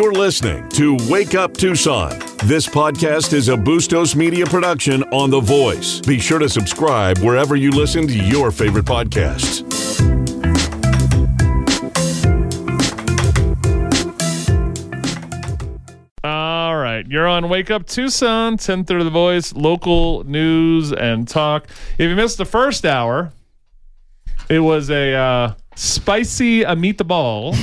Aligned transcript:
You're 0.00 0.14
listening 0.14 0.66
to 0.70 0.96
Wake 1.10 1.34
Up 1.34 1.52
Tucson. 1.52 2.18
This 2.44 2.66
podcast 2.66 3.34
is 3.34 3.50
a 3.50 3.54
Bustos 3.54 4.16
Media 4.16 4.46
production 4.46 5.02
on 5.12 5.28
The 5.28 5.40
Voice. 5.40 6.00
Be 6.00 6.18
sure 6.18 6.38
to 6.38 6.48
subscribe 6.48 7.18
wherever 7.18 7.54
you 7.54 7.70
listen 7.70 8.06
to 8.08 8.16
your 8.16 8.50
favorite 8.50 8.86
podcasts. 8.86 9.60
All 16.24 16.78
right, 16.78 17.06
you're 17.06 17.28
on 17.28 17.50
Wake 17.50 17.70
Up 17.70 17.86
Tucson, 17.86 18.56
10:30 18.56 19.04
The 19.04 19.10
Voice, 19.10 19.52
local 19.52 20.24
news 20.24 20.94
and 20.94 21.28
talk. 21.28 21.68
If 21.98 22.08
you 22.08 22.16
missed 22.16 22.38
the 22.38 22.46
first 22.46 22.86
hour, 22.86 23.32
it 24.48 24.60
was 24.60 24.88
a 24.88 25.12
uh, 25.12 25.54
spicy 25.76 26.62
a 26.62 26.74
meatball 26.74 27.54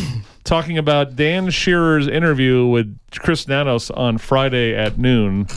talking 0.47 0.77
about 0.77 1.15
Dan 1.15 1.49
Shearer's 1.49 2.07
interview 2.07 2.65
with 2.65 2.97
Chris 3.11 3.47
Nanos 3.47 3.91
on 3.91 4.17
Friday 4.17 4.75
at 4.75 4.97
noon, 4.97 5.47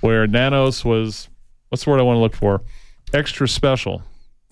where 0.00 0.26
Nanos 0.26 0.84
was 0.84 1.28
what's 1.68 1.84
the 1.84 1.90
word 1.90 2.00
I 2.00 2.02
want 2.02 2.16
to 2.16 2.20
look 2.20 2.34
for? 2.34 2.62
Extra 3.12 3.46
special. 3.46 4.02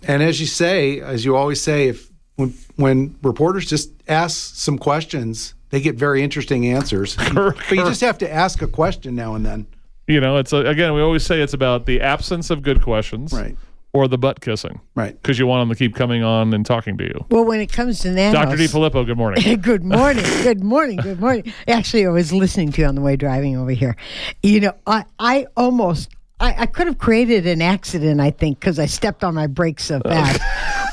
And 0.07 0.23
as 0.23 0.38
you 0.41 0.47
say, 0.47 1.01
as 1.01 1.24
you 1.24 1.35
always 1.35 1.61
say, 1.61 1.88
if 1.88 2.11
when, 2.37 2.51
when 2.77 3.16
reporters 3.23 3.66
just 3.66 3.91
ask 4.07 4.55
some 4.55 4.79
questions, 4.79 5.55
they 5.71 5.80
get 5.80 5.97
very 5.97 6.23
interesting 6.23 6.66
answers. 6.66 7.16
but 7.35 7.71
you 7.71 7.85
just 7.85 8.02
have 8.02 8.19
to 8.19 8.33
ask 8.33 8.63
a 8.63 8.69
question 8.69 9.15
now 9.15 9.35
and 9.35 9.45
then. 9.45 9.66
You 10.07 10.21
know, 10.21 10.37
it's 10.37 10.52
a, 10.52 10.59
again 10.59 10.93
we 10.95 11.01
always 11.01 11.24
say 11.24 11.41
it's 11.41 11.55
about 11.55 11.87
the 11.87 12.01
absence 12.01 12.51
of 12.51 12.63
good 12.63 12.83
questions, 12.83 13.33
Right. 13.33 13.57
Or 13.97 14.09
the 14.09 14.19
butt 14.19 14.41
kissing, 14.41 14.81
Right. 14.95 15.21
Because 15.21 15.39
you 15.39 15.47
want 15.47 15.63
them 15.63 15.75
to 15.75 15.79
keep 15.79 15.95
coming 15.95 16.23
on 16.23 16.53
and 16.55 16.65
talking 16.65 16.97
to 16.99 17.05
you. 17.05 17.25
Well, 17.31 17.45
when 17.45 17.61
it 17.61 17.73
comes 17.73 18.01
to 18.01 18.11
nanos, 18.11 18.35
Dr. 18.35 18.57
D. 18.57 18.67
Filippo, 18.67 19.05
good 19.05 19.17
morning. 19.17 19.61
good 19.61 19.85
morning, 19.85 20.25
good 20.43 20.63
morning, 20.63 20.97
good 20.99 21.21
morning. 21.21 21.53
Actually, 21.69 22.07
I 22.07 22.11
was 22.11 22.33
listening 22.33 22.73
to 22.73 22.83
you 22.83 22.87
on 22.87 22.95
the 22.95 23.01
way 23.01 23.17
driving 23.17 23.57
over 23.57 23.71
here. 23.71 23.97
You 24.43 24.61
know, 24.61 24.73
I, 24.87 25.05
I 25.19 25.47
almost, 25.57 26.11
I, 26.41 26.55
I 26.63 26.66
could 26.66 26.87
have 26.87 26.99
created 26.99 27.47
an 27.47 27.63
accident, 27.63 28.21
I 28.21 28.30
think, 28.30 28.61
because 28.61 28.79
I 28.79 28.87
stepped 28.87 29.25
on 29.25 29.35
my 29.35 29.47
brakes 29.47 29.85
so 29.85 30.01
fast 30.01 30.41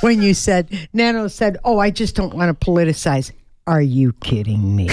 when 0.03 0.21
you 0.21 0.33
said, 0.33 0.89
Nano 0.93 1.27
said, 1.27 1.57
oh, 1.63 1.79
I 1.79 1.89
just 1.89 2.15
don't 2.15 2.33
want 2.33 2.59
to 2.59 2.65
politicize. 2.65 3.31
Are 3.67 3.81
you 3.81 4.13
kidding 4.13 4.75
me? 4.75 4.89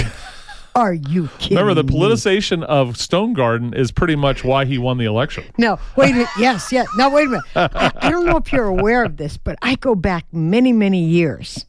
Are 0.74 0.94
you 0.94 1.28
kidding 1.38 1.58
Remember, 1.58 1.74
the 1.82 1.92
me? 1.92 1.98
politicization 1.98 2.62
of 2.62 2.96
Stone 2.96 3.32
Garden 3.32 3.74
is 3.74 3.90
pretty 3.90 4.16
much 4.16 4.44
why 4.44 4.64
he 4.64 4.78
won 4.78 4.98
the 4.98 5.04
election. 5.04 5.44
No, 5.58 5.78
wait 5.96 6.10
a 6.10 6.14
minute. 6.14 6.28
Yes, 6.38 6.70
yes. 6.72 6.86
No, 6.96 7.10
wait 7.10 7.26
a 7.26 7.30
minute. 7.30 7.44
I, 7.56 7.92
I 7.96 8.10
don't 8.10 8.24
know 8.26 8.36
if 8.36 8.52
you're 8.52 8.66
aware 8.66 9.04
of 9.04 9.16
this, 9.16 9.36
but 9.36 9.58
I 9.62 9.74
go 9.74 9.94
back 9.94 10.26
many, 10.32 10.72
many 10.72 11.02
years 11.04 11.66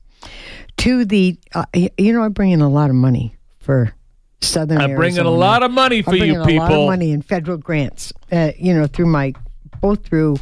to 0.78 1.04
the. 1.06 1.38
Uh, 1.54 1.66
you 1.98 2.14
know, 2.14 2.24
I 2.24 2.30
bring 2.30 2.52
in 2.52 2.62
a 2.62 2.70
lot 2.70 2.90
of 2.90 2.96
money 2.96 3.36
for 3.60 3.94
Southern. 4.42 4.80
I'm 4.80 4.96
bringing 4.96 5.20
a 5.20 5.30
lot 5.30 5.64
of 5.64 5.72
money 5.72 6.02
for 6.02 6.12
I'm 6.12 6.16
you 6.18 6.22
bringing 6.22 6.36
a 6.38 6.62
lot 6.62 6.68
people. 6.70 6.84
of 6.84 6.88
money 6.88 7.12
in 7.12 7.22
federal 7.22 7.58
grants. 7.58 8.14
Uh, 8.32 8.52
you 8.58 8.74
know, 8.74 8.88
through 8.88 9.08
my 9.08 9.34
both 9.82 10.06
through 10.06 10.38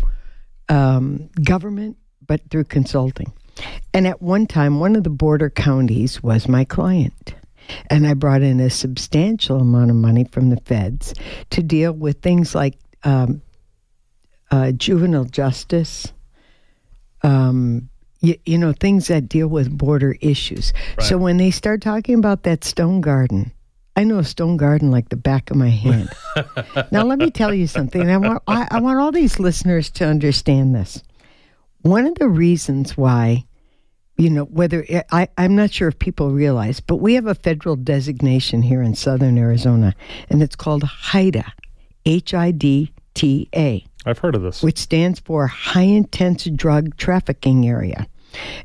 um, 0.68 1.30
government, 1.44 1.98
but 2.28 2.42
through 2.50 2.66
consulting. 2.66 3.32
And 3.94 4.08
at 4.08 4.22
one 4.22 4.48
time, 4.48 4.80
one 4.80 4.96
of 4.96 5.04
the 5.04 5.10
border 5.10 5.50
counties 5.50 6.22
was 6.24 6.48
my 6.48 6.64
client. 6.64 7.34
And 7.90 8.08
I 8.08 8.14
brought 8.14 8.42
in 8.42 8.60
a 8.60 8.70
substantial 8.70 9.60
amount 9.60 9.90
of 9.90 9.96
money 9.96 10.26
from 10.26 10.50
the 10.50 10.58
feds 10.58 11.14
to 11.52 11.64
deal 11.64 11.92
with 11.92 12.22
things 12.22 12.56
like 12.56 12.78
um, 13.04 13.42
uh, 14.52 14.72
juvenile 14.72 15.26
justice, 15.26 16.12
um, 17.24 17.90
you, 18.22 18.36
you 18.46 18.58
know, 18.58 18.74
things 18.74 19.08
that 19.08 19.30
deal 19.30 19.48
with 19.48 19.78
border 19.78 20.16
issues. 20.22 20.74
So 21.00 21.18
when 21.18 21.38
they 21.38 21.52
start 21.52 21.82
talking 21.82 22.16
about 22.16 22.44
that 22.44 22.64
stone 22.64 23.02
garden, 23.02 23.54
I 24.00 24.06
know 24.06 24.20
a 24.20 24.24
Stone 24.24 24.56
Garden 24.56 24.92
like 24.92 25.10
the 25.10 25.18
back 25.18 25.52
of 25.52 25.58
my 25.58 25.68
hand. 25.68 26.10
now 26.92 27.04
let 27.04 27.20
me 27.20 27.32
tell 27.32 27.54
you 27.54 27.68
something. 27.68 28.10
I 28.10 28.16
want 28.16 28.42
I, 28.48 28.66
I 28.72 28.80
want 28.80 28.98
all 29.00 29.12
these 29.12 29.40
listeners 29.42 29.90
to 29.92 30.06
understand 30.06 30.74
this. 30.74 31.04
One 31.82 32.06
of 32.06 32.16
the 32.16 32.30
reasons 32.30 32.96
why, 32.96 33.46
you 34.20 34.30
know, 34.30 34.44
whether 34.44 34.86
I, 35.12 35.30
I'm 35.38 35.56
not 35.56 35.72
sure 35.72 35.88
if 35.88 35.98
people 35.98 36.32
realize, 36.32 36.82
but 36.82 36.98
we 36.98 37.14
have 37.14 37.26
a 37.26 37.34
federal 37.34 37.78
designation 37.78 38.62
here 38.62 38.82
in 38.82 38.94
southern 38.94 39.38
Arizona, 39.38 39.96
and 40.30 40.44
it's 40.44 40.58
called 40.58 40.84
HIDTA, 40.84 41.50
H 42.06 42.34
I 42.34 42.52
D 42.52 42.92
T 43.14 43.48
A 43.56 43.86
I've 44.06 44.20
heard 44.20 44.36
of 44.36 44.42
this. 44.42 44.62
which 44.62 44.78
stands 44.78 45.22
for 45.22 45.48
High 45.48 45.84
Intense 45.84 46.44
Drug 46.46 46.98
Trafficking 46.98 47.66
Area. 47.68 48.08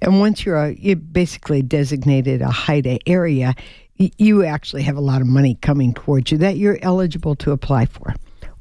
And 0.02 0.18
once 0.18 0.44
you're, 0.44 0.56
a, 0.56 0.72
you're 0.72 0.96
basically 0.96 1.62
designated 1.62 2.42
a 2.42 2.48
HIDTA 2.48 2.98
area, 3.06 3.54
you 3.96 4.44
actually 4.44 4.82
have 4.82 4.96
a 4.96 5.00
lot 5.00 5.20
of 5.20 5.28
money 5.28 5.54
coming 5.62 5.94
towards 5.94 6.32
you 6.32 6.38
that 6.38 6.56
you're 6.56 6.78
eligible 6.82 7.36
to 7.36 7.52
apply 7.52 7.86
for. 7.86 8.12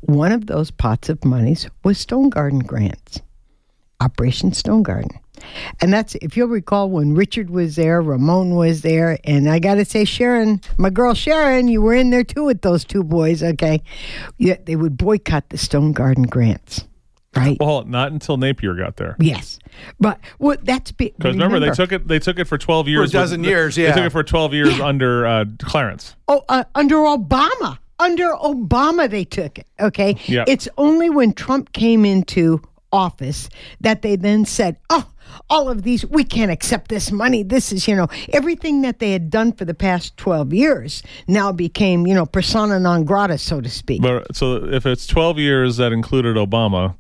One 0.01 0.31
of 0.31 0.45
those 0.45 0.69
pots 0.69 1.09
of 1.09 1.25
monies 1.25 1.67
was 1.83 1.97
Stone 1.97 2.29
Garden 2.29 2.59
grants, 2.59 3.19
Operation 4.07 4.53
Stone 4.53 4.83
Garden. 4.83 5.11
And 5.81 5.91
that's, 5.91 6.15
if 6.15 6.37
you'll 6.37 6.47
recall, 6.47 6.89
when 6.89 7.15
Richard 7.15 7.49
was 7.49 7.75
there, 7.75 8.01
Ramon 8.01 8.55
was 8.55 8.81
there, 8.81 9.17
and 9.25 9.49
I 9.49 9.59
got 9.59 9.75
to 9.75 9.85
say, 9.85 10.05
Sharon, 10.05 10.61
my 10.77 10.89
girl 10.89 11.13
Sharon, 11.13 11.67
you 11.67 11.81
were 11.81 11.93
in 11.93 12.11
there 12.11 12.23
too 12.23 12.45
with 12.45 12.61
those 12.61 12.85
two 12.85 13.03
boys, 13.03 13.43
okay? 13.43 13.81
Yeah, 14.37 14.55
they 14.63 14.75
would 14.75 14.97
boycott 14.97 15.49
the 15.49 15.57
Stone 15.57 15.93
Garden 15.93 16.23
grants, 16.23 16.85
right? 17.35 17.57
Well, 17.59 17.83
not 17.83 18.11
until 18.13 18.37
Napier 18.37 18.73
got 18.75 18.95
there. 18.95 19.17
Yes, 19.19 19.59
but 19.99 20.19
well, 20.39 20.55
that's 20.63 20.91
be- 20.93 21.13
Because 21.17 21.33
remember, 21.35 21.59
they 21.59 21.71
took 21.71 21.91
it. 21.91 22.07
They 22.07 22.19
took 22.19 22.39
it 22.39 22.45
for 22.45 22.57
twelve 22.57 22.87
years. 22.87 23.11
dozen 23.11 23.41
with- 23.41 23.49
years, 23.49 23.75
They 23.75 23.87
took 23.91 23.97
it 24.05 24.11
for 24.11 24.23
twelve 24.23 24.53
years 24.53 24.79
under 24.79 25.25
uh, 25.27 25.45
Clarence. 25.59 26.15
oh 26.29 26.43
uh, 26.47 26.63
under 26.75 26.95
Obama. 26.97 27.79
Under 27.99 28.31
Obama, 28.33 29.09
they 29.09 29.23
took 29.25 29.59
it. 29.59 29.67
Okay, 29.79 30.15
Yeah. 30.25 30.45
it's 30.47 30.67
only 30.77 31.09
when 31.09 31.33
Trump 31.33 31.73
came 31.73 32.05
into 32.05 32.61
office 32.93 33.49
that 33.81 34.03
they 34.03 34.15
then 34.15 34.45
said, 34.45 34.77
"Oh, 34.89 35.09
all 35.49 35.67
of 35.67 35.83
these, 35.83 36.05
we 36.05 36.23
can't 36.23 36.51
accept 36.51 36.89
this 36.89 37.11
money. 37.11 37.43
This 37.43 37.73
is, 37.73 37.87
you 37.87 37.95
know, 37.95 38.07
everything 38.31 38.81
that 38.83 38.99
they 38.99 39.11
had 39.11 39.29
done 39.29 39.51
for 39.51 39.65
the 39.65 39.73
past 39.73 40.15
twelve 40.15 40.53
years 40.53 41.03
now 41.27 41.51
became, 41.51 42.07
you 42.07 42.13
know, 42.13 42.25
persona 42.25 42.79
non 42.79 43.03
grata, 43.03 43.37
so 43.37 43.59
to 43.59 43.69
speak." 43.69 44.01
But 44.01 44.35
so 44.35 44.63
if 44.63 44.85
it's 44.85 45.07
twelve 45.07 45.37
years 45.39 45.77
that 45.77 45.91
included 45.91 46.37
Obama, 46.37 46.95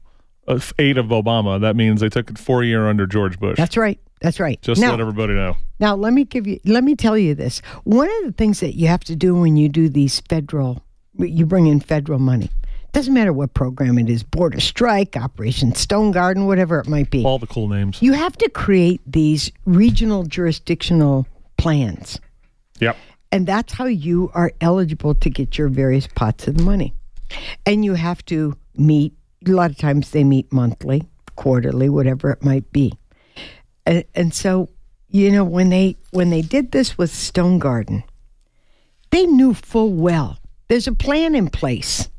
uh, 0.47 0.59
eight 0.79 0.97
of 0.97 1.05
Obama, 1.07 1.61
that 1.61 1.75
means 1.75 2.01
they 2.01 2.09
took 2.09 2.29
it 2.29 2.37
four 2.37 2.63
year 2.63 2.87
under 2.87 3.07
George 3.07 3.39
Bush. 3.39 3.57
That's 3.57 3.77
right. 3.77 3.99
That's 4.21 4.39
right. 4.39 4.59
Just 4.61 4.79
to 4.79 4.87
now, 4.87 4.91
let 4.91 5.01
everybody 5.01 5.33
know. 5.33 5.57
Now, 5.79 5.95
let 5.95 6.13
me 6.13 6.23
give 6.23 6.47
you, 6.47 6.57
let 6.63 6.83
me 6.85 6.95
tell 6.95 7.17
you 7.17 7.35
this. 7.35 7.61
One 7.83 8.09
of 8.09 8.25
the 8.25 8.31
things 8.31 8.61
that 8.61 8.75
you 8.75 8.87
have 8.87 9.03
to 9.05 9.17
do 9.17 9.35
when 9.35 9.57
you 9.57 9.67
do 9.67 9.89
these 9.89 10.21
federal, 10.21 10.81
you 11.17 11.45
bring 11.45 11.67
in 11.67 11.81
federal 11.81 12.19
money. 12.19 12.49
Doesn't 12.93 13.13
matter 13.13 13.33
what 13.33 13.55
program 13.55 13.97
it 13.97 14.07
is, 14.07 14.21
Border 14.21 14.59
Strike, 14.59 15.17
Operation 15.17 15.73
Stone 15.73 16.11
Garden, 16.11 16.45
whatever 16.45 16.79
it 16.79 16.87
might 16.87 17.09
be. 17.09 17.25
All 17.25 17.39
the 17.39 17.47
cool 17.47 17.67
names. 17.67 18.01
You 18.01 18.13
have 18.13 18.37
to 18.37 18.49
create 18.49 19.01
these 19.05 19.51
regional 19.65 20.23
jurisdictional 20.23 21.27
plans. 21.57 22.19
Yep. 22.79 22.95
And 23.31 23.47
that's 23.47 23.73
how 23.73 23.85
you 23.85 24.29
are 24.35 24.51
eligible 24.61 25.15
to 25.15 25.29
get 25.29 25.57
your 25.57 25.69
various 25.69 26.07
pots 26.07 26.47
of 26.47 26.57
the 26.57 26.63
money. 26.63 26.93
And 27.65 27.83
you 27.83 27.95
have 27.95 28.23
to 28.25 28.55
meet, 28.75 29.13
a 29.45 29.49
lot 29.49 29.71
of 29.71 29.77
times 29.77 30.11
they 30.11 30.23
meet 30.23 30.53
monthly, 30.53 31.03
quarterly, 31.35 31.89
whatever 31.89 32.29
it 32.29 32.43
might 32.43 32.71
be. 32.71 32.93
And, 33.87 34.03
and 34.13 34.33
so, 34.35 34.69
you 35.09 35.31
know, 35.31 35.43
when 35.43 35.69
they 35.69 35.97
when 36.11 36.29
they 36.29 36.41
did 36.41 36.71
this 36.71 36.97
with 36.97 37.11
Stone 37.11 37.59
Garden, 37.59 38.03
they 39.09 39.25
knew 39.25 39.53
full 39.53 39.91
well 39.91 40.37
there's 40.67 40.87
a 40.87 40.93
plan 40.93 41.35
in 41.35 41.49
place. 41.49 42.09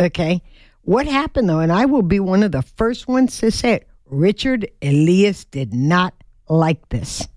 Okay. 0.00 0.42
What 0.82 1.06
happened 1.06 1.48
though, 1.48 1.60
and 1.60 1.70
I 1.70 1.84
will 1.84 2.02
be 2.02 2.20
one 2.20 2.42
of 2.42 2.52
the 2.52 2.62
first 2.62 3.06
ones 3.06 3.38
to 3.38 3.50
say 3.50 3.74
it, 3.74 3.88
Richard 4.06 4.68
Elias 4.82 5.44
did 5.44 5.74
not 5.74 6.14
like 6.48 6.88
this. 6.88 7.28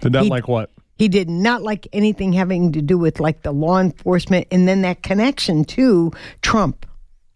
Did 0.00 0.12
that 0.12 0.24
He- 0.24 0.30
like 0.30 0.48
what? 0.48 0.70
He 0.96 1.06
did 1.06 1.30
not 1.30 1.62
like 1.62 1.86
anything 1.92 2.32
having 2.32 2.72
to 2.72 2.82
do 2.82 2.98
with 2.98 3.20
like 3.20 3.42
the 3.42 3.52
law 3.52 3.78
enforcement 3.78 4.48
and 4.50 4.66
then 4.66 4.82
that 4.82 5.04
connection 5.04 5.64
to 5.66 6.10
Trump. 6.42 6.84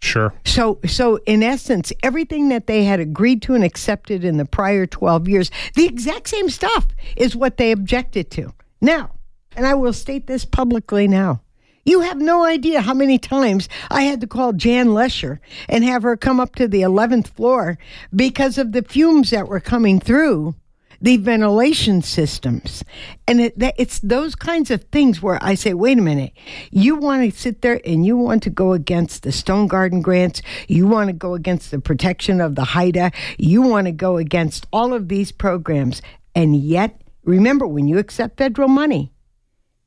Sure. 0.00 0.34
So 0.44 0.80
so 0.84 1.20
in 1.26 1.44
essence, 1.44 1.92
everything 2.02 2.48
that 2.48 2.66
they 2.66 2.82
had 2.82 2.98
agreed 2.98 3.40
to 3.42 3.54
and 3.54 3.62
accepted 3.62 4.24
in 4.24 4.36
the 4.36 4.44
prior 4.44 4.84
12 4.84 5.28
years, 5.28 5.50
the 5.76 5.86
exact 5.86 6.28
same 6.28 6.50
stuff 6.50 6.88
is 7.16 7.36
what 7.36 7.56
they 7.56 7.70
objected 7.70 8.32
to. 8.32 8.52
Now, 8.80 9.12
and 9.54 9.64
I 9.64 9.74
will 9.74 9.92
state 9.92 10.26
this 10.26 10.44
publicly 10.44 11.06
now. 11.06 11.41
You 11.84 12.00
have 12.00 12.18
no 12.18 12.44
idea 12.44 12.80
how 12.80 12.94
many 12.94 13.18
times 13.18 13.68
I 13.90 14.02
had 14.02 14.20
to 14.20 14.26
call 14.26 14.52
Jan 14.52 14.94
Lesher 14.94 15.40
and 15.68 15.82
have 15.82 16.04
her 16.04 16.16
come 16.16 16.38
up 16.38 16.54
to 16.56 16.68
the 16.68 16.82
11th 16.82 17.28
floor 17.28 17.76
because 18.14 18.56
of 18.56 18.72
the 18.72 18.82
fumes 18.82 19.30
that 19.30 19.48
were 19.48 19.60
coming 19.60 19.98
through 19.98 20.54
the 21.00 21.16
ventilation 21.16 22.00
systems. 22.00 22.84
And 23.26 23.40
it, 23.40 23.54
it's 23.76 23.98
those 23.98 24.36
kinds 24.36 24.70
of 24.70 24.84
things 24.84 25.20
where 25.20 25.38
I 25.42 25.54
say, 25.56 25.74
wait 25.74 25.98
a 25.98 26.02
minute, 26.02 26.32
you 26.70 26.94
want 26.94 27.24
to 27.24 27.36
sit 27.36 27.60
there 27.62 27.80
and 27.84 28.06
you 28.06 28.16
want 28.16 28.44
to 28.44 28.50
go 28.50 28.72
against 28.72 29.24
the 29.24 29.32
Stone 29.32 29.66
Garden 29.66 30.00
grants, 30.00 30.40
you 30.68 30.86
want 30.86 31.08
to 31.08 31.12
go 31.12 31.34
against 31.34 31.72
the 31.72 31.80
protection 31.80 32.40
of 32.40 32.54
the 32.54 32.62
HIDTA, 32.62 33.12
you 33.36 33.60
want 33.62 33.86
to 33.88 33.92
go 33.92 34.16
against 34.16 34.66
all 34.72 34.94
of 34.94 35.08
these 35.08 35.32
programs. 35.32 36.00
And 36.36 36.54
yet, 36.54 37.02
remember, 37.24 37.66
when 37.66 37.88
you 37.88 37.98
accept 37.98 38.38
federal 38.38 38.68
money, 38.68 39.12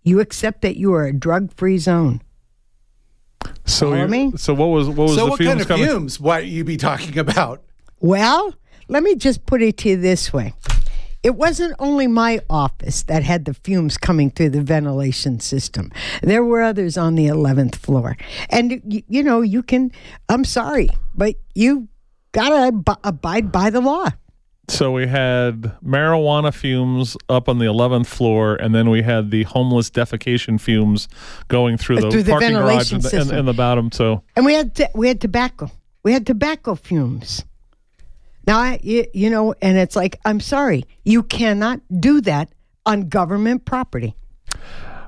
You 0.05 0.19
accept 0.21 0.61
that 0.61 0.77
you 0.77 0.93
are 0.93 1.05
a 1.05 1.11
drug-free 1.13 1.79
zone. 1.79 2.21
So 3.65 3.93
you- 3.93 4.07
me? 4.07 4.33
So 4.37 4.53
what 4.53 4.67
was 4.67 4.87
what 4.87 5.07
was 5.07 5.15
so 5.15 5.25
the 5.25 5.31
what 5.31 5.37
fumes 5.39 5.49
kind 5.49 5.61
of 5.61 5.67
coming? 5.67 5.87
fumes 5.87 6.19
might 6.19 6.45
you 6.45 6.63
be 6.63 6.77
talking 6.77 7.17
about? 7.17 7.63
Well, 7.99 8.53
let 8.87 9.03
me 9.03 9.15
just 9.15 9.45
put 9.45 9.61
it 9.61 9.77
to 9.77 9.89
you 9.89 9.97
this 9.97 10.31
way. 10.31 10.53
It 11.23 11.35
wasn't 11.35 11.73
only 11.79 12.05
my 12.05 12.39
office 12.51 13.01
that 13.03 13.23
had 13.23 13.45
the 13.45 13.55
fumes 13.55 13.97
coming 13.97 14.29
through 14.29 14.51
the 14.51 14.61
ventilation 14.61 15.39
system. 15.39 15.91
There 16.21 16.43
were 16.43 16.61
others 16.61 16.97
on 16.97 17.15
the 17.15 17.25
11th 17.25 17.75
floor. 17.75 18.15
And, 18.51 18.79
y- 18.85 19.03
you 19.07 19.23
know, 19.23 19.41
you 19.41 19.63
can, 19.63 19.91
I'm 20.29 20.45
sorry, 20.45 20.87
but 21.15 21.33
you 21.55 21.87
got 22.31 22.49
to 22.49 22.55
ab- 22.67 22.99
abide 23.03 23.51
by 23.51 23.71
the 23.71 23.81
law. 23.81 24.09
So 24.67 24.91
we 24.91 25.05
had 25.07 25.61
marijuana 25.85 26.53
fumes 26.53 27.15
up 27.29 27.47
on 27.47 27.59
the 27.59 27.65
11th 27.65 28.07
floor, 28.07 28.55
and 28.55 28.73
then 28.73 28.89
we 28.89 29.01
had 29.03 29.29
the 29.31 29.43
homeless 29.43 29.89
defecation 29.89 30.59
fumes 30.59 31.07
going 31.47 31.77
through 31.77 31.97
uh, 31.97 32.01
the 32.01 32.11
Through 32.11 32.23
the 32.23 32.31
parking 32.31 32.53
garage 32.53 32.91
in 32.91 33.01
the, 33.01 33.09
system. 33.09 33.37
in 33.37 33.45
the 33.45 33.53
bottom. 33.53 33.91
So 33.91 34.23
And 34.35 34.45
we 34.45 34.53
had 34.53 34.75
t- 34.75 34.87
we 34.95 35.07
had 35.07 35.21
tobacco. 35.21 35.69
We 36.03 36.13
had 36.13 36.25
tobacco 36.25 36.75
fumes. 36.75 37.45
Now, 38.47 38.59
I, 38.59 38.79
you, 38.83 39.05
you 39.13 39.29
know, 39.29 39.55
and 39.61 39.77
it's 39.77 39.95
like, 39.95 40.19
I'm 40.23 40.39
sorry, 40.39 40.85
you 41.03 41.23
cannot 41.23 41.81
do 41.99 42.21
that 42.21 42.49
on 42.85 43.09
government 43.09 43.65
property. 43.65 44.15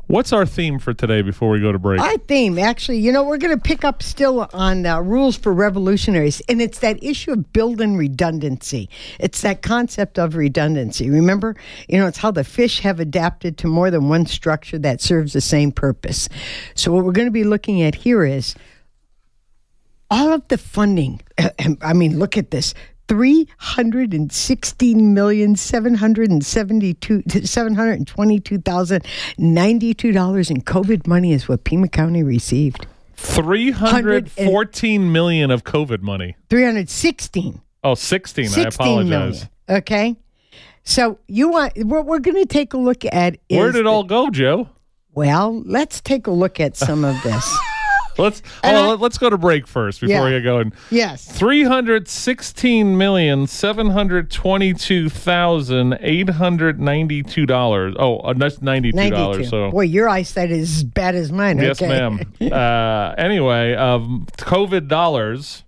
What's 0.07 0.33
our 0.33 0.45
theme 0.45 0.79
for 0.79 0.93
today 0.93 1.21
before 1.21 1.49
we 1.49 1.59
go 1.59 1.71
to 1.71 1.79
break? 1.79 2.01
Our 2.01 2.17
theme, 2.17 2.57
actually, 2.57 2.99
you 2.99 3.11
know, 3.11 3.23
we're 3.23 3.37
going 3.37 3.55
to 3.55 3.61
pick 3.61 3.83
up 3.85 4.01
still 4.01 4.47
on 4.53 4.85
uh, 4.85 4.99
rules 5.01 5.35
for 5.37 5.53
revolutionaries, 5.53 6.41
and 6.49 6.61
it's 6.61 6.79
that 6.79 7.01
issue 7.03 7.31
of 7.31 7.53
building 7.53 7.95
redundancy. 7.95 8.89
It's 9.19 9.41
that 9.41 9.61
concept 9.61 10.17
of 10.17 10.35
redundancy. 10.35 11.09
Remember, 11.09 11.55
you 11.87 11.97
know, 11.97 12.07
it's 12.07 12.17
how 12.17 12.31
the 12.31 12.43
fish 12.43 12.79
have 12.79 12.99
adapted 12.99 13.57
to 13.59 13.67
more 13.67 13.91
than 13.91 14.09
one 14.09 14.25
structure 14.25 14.79
that 14.79 15.01
serves 15.01 15.33
the 15.33 15.41
same 15.41 15.71
purpose. 15.71 16.29
So, 16.73 16.91
what 16.91 17.05
we're 17.05 17.11
going 17.11 17.27
to 17.27 17.31
be 17.31 17.43
looking 17.43 17.81
at 17.81 17.95
here 17.95 18.23
is 18.23 18.55
all 20.09 20.33
of 20.33 20.47
the 20.47 20.57
funding. 20.57 21.21
I 21.81 21.93
mean, 21.93 22.17
look 22.17 22.37
at 22.37 22.51
this. 22.51 22.73
Three 23.07 23.47
hundred 23.57 24.13
and 24.13 24.31
sixteen 24.31 25.13
million 25.13 25.55
seven 25.55 25.95
hundred 25.95 26.29
and 26.29 26.45
seventy-two 26.45 27.23
seven 27.43 27.75
hundred 27.75 27.93
and 27.93 28.07
twenty-two 28.07 28.59
thousand 28.59 29.05
ninety-two 29.37 30.11
dollars 30.11 30.49
in 30.49 30.61
COVID 30.61 31.07
money 31.07 31.31
is 31.31 31.47
what 31.47 31.63
Pima 31.63 31.87
County 31.87 32.23
received. 32.23 32.85
314 33.15 35.11
million 35.11 35.51
of 35.51 35.63
COVID 35.63 36.01
money. 36.01 36.35
Three 36.49 36.63
hundred 36.65 36.89
sixteen. 36.89 37.61
Oh, 37.83 37.95
16. 37.95 38.49
I 38.55 38.61
apologize. 38.63 39.09
million. 39.09 39.47
Okay. 39.69 40.15
So 40.83 41.19
you 41.27 41.49
want 41.49 41.77
what 41.85 42.05
we're 42.05 42.19
going 42.19 42.35
to 42.37 42.45
take 42.45 42.73
a 42.73 42.77
look 42.77 43.05
at 43.05 43.37
is 43.49 43.57
Where 43.57 43.71
did 43.71 43.81
it 43.81 43.87
all 43.87 44.03
go, 44.03 44.29
Joe? 44.29 44.69
well, 45.13 45.61
let's 45.65 45.99
take 46.01 46.27
a 46.27 46.31
look 46.31 46.59
at 46.59 46.75
some 46.77 47.03
of 47.03 47.21
this. 47.23 47.57
Let's 48.17 48.41
oh, 48.63 48.69
I- 48.69 48.87
let- 48.89 48.99
let's 48.99 49.17
go 49.17 49.29
to 49.29 49.37
break 49.37 49.67
first 49.67 50.01
before 50.01 50.15
Yeah. 50.15 50.23
we 50.25 50.31
get 50.31 50.43
going. 50.43 50.73
yes. 50.89 51.25
Three 51.31 51.63
hundred 51.63 52.07
sixteen 52.07 52.97
million 52.97 53.47
seven 53.47 53.89
hundred 53.91 54.31
twenty-two 54.31 55.09
thousand 55.09 55.97
eight 56.01 56.29
hundred 56.29 56.79
ninety-two 56.79 57.45
dollars. 57.45 57.95
Oh, 57.99 58.17
uh, 58.19 58.33
that's 58.33 58.61
ninety-two 58.61 58.95
92. 58.97 59.15
dollars. 59.15 59.49
So 59.49 59.71
Boy, 59.71 59.81
your 59.83 60.09
eyesight 60.09 60.51
is 60.51 60.77
as 60.77 60.83
bad 60.83 61.15
as 61.15 61.31
mine. 61.31 61.57
yes, 61.59 61.81
okay. 61.81 61.87
ma'am. 61.89 62.19
uh, 62.51 63.13
anyway, 63.17 63.73
um, 63.75 64.25
COVID 64.37 64.87
dollars. 64.87 65.63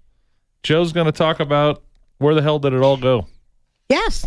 Joe's 0.63 0.91
going 0.91 1.05
to 1.05 1.11
talk 1.13 1.39
about 1.39 1.83
where 2.17 2.35
the 2.35 2.41
hell 2.41 2.59
did 2.59 2.73
it 2.73 2.81
all 2.81 2.97
go? 2.97 3.27
Yes. 3.87 4.25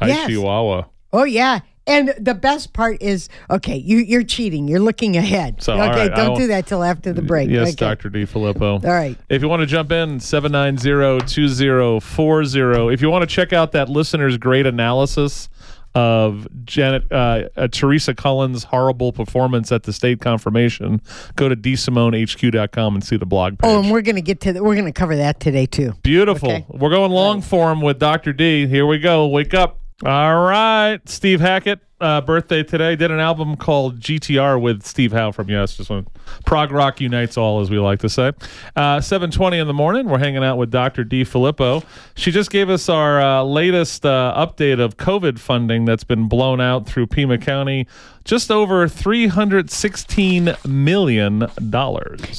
Hi, 0.00 0.08
Yes. 0.08 0.28
Chihuahua. 0.28 0.84
Oh 1.12 1.24
yeah. 1.24 1.60
And 1.86 2.14
the 2.18 2.34
best 2.34 2.72
part 2.72 3.02
is, 3.02 3.28
okay, 3.50 3.76
you, 3.76 3.98
you're 3.98 4.24
cheating. 4.24 4.68
You're 4.68 4.80
looking 4.80 5.18
ahead. 5.18 5.62
So, 5.62 5.74
okay, 5.74 6.08
right, 6.08 6.14
don't 6.14 6.34
do 6.36 6.46
that 6.46 6.66
till 6.66 6.82
after 6.82 7.12
the 7.12 7.20
break. 7.20 7.50
Yes, 7.50 7.68
okay. 7.68 7.76
Dr. 7.76 8.08
D. 8.08 8.24
Filippo. 8.24 8.74
All 8.74 8.80
right. 8.80 9.18
If 9.28 9.42
you 9.42 9.50
want 9.50 9.60
to 9.60 9.66
jump 9.66 9.92
in, 9.92 10.18
790-2040. 10.18 12.94
If 12.94 13.02
you 13.02 13.10
want 13.10 13.20
to 13.22 13.26
check 13.26 13.52
out 13.52 13.72
that 13.72 13.90
listener's 13.90 14.38
great 14.38 14.64
analysis 14.66 15.50
of 15.94 16.48
Janet 16.64 17.04
uh, 17.12 17.48
uh, 17.56 17.68
Teresa 17.68 18.14
Cullen's 18.14 18.64
horrible 18.64 19.12
performance 19.12 19.70
at 19.70 19.84
the 19.84 19.92
state 19.92 20.20
confirmation, 20.20 21.00
go 21.36 21.48
to 21.48 21.54
dsimonehq.com 21.54 22.94
and 22.94 23.04
see 23.04 23.16
the 23.16 23.26
blog 23.26 23.58
page. 23.58 23.70
Oh, 23.70 23.80
and 23.80 23.92
we're 23.92 24.02
gonna 24.02 24.20
get 24.20 24.40
to 24.40 24.52
the, 24.52 24.64
we're 24.64 24.74
gonna 24.74 24.92
cover 24.92 25.14
that 25.16 25.38
today 25.38 25.66
too. 25.66 25.92
Beautiful. 26.02 26.50
Okay. 26.50 26.66
We're 26.68 26.90
going 26.90 27.12
long 27.12 27.42
form 27.42 27.80
with 27.80 28.00
Dr. 28.00 28.32
D. 28.32 28.66
Here 28.66 28.86
we 28.86 28.98
go. 28.98 29.28
Wake 29.28 29.54
up. 29.54 29.78
All 30.04 30.42
right. 30.44 31.00
Steve 31.08 31.40
Hackett, 31.40 31.80
uh, 31.98 32.20
birthday 32.20 32.62
today. 32.62 32.94
Did 32.94 33.10
an 33.10 33.20
album 33.20 33.56
called 33.56 34.00
GTR 34.00 34.60
with 34.60 34.82
Steve 34.84 35.12
Howe 35.12 35.32
from 35.32 35.48
Yes. 35.48 35.78
Just 35.78 35.88
one. 35.88 36.06
Prog 36.44 36.72
rock 36.72 37.00
unites 37.00 37.38
all, 37.38 37.60
as 37.62 37.70
we 37.70 37.78
like 37.78 38.00
to 38.00 38.10
say. 38.10 38.32
Uh, 38.76 39.00
720 39.00 39.56
in 39.56 39.66
the 39.66 39.72
morning. 39.72 40.06
We're 40.10 40.18
hanging 40.18 40.44
out 40.44 40.58
with 40.58 40.70
Dr. 40.70 41.04
D. 41.04 41.24
Filippo. 41.24 41.82
She 42.16 42.30
just 42.32 42.50
gave 42.50 42.68
us 42.68 42.90
our 42.90 43.18
uh, 43.18 43.42
latest 43.44 44.04
uh, 44.04 44.34
update 44.36 44.78
of 44.78 44.98
COVID 44.98 45.38
funding 45.38 45.86
that's 45.86 46.04
been 46.04 46.28
blown 46.28 46.60
out 46.60 46.86
through 46.86 47.06
Pima 47.06 47.38
County. 47.38 47.86
Just 48.24 48.50
over 48.50 48.86
$316 48.86 50.66
million. 50.66 51.46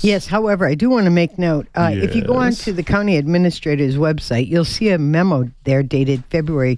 Yes. 0.04 0.28
However, 0.28 0.68
I 0.68 0.76
do 0.76 0.92
want 0.92 1.06
to 1.06 1.12
make 1.12 1.40
note. 1.40 1.68
Uh, 1.74 1.90
If 1.94 2.16
you 2.16 2.24
go 2.24 2.36
on 2.36 2.52
to 2.52 2.74
the 2.74 2.84
county 2.84 3.18
administrator's 3.18 3.98
website, 3.98 4.48
you'll 4.48 4.66
see 4.66 4.90
a 4.90 5.00
memo 5.00 5.50
there 5.64 5.82
dated 5.82 6.24
February 6.30 6.78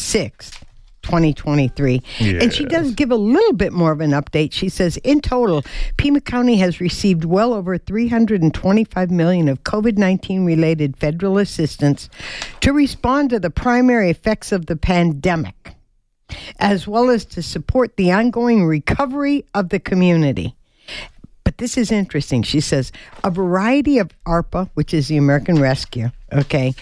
sixth. 0.00 0.64
2023. 1.02 2.02
And 2.20 2.52
she 2.52 2.64
does 2.66 2.92
give 2.92 3.10
a 3.10 3.16
little 3.16 3.54
bit 3.54 3.72
more 3.72 3.90
of 3.90 4.00
an 4.00 4.10
update. 4.10 4.52
She 4.52 4.68
says 4.68 4.96
in 4.98 5.20
total, 5.20 5.62
Pima 5.96 6.20
County 6.20 6.56
has 6.58 6.80
received 6.80 7.24
well 7.24 7.54
over 7.54 7.78
325 7.78 9.10
million 9.10 9.48
of 9.48 9.64
COVID-19 9.64 10.46
related 10.46 10.96
federal 10.96 11.38
assistance 11.38 12.10
to 12.60 12.72
respond 12.72 13.30
to 13.30 13.40
the 13.40 13.50
primary 13.50 14.10
effects 14.10 14.52
of 14.52 14.66
the 14.66 14.76
pandemic, 14.76 15.74
as 16.58 16.86
well 16.86 17.10
as 17.10 17.24
to 17.24 17.42
support 17.42 17.96
the 17.96 18.12
ongoing 18.12 18.66
recovery 18.66 19.44
of 19.54 19.70
the 19.70 19.80
community. 19.80 20.54
But 21.50 21.58
this 21.58 21.76
is 21.76 21.90
interesting. 21.90 22.44
She 22.44 22.60
says 22.60 22.92
a 23.24 23.30
variety 23.32 23.98
of 23.98 24.12
ARPA, 24.24 24.70
which 24.74 24.94
is 24.94 25.08
the 25.08 25.16
American 25.16 25.60
Rescue, 25.60 26.12
okay, 26.32 26.76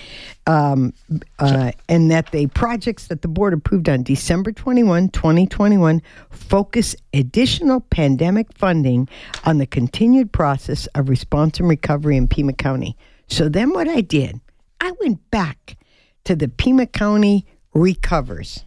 um, 0.46 0.92
uh, 1.38 1.72
and 1.88 2.10
that 2.10 2.32
the 2.32 2.48
projects 2.48 3.06
that 3.06 3.22
the 3.22 3.28
board 3.28 3.54
approved 3.54 3.88
on 3.88 4.02
December 4.02 4.52
21, 4.52 5.08
2021, 5.08 6.02
focus 6.28 6.94
additional 7.14 7.80
pandemic 7.80 8.52
funding 8.58 9.08
on 9.44 9.56
the 9.56 9.64
continued 9.64 10.32
process 10.32 10.87
of 10.88 11.08
response 11.08 11.58
and 11.60 11.68
recovery 11.70 12.18
in 12.18 12.28
Pima 12.28 12.52
County. 12.52 12.94
So 13.26 13.48
then 13.48 13.70
what 13.70 13.88
I 13.88 14.02
did, 14.02 14.38
I 14.82 14.92
went 15.00 15.30
back 15.30 15.78
to 16.25 16.37
the 16.37 16.48
Pima 16.48 16.84
County 16.84 17.46
Recovers 17.72 18.66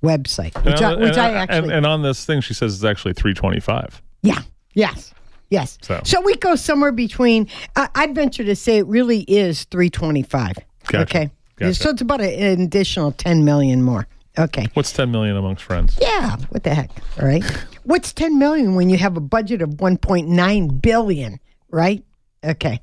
website, 0.00 0.54
which, 0.64 0.80
I, 0.80 0.94
which 0.94 1.08
and- 1.08 1.18
I 1.18 1.32
actually 1.32 1.58
and, 1.58 1.72
and 1.72 1.86
on 1.86 2.02
this 2.02 2.24
thing, 2.24 2.40
she 2.40 2.54
says 2.54 2.76
it's 2.76 2.84
actually 2.84 3.14
325. 3.14 4.00
yeah. 4.22 4.42
Yes. 4.72 5.12
Yes. 5.50 5.78
So- 5.82 6.00
So, 6.04 6.20
we 6.22 6.34
go 6.36 6.54
somewhere 6.54 6.92
between. 6.92 7.48
I 7.76 7.88
I'd 7.94 8.14
venture 8.14 8.44
to 8.44 8.56
say 8.56 8.78
it 8.78 8.86
really 8.86 9.20
is 9.22 9.64
three 9.64 9.90
twenty 9.90 10.22
five. 10.22 10.54
Gotcha. 10.86 11.02
Okay. 11.02 11.30
Gotcha. 11.56 11.74
So 11.74 11.90
it's 11.90 12.00
about 12.00 12.20
an 12.20 12.60
additional 12.62 13.12
ten 13.12 13.44
million 13.44 13.82
more. 13.82 14.06
Okay. 14.38 14.68
What's 14.74 14.92
10 14.92 15.10
million 15.10 15.36
amongst 15.36 15.64
friends? 15.64 15.98
Yeah. 16.00 16.36
What 16.50 16.62
the 16.62 16.72
heck? 16.72 16.90
All 17.20 17.26
right. 17.26 17.44
What's 17.82 18.12
ten 18.12 18.38
million 18.38 18.76
when 18.76 18.88
you 18.88 18.96
have 18.96 19.16
a 19.16 19.20
budget 19.20 19.60
of 19.60 19.80
one 19.80 19.98
point 19.98 20.28
nine 20.28 20.68
billion? 20.68 21.40
Right. 21.68 22.04
Okay. 22.44 22.80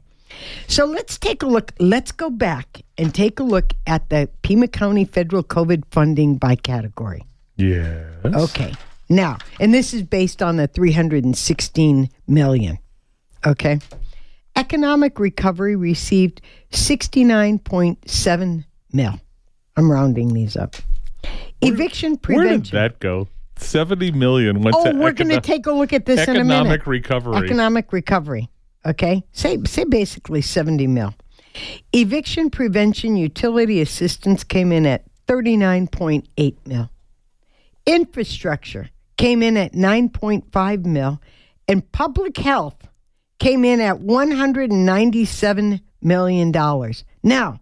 So 0.68 0.86
let's 0.86 1.18
take 1.18 1.42
a 1.42 1.48
look. 1.48 1.72
Let's 1.80 2.12
go 2.12 2.30
back 2.30 2.82
and 2.98 3.16
take 3.16 3.40
a 3.40 3.44
look 3.44 3.74
at 3.88 4.10
the 4.10 4.30
Pima 4.42 4.68
County 4.68 5.06
federal 5.06 5.42
COVID 5.42 5.84
funding 5.90 6.36
by 6.36 6.56
category. 6.58 7.24
Yes. 7.56 8.04
Okay. 8.26 8.74
Now, 9.10 9.38
and 9.60 9.74
this 9.74 9.94
is 9.94 10.04
based 10.04 10.42
on 10.42 10.58
the 10.58 10.68
316 10.68 12.10
million. 12.28 12.80
Okay. 13.46 13.80
Economic 14.56 15.20
recovery 15.20 15.76
received 15.76 16.42
69.7 16.72 18.66
mil. 18.92 19.20
I'm 19.76 19.92
rounding 19.92 20.34
these 20.34 20.58
up. 20.58 20.76
Eviction 21.62 22.18
prevention. 22.18 22.50
Where 22.50 22.58
did 22.58 22.72
that 22.72 23.00
go? 23.00 23.28
70 23.58 24.12
million 24.12 24.62
went 24.62 24.76
oh, 24.78 24.96
we're 24.96 25.12
going 25.14 25.30
to 25.30 25.42
take 25.42 25.66
a 25.66 25.72
look 25.72 25.94
at 25.94 26.06
this 26.06 26.28
in 26.28 26.36
a 26.36 26.44
minute. 26.44 26.54
economic 26.54 26.88
recovery. 26.88 27.38
Economic 27.38 27.94
recovery. 27.94 28.50
Okay. 28.86 29.24
Say 29.32 29.58
say 29.66 29.84
basically 29.84 30.42
70 30.42 30.88
mil. 30.88 31.14
Eviction 31.94 32.50
prevention 32.50 33.16
utility 33.18 33.82
assistance 33.82 34.44
came 34.44 34.72
in 34.72 34.86
at 34.86 35.04
39.8 35.28 36.56
mil. 36.66 36.90
Infrastructure 37.86 38.90
came 39.18 39.44
in 39.44 39.58
at 39.58 39.74
9.5 39.74 40.86
mil 40.86 41.22
and 41.68 41.92
public 41.92 42.38
health 42.38 42.88
came 43.40 43.66
in 43.66 43.82
at 43.82 44.00
197 44.00 45.82
million 46.02 46.52
dollars. 46.52 47.04
Now, 47.24 47.60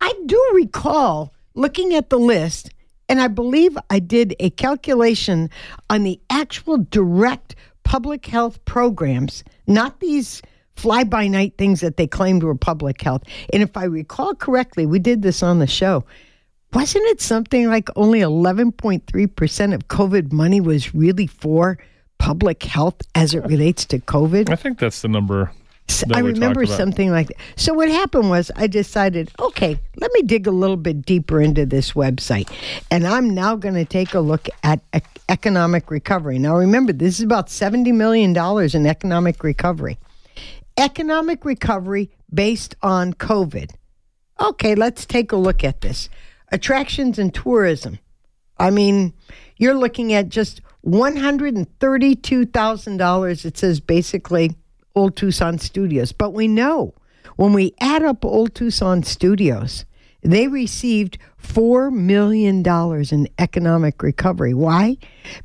I 0.00 0.14
do 0.26 0.50
recall 0.54 1.34
looking 1.54 1.94
at 1.94 2.10
the 2.10 2.18
list 2.18 2.70
And 3.08 3.20
I 3.20 3.28
believe 3.28 3.76
I 3.90 3.98
did 3.98 4.36
a 4.38 4.50
calculation 4.50 5.48
on 5.88 6.02
the 6.02 6.20
actual 6.30 6.78
direct 6.90 7.54
public 7.84 8.26
health 8.26 8.62
programs, 8.66 9.42
not 9.66 10.00
these 10.00 10.42
fly 10.76 11.04
by 11.04 11.26
night 11.26 11.54
things 11.56 11.80
that 11.80 11.96
they 11.96 12.06
claimed 12.06 12.42
were 12.42 12.54
public 12.54 13.00
health. 13.00 13.22
And 13.52 13.62
if 13.62 13.76
I 13.76 13.84
recall 13.84 14.34
correctly, 14.34 14.84
we 14.86 14.98
did 14.98 15.22
this 15.22 15.42
on 15.42 15.58
the 15.58 15.66
show. 15.66 16.04
Wasn't 16.72 17.04
it 17.06 17.20
something 17.20 17.68
like 17.68 17.88
only 17.96 18.20
11.3% 18.20 19.74
of 19.74 19.88
COVID 19.88 20.32
money 20.32 20.60
was 20.60 20.94
really 20.94 21.26
for 21.26 21.78
public 22.18 22.62
health 22.62 23.00
as 23.14 23.34
it 23.34 23.44
relates 23.46 23.84
to 23.86 23.98
COVID? 23.98 24.50
I 24.50 24.56
think 24.56 24.78
that's 24.78 25.00
the 25.02 25.08
number. 25.08 25.50
I 26.14 26.20
remember 26.20 26.66
something 26.66 27.10
like 27.10 27.28
that. 27.28 27.36
So 27.56 27.72
what 27.72 27.88
happened 27.88 28.28
was 28.28 28.50
I 28.56 28.66
decided, 28.66 29.30
okay, 29.40 29.78
let 29.96 30.12
me 30.12 30.22
dig 30.22 30.46
a 30.46 30.50
little 30.50 30.76
bit 30.76 31.06
deeper 31.06 31.40
into 31.40 31.64
this 31.64 31.92
website, 31.92 32.50
and 32.90 33.06
I'm 33.06 33.30
now 33.30 33.56
going 33.56 33.74
to 33.74 33.86
take 33.86 34.12
a 34.14 34.20
look 34.20 34.48
at 34.62 34.80
ec- 34.92 35.20
economic 35.30 35.90
recovery. 35.90 36.38
Now 36.38 36.56
remember, 36.56 36.92
this 36.92 37.18
is 37.18 37.24
about 37.24 37.48
seventy 37.48 37.92
million 37.92 38.34
dollars 38.34 38.74
in 38.74 38.86
economic 38.86 39.42
recovery. 39.42 39.98
Economic 40.76 41.44
recovery 41.46 42.10
based 42.32 42.74
on 42.82 43.14
COVID. 43.14 43.70
Okay, 44.40 44.74
let's 44.74 45.06
take 45.06 45.32
a 45.32 45.36
look 45.36 45.64
at 45.64 45.80
this. 45.80 46.10
Attractions 46.50 47.18
and 47.18 47.34
tourism. 47.34 47.98
I 48.58 48.70
mean, 48.70 49.12
you're 49.56 49.74
looking 49.74 50.12
at 50.12 50.28
just 50.28 50.60
$132,000. 50.86 53.44
It 53.44 53.58
says 53.58 53.80
basically 53.80 54.54
Old 54.94 55.16
Tucson 55.16 55.58
Studios. 55.58 56.12
But 56.12 56.32
we 56.32 56.46
know 56.48 56.94
when 57.36 57.52
we 57.52 57.74
add 57.80 58.02
up 58.02 58.24
Old 58.24 58.54
Tucson 58.54 59.02
Studios, 59.02 59.84
they 60.22 60.48
received 60.48 61.18
$4 61.48 61.92
million 61.92 62.62
in 63.10 63.28
economic 63.38 64.02
recovery. 64.02 64.54
Why? 64.54 64.96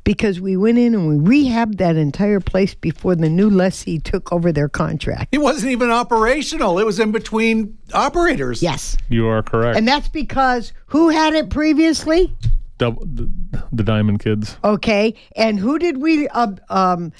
Because 0.04 0.40
we 0.40 0.56
went 0.56 0.78
in 0.78 0.94
and 0.94 1.08
we 1.08 1.44
rehabbed 1.44 1.78
that 1.78 1.96
entire 1.96 2.40
place 2.40 2.74
before 2.74 3.14
the 3.14 3.28
new 3.28 3.48
lessee 3.50 3.98
took 3.98 4.32
over 4.32 4.52
their 4.52 4.68
contract. 4.68 5.28
It 5.32 5.38
wasn't 5.38 5.72
even 5.72 5.90
operational. 5.90 6.78
It 6.78 6.84
was 6.84 7.00
in 7.00 7.12
between 7.12 7.78
operators. 7.92 8.62
Yes. 8.62 8.96
You 9.08 9.26
are 9.28 9.42
correct. 9.42 9.76
And 9.76 9.88
that's 9.88 10.08
because 10.08 10.72
who 10.86 11.08
had 11.08 11.34
it 11.34 11.50
previously? 11.50 12.34
Double, 12.78 13.04
the, 13.06 13.30
the 13.72 13.82
Diamond 13.82 14.20
Kids. 14.20 14.56
Okay. 14.64 15.14
And 15.36 15.58
who 15.58 15.78
did 15.78 15.98
we 15.98 16.28
uh, 16.28 16.52
um, 16.68 17.12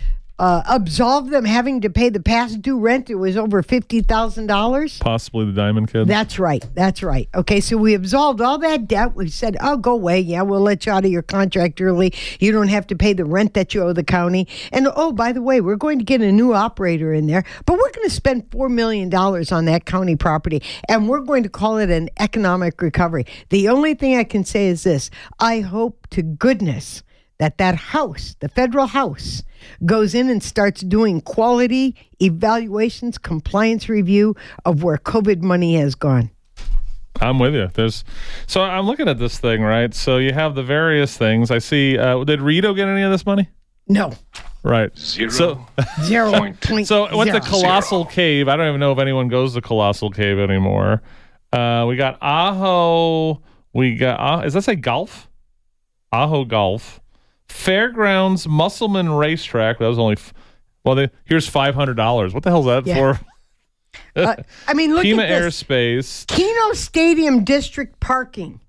uh, 0.45 0.63
absolve 0.69 1.31
them 1.31 1.47
having 1.47 1.81
to 1.81 1.89
pay 1.89 2.11
the 2.11 2.21
past 2.21 2.61
due 2.61 2.79
rent? 2.79 3.09
It 3.09 3.15
was 3.15 3.35
over 3.35 3.63
$50,000. 3.63 5.01
Possibly 5.01 5.47
the 5.47 5.53
Diamond 5.53 5.91
Kids. 5.91 6.07
That's 6.07 6.39
right. 6.39 6.63
That's 6.75 7.03
right. 7.03 7.31
Okay, 7.35 7.61
so 7.61 7.79
we 7.79 7.95
absolved 7.95 8.43
all 8.43 8.59
that 8.59 8.87
debt. 8.87 9.15
We 9.15 9.31
said, 9.31 9.57
"Oh, 9.63 9.79
go 9.79 9.93
away. 9.93 10.21
Yeah, 10.21 10.43
we'll 10.43 10.61
let 10.61 10.85
you 10.85 10.93
out 10.93 11.07
of 11.07 11.11
your 11.11 11.23
contract 11.23 11.81
early. 11.81 12.13
You 12.41 12.53
don't 12.53 12.69
have 12.69 12.87
to 12.89 12.95
pay 12.95 13.15
the 13.15 13.25
rent 13.25 13.55
that 13.55 13.73
you 13.73 13.85
owe 13.85 13.95
the 13.95 14.05
county." 14.05 14.47
And 14.71 14.87
oh, 14.95 15.13
by 15.13 15.33
the 15.33 15.41
way, 15.41 15.63
we're 15.63 15.77
going 15.77 15.99
to 15.99 16.05
get 16.05 16.21
a 16.21 16.31
new 16.31 16.53
operator 16.53 17.15
in 17.15 17.27
there, 17.27 17.45
but 17.65 17.79
we're 17.79 17.93
going 17.93 18.07
to 18.07 18.15
spend 18.15 18.51
four 18.53 18.69
million 18.69 19.09
dollars 19.09 19.51
on 19.51 19.65
that 19.65 19.87
county 19.87 20.15
property, 20.15 20.63
and 20.91 21.09
we're 21.09 21.21
going 21.21 21.45
to 21.45 21.49
call 21.49 21.79
it 21.79 21.89
an 21.89 22.11
economic 22.19 22.83
recovery. 22.83 23.25
The 23.49 23.71
only 23.71 23.95
thing 23.95 24.19
I 24.19 24.25
can 24.25 24.45
say 24.45 24.67
is 24.69 24.83
this: 24.83 25.09
I 25.41 25.61
hope 25.61 26.07
to 26.11 26.23
goodness 26.23 27.03
that 27.39 27.59
that 27.59 27.75
house, 27.75 28.37
the 28.41 28.49
federal 28.49 28.87
house, 28.87 29.43
goes 29.85 30.15
in 30.15 30.29
and 30.29 30.43
starts 30.43 30.83
doing 30.83 31.21
quality 31.21 31.97
evaluations, 32.21 33.19
compliance 33.19 33.89
review 33.89 34.37
of 34.65 34.83
where 34.83 34.99
COVID 34.99 35.43
money 35.43 35.77
has 35.77 35.95
gone. 35.95 36.31
I'm 37.21 37.39
with 37.39 37.55
you. 37.55 37.71
There's 37.73 38.05
so 38.47 38.63
I'm 38.63 38.87
looking 38.87 39.09
at 39.09 39.19
this 39.19 39.39
thing, 39.39 39.63
right? 39.63 39.95
So 39.95 40.19
you 40.19 40.33
have 40.33 40.55
the 40.55 40.65
various 40.65 41.17
things. 41.17 41.51
I 41.51 41.59
see. 41.59 41.97
Uh, 41.97 42.25
did 42.25 42.41
Rillito 42.41 42.75
get 42.75 42.89
any 42.89 43.03
of 43.03 43.11
this 43.13 43.25
money? 43.25 43.49
No, 43.87 44.15
Right. 44.65 44.97
Zero. 44.99 45.31
So 45.31 45.67
zero 46.05 46.33
point 46.63 46.89
so 46.89 47.05
I 47.05 47.15
went 47.15 47.31
to 47.31 47.43
zero. 47.43 47.61
Colossal 47.61 48.07
Cave. 48.07 48.49
I 48.49 48.57
don't 48.57 48.67
even 48.67 48.81
know 48.81 48.93
if 48.93 48.99
anyone 48.99 49.29
goes 49.29 49.53
to 49.55 49.61
Colossal 49.61 50.11
Cave 50.11 50.39
anymore. 50.39 51.03
Uh, 51.53 51.85
we 51.87 51.97
got 51.97 52.19
Ajo. 52.23 53.43
We 53.75 53.97
got 53.97 54.19
uh, 54.19 54.47
is 54.47 54.55
that 54.55 54.63
say 54.63 54.75
golf? 54.75 55.29
Ajo 56.13 56.47
Golf. 56.47 57.01
Fairgrounds 57.49 58.47
Musselman 58.49 59.11
Racetrack. 59.11 59.79
That 59.79 59.87
was 59.89 59.99
only 59.99 60.15
f- 60.17 60.33
well. 60.85 60.95
They, 60.95 61.11
here's 61.25 61.49
five 61.49 61.75
hundred 61.75 61.95
dollars. 61.95 62.33
What 62.35 62.43
the 62.43 62.51
hell's 62.51 62.67
that 62.67 62.87
Yeah. 62.87 62.95
for? 63.17 63.21
Uh, 64.17 64.35
I 64.67 64.75
mean, 64.75 64.93
look 64.95 65.03
Pima 65.05 65.23
at 65.23 65.41
this. 65.43 65.63
Airspace. 65.63 66.27
Kino 66.27 66.73
Stadium 66.73 67.45
District 67.45 67.99
parking, 68.01 68.61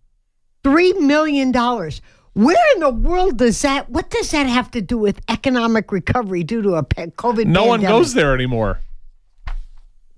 three 0.64 0.94
million 0.94 1.52
dollars. 1.52 2.02
Where 2.34 2.58
in 2.74 2.82
the 2.82 2.90
world 2.90 3.38
does 3.38 3.62
that? 3.62 3.90
What 3.90 4.10
does 4.10 4.32
that 4.32 4.44
have 4.46 4.70
to 4.72 4.82
do 4.82 4.98
with 4.98 5.22
economic 5.30 5.92
recovery 5.92 6.44
due 6.44 6.62
to 6.64 6.76
a 6.76 6.84
pe- 6.84 7.08
COVID? 7.12 7.46
No 7.46 7.66
one 7.66 7.82
goes 7.82 8.14
there 8.14 8.34
anymore. 8.36 8.80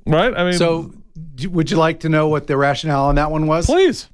Right? 0.05 0.33
I 0.35 0.43
mean, 0.45 0.53
So, 0.53 0.93
would 1.49 1.69
you 1.69 1.77
like 1.77 1.99
to 2.01 2.09
know 2.09 2.27
what 2.27 2.47
the 2.47 2.57
rationale 2.57 3.05
on 3.05 3.15
that 3.15 3.29
one 3.29 3.45
was? 3.45 3.65
please. 3.67 4.09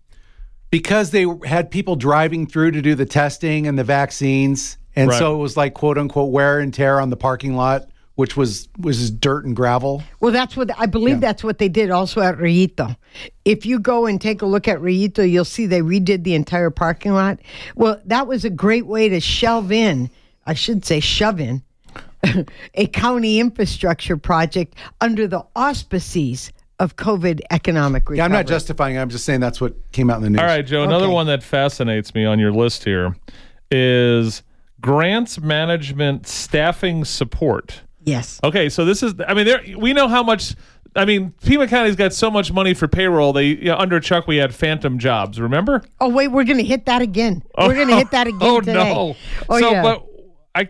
Because 0.73 1.11
they 1.11 1.27
had 1.45 1.69
people 1.69 1.95
driving 1.95 2.47
through 2.47 2.71
to 2.71 2.81
do 2.81 2.95
the 2.95 3.05
testing 3.05 3.67
and 3.67 3.77
the 3.77 3.83
vaccines, 3.83 4.79
and 4.95 5.09
Right. 5.09 5.19
so 5.19 5.35
it 5.35 5.37
was 5.37 5.55
like 5.55 5.75
quote 5.75 5.99
unquote 5.99 6.31
wear 6.31 6.59
and 6.59 6.73
tear 6.73 6.99
on 6.99 7.11
the 7.11 7.15
parking 7.15 7.55
lot, 7.55 7.89
which 8.15 8.35
was 8.35 8.69
was 8.79 9.11
dirt 9.11 9.45
and 9.45 9.55
gravel. 9.55 10.01
Well, 10.19 10.31
that's 10.31 10.57
what 10.57 10.71
I 10.75 10.87
believe. 10.87 11.21
That's 11.21 11.43
what 11.43 11.59
they 11.59 11.69
did 11.69 11.91
also 11.91 12.21
at 12.21 12.39
Rillito. 12.39 12.97
If 13.45 13.67
you 13.67 13.77
go 13.77 14.07
and 14.07 14.19
take 14.19 14.41
a 14.41 14.47
look 14.47 14.67
at 14.67 14.79
Rillito, 14.79 15.29
you'll 15.29 15.45
see 15.45 15.67
they 15.67 15.81
redid 15.81 16.23
the 16.23 16.33
entire 16.33 16.71
parking 16.71 17.13
lot. 17.13 17.37
Well, 17.75 18.01
that 18.05 18.25
was 18.25 18.43
a 18.43 18.49
great 18.49 18.87
way 18.87 19.09
to 19.09 19.19
shelve 19.19 19.71
in. 19.71 20.09
I 20.47 20.55
should 20.55 20.85
say 20.85 20.99
shove 20.99 21.39
in 21.39 21.61
a 22.73 22.87
county 22.87 23.39
infrastructure 23.39 24.17
project 24.17 24.73
under 25.01 25.27
the 25.27 25.45
auspices 25.55 26.51
of 26.83 26.95
COVID 26.97 27.41
economic 27.51 28.03
recovery. 28.03 28.17
Yeah, 28.17 28.25
I'm 28.25 28.31
not 28.31 28.45
justifying. 28.47 28.95
it. 28.95 28.99
I'm 29.01 29.09
just 29.09 29.25
saying 29.25 29.39
that's 29.39 29.61
what 29.61 29.73
came 29.91 30.09
out 30.09 30.17
in 30.17 30.23
the 30.23 30.29
news. 30.31 30.39
All 30.41 30.45
right, 30.45 30.65
Joe. 30.65 30.83
Another 30.83 31.05
Okay. 31.05 31.13
one 31.13 31.27
that 31.27 31.41
fascinates 31.43 32.13
me 32.13 32.25
on 32.25 32.39
your 32.39 32.51
list 32.51 32.83
here 32.83 33.15
is 33.71 34.43
grants 34.81 35.39
management 35.39 36.27
staffing 36.27 37.05
support. 37.05 37.81
Yes. 38.03 38.39
Okay, 38.43 38.69
so 38.69 38.83
this 38.85 39.01
is. 39.01 39.13
I 39.27 39.33
mean, 39.33 39.45
there 39.45 39.61
we 39.77 39.93
know 39.93 40.07
how 40.07 40.23
much. 40.23 40.55
I 40.95 41.05
mean, 41.05 41.33
Pima 41.43 41.67
County's 41.67 41.95
got 41.95 42.13
so 42.13 42.29
much 42.29 42.51
money 42.51 42.73
for 42.75 42.87
payroll. 42.87 43.33
They 43.33 43.45
you 43.47 43.65
know, 43.65 43.77
under 43.77 43.99
Chuck 43.99 44.27
we 44.27 44.37
had 44.37 44.53
phantom 44.53 44.99
jobs. 44.99 45.39
Remember? 45.39 45.81
Oh 45.99 46.09
wait, 46.09 46.27
we're 46.27 46.43
going 46.43 46.57
to 46.59 46.63
hit 46.65 46.85
that 46.85 47.01
again. 47.01 47.41
we're 47.57 47.73
going 47.73 47.87
to 47.87 47.93
oh, 47.93 47.97
hit 47.97 48.11
that 48.11 48.27
again 48.27 48.39
Oh 48.41 48.59
today. 48.59 48.73
no! 48.73 49.15
Oh 49.49 49.59
so, 49.59 49.71
yeah. 49.71 49.81
but 49.81 50.05
I 50.53 50.67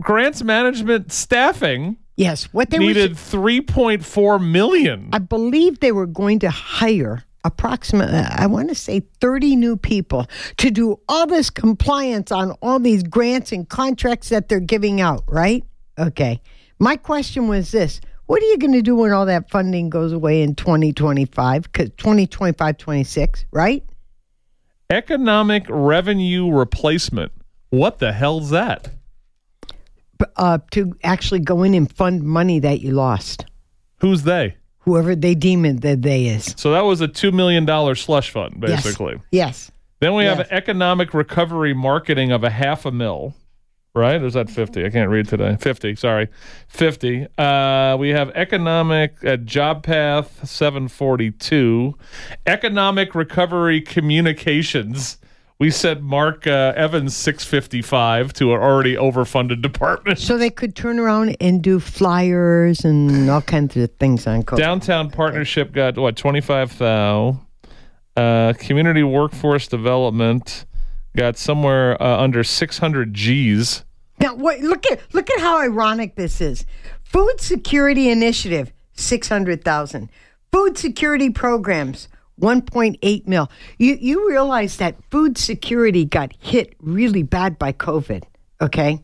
grants 0.00 0.42
management 0.42 1.12
staffing 1.12 1.96
yes. 2.16 2.44
What 2.52 2.70
they 2.70 2.78
needed 2.78 3.16
three 3.16 3.60
point 3.60 4.04
four 4.04 4.38
million. 4.38 5.10
I 5.12 5.18
believe 5.18 5.80
they 5.80 5.92
were 5.92 6.06
going 6.06 6.38
to 6.40 6.50
hire 6.50 7.24
approximately, 7.44 8.18
I 8.18 8.46
want 8.46 8.68
to 8.68 8.74
say 8.74 9.02
30 9.20 9.56
new 9.56 9.76
people 9.76 10.26
to 10.58 10.70
do 10.70 11.00
all 11.08 11.26
this 11.26 11.50
compliance 11.50 12.30
on 12.30 12.52
all 12.62 12.78
these 12.78 13.02
grants 13.02 13.52
and 13.52 13.68
contracts 13.68 14.28
that 14.28 14.48
they're 14.48 14.60
giving 14.60 15.00
out, 15.00 15.24
right? 15.26 15.64
Okay. 15.98 16.40
My 16.78 16.96
question 16.96 17.48
was 17.48 17.70
this 17.70 18.00
What 18.26 18.42
are 18.42 18.46
you 18.46 18.58
going 18.58 18.72
to 18.72 18.82
do 18.82 18.96
when 18.96 19.12
all 19.12 19.26
that 19.26 19.50
funding 19.50 19.90
goes 19.90 20.12
away 20.12 20.42
in 20.42 20.54
2025? 20.54 21.64
Because 21.64 21.90
2025, 21.96 22.78
26, 22.78 23.44
right? 23.52 23.84
Economic 24.90 25.64
revenue 25.68 26.50
replacement. 26.50 27.32
What 27.70 27.98
the 27.98 28.12
hell's 28.12 28.50
that? 28.50 28.90
Uh, 30.36 30.58
to 30.72 30.94
actually 31.04 31.40
go 31.40 31.62
in 31.62 31.74
and 31.74 31.90
fund 31.92 32.22
money 32.22 32.58
that 32.60 32.80
you 32.80 32.92
lost, 32.92 33.44
Who's 33.98 34.22
they? 34.22 34.56
whoever 34.80 35.14
they 35.14 35.34
deem 35.34 35.64
it 35.64 35.80
that 35.82 36.02
they 36.02 36.26
is. 36.26 36.54
So 36.56 36.72
that 36.72 36.80
was 36.80 37.00
a 37.00 37.08
two 37.08 37.30
million 37.32 37.64
dollar 37.64 37.94
slush 37.94 38.30
fund, 38.30 38.60
basically. 38.60 39.20
Yes. 39.30 39.70
Then 40.00 40.14
we 40.14 40.24
have 40.24 40.40
economic 40.50 41.14
recovery 41.14 41.74
marketing 41.74 42.32
of 42.32 42.42
a 42.42 42.50
half 42.50 42.84
a 42.84 42.90
mil, 42.90 43.34
right? 43.94 44.20
Or 44.20 44.26
is 44.26 44.34
that 44.34 44.50
fifty? 44.50 44.84
I 44.84 44.90
can't 44.90 45.08
read 45.08 45.28
today. 45.28 45.56
Fifty, 45.60 45.94
sorry, 45.94 46.28
fifty. 46.66 47.28
Uh, 47.38 47.96
we 48.00 48.08
have 48.08 48.30
economic 48.30 49.24
uh, 49.24 49.36
job 49.36 49.84
path 49.84 50.48
seven 50.48 50.88
forty 50.88 51.30
two, 51.30 51.96
economic 52.46 53.14
recovery 53.14 53.80
communications. 53.80 55.18
We 55.62 55.70
sent 55.70 56.02
Mark 56.02 56.48
uh, 56.48 56.72
Evans 56.74 57.14
six 57.14 57.44
fifty 57.44 57.82
five 57.82 58.32
to 58.32 58.52
an 58.52 58.60
already 58.60 58.96
overfunded 58.96 59.62
department. 59.62 60.18
So 60.18 60.36
they 60.36 60.50
could 60.50 60.74
turn 60.74 60.98
around 60.98 61.36
and 61.40 61.62
do 61.62 61.78
flyers 61.78 62.84
and 62.84 63.30
all 63.30 63.42
kinds 63.42 63.76
of 63.76 63.88
things 64.00 64.26
on 64.26 64.42
COVID. 64.42 64.58
Downtown 64.58 65.08
Partnership 65.08 65.70
got 65.70 65.96
what 65.96 66.16
twenty 66.16 66.40
five 66.40 66.76
thou. 66.78 67.46
Uh, 68.16 68.54
community 68.58 69.04
workforce 69.04 69.68
development 69.68 70.66
got 71.16 71.38
somewhere 71.38 71.96
uh, 72.02 72.20
under 72.20 72.42
six 72.42 72.78
hundred 72.78 73.14
G's. 73.14 73.84
Now, 74.18 74.34
what, 74.34 74.58
look 74.58 74.84
at 74.90 74.98
look 75.14 75.30
at 75.30 75.38
how 75.38 75.60
ironic 75.60 76.16
this 76.16 76.40
is. 76.40 76.66
Food 77.04 77.40
Security 77.40 78.10
Initiative, 78.10 78.72
six 78.94 79.28
hundred 79.28 79.62
thousand. 79.62 80.10
Food 80.50 80.76
security 80.76 81.30
programs, 81.30 82.08
1.8 82.42 83.26
mil. 83.26 83.50
You 83.78 83.96
you 84.00 84.28
realize 84.28 84.76
that 84.78 84.96
food 85.10 85.38
security 85.38 86.04
got 86.04 86.32
hit 86.40 86.74
really 86.80 87.22
bad 87.22 87.58
by 87.58 87.72
COVID, 87.72 88.24
okay? 88.60 89.00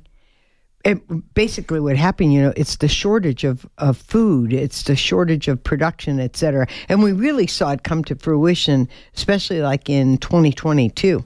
It, 0.84 1.34
basically 1.34 1.80
what 1.80 1.96
happened, 1.96 2.32
you 2.32 2.40
know, 2.40 2.52
it's 2.56 2.76
the 2.76 2.88
shortage 2.88 3.44
of, 3.44 3.66
of 3.78 3.96
food, 3.96 4.52
it's 4.52 4.84
the 4.84 4.96
shortage 4.96 5.48
of 5.48 5.62
production, 5.62 6.20
et 6.20 6.36
cetera. 6.36 6.66
And 6.88 7.02
we 7.02 7.12
really 7.12 7.46
saw 7.46 7.72
it 7.72 7.82
come 7.82 8.04
to 8.04 8.14
fruition, 8.14 8.88
especially 9.14 9.60
like 9.60 9.90
in 9.90 10.18
2022 10.18 11.24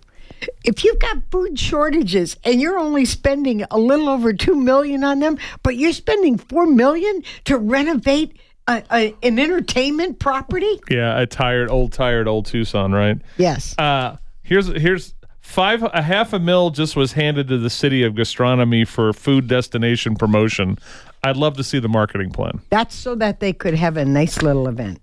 if 0.64 0.82
you've 0.84 0.98
got 0.98 1.18
food 1.30 1.58
shortages 1.58 2.36
and 2.42 2.60
you're 2.60 2.78
only 2.78 3.04
spending 3.04 3.64
a 3.70 3.78
little 3.78 4.08
over 4.08 4.32
2 4.32 4.56
million 4.56 5.04
on 5.04 5.20
them 5.20 5.38
but 5.62 5.76
you're 5.76 5.92
spending 5.92 6.36
4 6.36 6.66
million 6.66 7.22
to 7.44 7.56
renovate 7.56 8.36
a, 8.68 8.82
a, 8.92 9.14
an 9.22 9.38
entertainment 9.38 10.18
property 10.18 10.80
Yeah, 10.90 11.20
a 11.20 11.26
tired, 11.26 11.70
old, 11.70 11.92
tired, 11.92 12.28
old 12.28 12.46
Tucson, 12.46 12.92
right? 12.92 13.18
yes 13.36 13.74
Uh, 13.78 14.16
here's 14.42 14.68
here's 14.68 15.14
five 15.40 15.82
a 15.82 16.02
half 16.02 16.32
a 16.32 16.38
mil 16.38 16.70
just 16.70 16.94
was 16.96 17.12
handed 17.12 17.48
to 17.48 17.58
the 17.58 17.70
city 17.70 18.02
of 18.04 18.14
gastronomy 18.14 18.84
for 18.84 19.12
food 19.12 19.48
destination 19.48 20.14
promotion. 20.16 20.78
I'd 21.24 21.36
love 21.36 21.56
to 21.56 21.64
see 21.64 21.78
the 21.78 21.88
marketing 21.88 22.30
plan. 22.30 22.60
that's 22.70 22.94
so 22.94 23.14
that 23.16 23.40
they 23.40 23.52
could 23.52 23.74
have 23.74 23.96
a 23.96 24.04
nice 24.04 24.42
little 24.42 24.68
event 24.68 25.00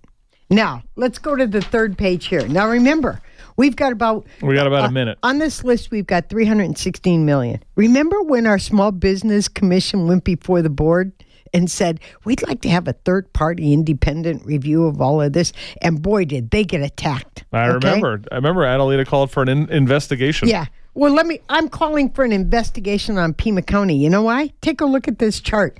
now 0.50 0.82
let's 0.96 1.20
go 1.20 1.36
to 1.36 1.46
the 1.46 1.62
third 1.62 1.98
page 1.98 2.28
here 2.28 2.48
now 2.48 2.68
remember 2.68 3.22
we've 3.56 3.75
got 3.75 3.92
about 3.92 4.25
We 4.42 4.56
got 4.56 4.66
about 4.68 4.86
uh, 4.86 4.88
a 4.88 4.92
minute. 4.92 5.18
on 5.24 5.38
this 5.38 5.63
list 5.63 5.92
we've 5.92 6.08
got 6.08 6.28
316 6.30 7.24
million 7.25 7.62
remember 7.75 8.22
when 8.24 8.48
our 8.48 8.58
small 8.60 8.92
business 8.92 9.48
commission 9.48 10.08
went 10.08 10.24
before 10.24 10.62
the 10.62 10.70
board 10.70 11.12
and 11.53 11.70
said 11.70 12.00
we'd 12.25 12.41
like 12.48 12.62
to 12.62 12.70
have 12.70 12.88
a 12.88 12.94
third 12.94 13.32
party 13.34 13.74
independent 13.74 14.46
review 14.46 14.86
of 14.86 15.01
all 15.01 15.22
of 15.22 15.34
this 15.34 15.53
and 15.82 16.01
boy 16.01 16.25
did 16.25 16.51
they 16.51 16.63
get 16.63 16.82
attacked 16.82 17.44
I 17.51 17.70
okay? 17.70 17.88
remember. 17.88 18.22
I 18.32 18.36
remember 18.36 18.62
Adelita 18.62 19.06
called 19.06 19.32
for 19.32 19.44
an 19.44 19.50
in- 19.50 19.70
investigation. 19.70 20.48
yeah 20.48 20.65
well 20.94 21.13
let 21.13 21.25
me 21.25 21.39
i'm 21.50 21.70
calling 21.70 22.10
for 22.10 22.24
an 22.25 22.32
investigation 22.32 23.18
on 23.18 23.34
pima 23.34 23.62
county 23.62 23.96
you 23.96 24.10
know 24.10 24.24
why 24.24 24.51
take 24.62 24.82
a 24.82 24.86
look 24.86 25.08
at 25.08 25.20
this 25.20 25.39
chart 25.39 25.79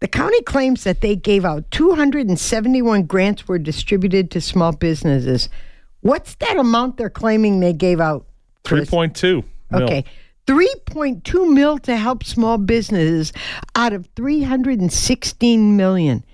the 0.00 0.08
county 0.08 0.40
claims 0.42 0.84
that 0.84 1.00
they 1.00 1.16
gave 1.16 1.44
out 1.44 1.70
271 1.70 3.04
grants 3.04 3.48
were 3.48 3.58
distributed 3.58 4.30
to 4.30 4.40
small 4.40 4.72
businesses 4.72 5.48
what's 6.00 6.34
that 6.36 6.56
amount 6.56 6.96
they're 6.96 7.10
claiming 7.10 7.60
they 7.60 7.72
gave 7.72 8.00
out 8.00 8.26
three 8.64 8.80
Chris? 8.80 8.90
point 8.90 9.16
two. 9.16 9.42
Okay. 9.72 10.04
3.2 10.46 11.52
mil 11.52 11.78
to 11.78 11.96
help 11.96 12.24
small 12.24 12.58
businesses 12.58 13.32
out 13.74 13.92
of 13.92 14.08
316 14.16 15.76
million. 15.76 16.24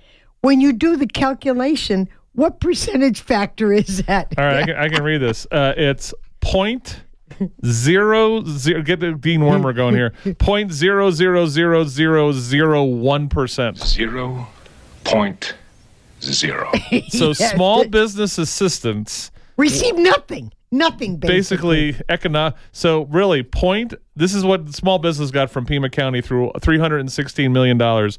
When 0.41 0.59
you 0.59 0.73
do 0.73 0.97
the 0.97 1.07
calculation, 1.07 2.09
what 2.33 2.59
percentage 2.59 3.21
factor 3.21 3.71
is 3.71 4.03
that? 4.03 4.33
All 4.37 4.45
right, 4.45 4.57
I, 4.57 4.65
can, 4.65 4.75
I 4.75 4.89
can 4.89 5.03
read 5.03 5.19
this. 5.19 5.45
Uh, 5.51 5.73
it's 5.77 6.13
point 6.39 7.01
zero 7.65 8.43
zero. 8.45 8.81
Get 8.81 8.99
the 8.99 9.13
Dean 9.13 9.41
Wormer 9.41 9.75
going 9.75 9.95
here. 9.95 10.13
Point 10.39 10.71
zero 10.71 11.11
zero 11.11 11.45
zero 11.45 11.83
zero 11.83 12.31
zero 12.33 12.83
one 12.83 13.29
percent. 13.29 13.77
zero 13.77 14.47
point 15.03 15.55
zero. 16.21 16.71
So 17.09 17.29
Yes. 17.39 17.53
small 17.53 17.87
business 17.87 18.37
assistance, 18.37 19.31
Receive 19.57 19.95
nothing. 19.97 20.51
Nothing 20.71 21.17
basically. 21.17 21.91
basically 21.91 22.05
economic. 22.09 22.55
So 22.71 23.03
really, 23.05 23.43
point. 23.43 23.93
This 24.15 24.33
is 24.33 24.45
what 24.45 24.73
small 24.73 24.99
business 24.99 25.29
got 25.31 25.49
from 25.49 25.65
Pima 25.65 25.89
County 25.89 26.21
through 26.21 26.51
three 26.61 26.79
hundred 26.79 26.99
and 26.99 27.11
sixteen 27.11 27.51
million 27.51 27.77
dollars. 27.77 28.17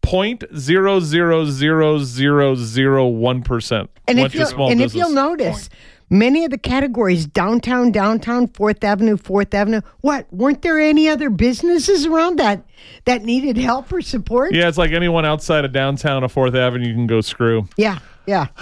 Point 0.00 0.44
zero 0.56 1.00
zero 1.00 1.46
zero 1.46 1.98
zero 1.98 2.54
zero 2.54 3.06
one 3.06 3.42
percent 3.42 3.90
And 4.06 4.20
if 4.20 4.32
to 4.32 4.38
you'll, 4.38 4.46
small 4.46 4.70
and 4.70 4.80
if 4.82 4.94
you'll 4.94 5.10
notice, 5.10 5.70
many 6.10 6.44
of 6.44 6.50
the 6.50 6.58
categories 6.58 7.24
downtown, 7.26 7.90
downtown, 7.90 8.48
Fourth 8.48 8.84
Avenue, 8.84 9.16
Fourth 9.16 9.54
Avenue. 9.54 9.80
What 10.02 10.30
weren't 10.32 10.60
there 10.60 10.78
any 10.78 11.08
other 11.08 11.30
businesses 11.30 12.04
around 12.04 12.38
that 12.38 12.66
that 13.06 13.22
needed 13.22 13.56
help 13.56 13.90
or 13.92 14.02
support? 14.02 14.54
yeah, 14.54 14.68
it's 14.68 14.76
like 14.78 14.92
anyone 14.92 15.24
outside 15.24 15.64
of 15.64 15.72
downtown 15.72 16.22
or 16.22 16.28
Fourth 16.28 16.54
Avenue, 16.54 16.86
you 16.86 16.94
can 16.94 17.06
go 17.06 17.22
screw. 17.22 17.66
yeah, 17.78 17.98
yeah. 18.26 18.46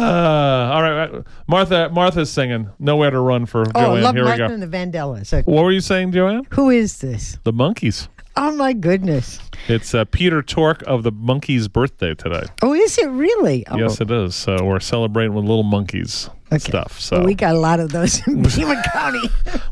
Ah, 0.00 0.72
all 0.74 0.82
right, 0.82 1.10
right. 1.10 1.24
Martha. 1.46 1.88
Martha's 1.92 2.30
singing 2.30 2.70
"Nowhere 2.78 3.10
to 3.10 3.18
Run" 3.20 3.46
for 3.46 3.62
Oh, 3.74 3.80
Joanne. 3.80 4.02
love 4.02 4.14
Here 4.14 4.24
we 4.24 4.28
Martha 4.30 4.48
go. 4.48 4.54
and 4.54 4.62
the 4.62 4.66
Vandellas. 4.66 5.32
Okay. 5.34 5.50
What 5.50 5.64
were 5.64 5.72
you 5.72 5.80
saying, 5.80 6.12
Joanne? 6.12 6.46
Who 6.50 6.70
is 6.70 6.98
this? 6.98 7.38
The 7.44 7.52
Monkees. 7.52 8.08
Oh 8.36 8.52
my 8.52 8.72
goodness. 8.72 9.40
It's 9.66 9.92
uh, 9.94 10.04
Peter 10.04 10.40
Tork 10.42 10.82
of 10.86 11.02
the 11.02 11.10
Monkees' 11.10 11.70
birthday 11.70 12.14
today. 12.14 12.44
Oh, 12.62 12.72
is 12.72 12.96
it 12.98 13.08
really? 13.08 13.66
Oh, 13.66 13.76
Yes, 13.76 14.00
it 14.00 14.10
is. 14.12 14.36
So 14.36 14.64
we're 14.64 14.78
celebrating 14.78 15.34
with 15.34 15.44
little 15.44 15.64
monkeys 15.64 16.30
okay. 16.52 16.58
stuff. 16.58 17.00
So 17.00 17.16
Well, 17.18 17.26
we 17.26 17.34
got 17.34 17.56
a 17.56 17.58
lot 17.58 17.80
of 17.80 17.90
those 17.90 18.24
in 18.28 18.44
Pima 18.48 18.80
County. 18.92 19.28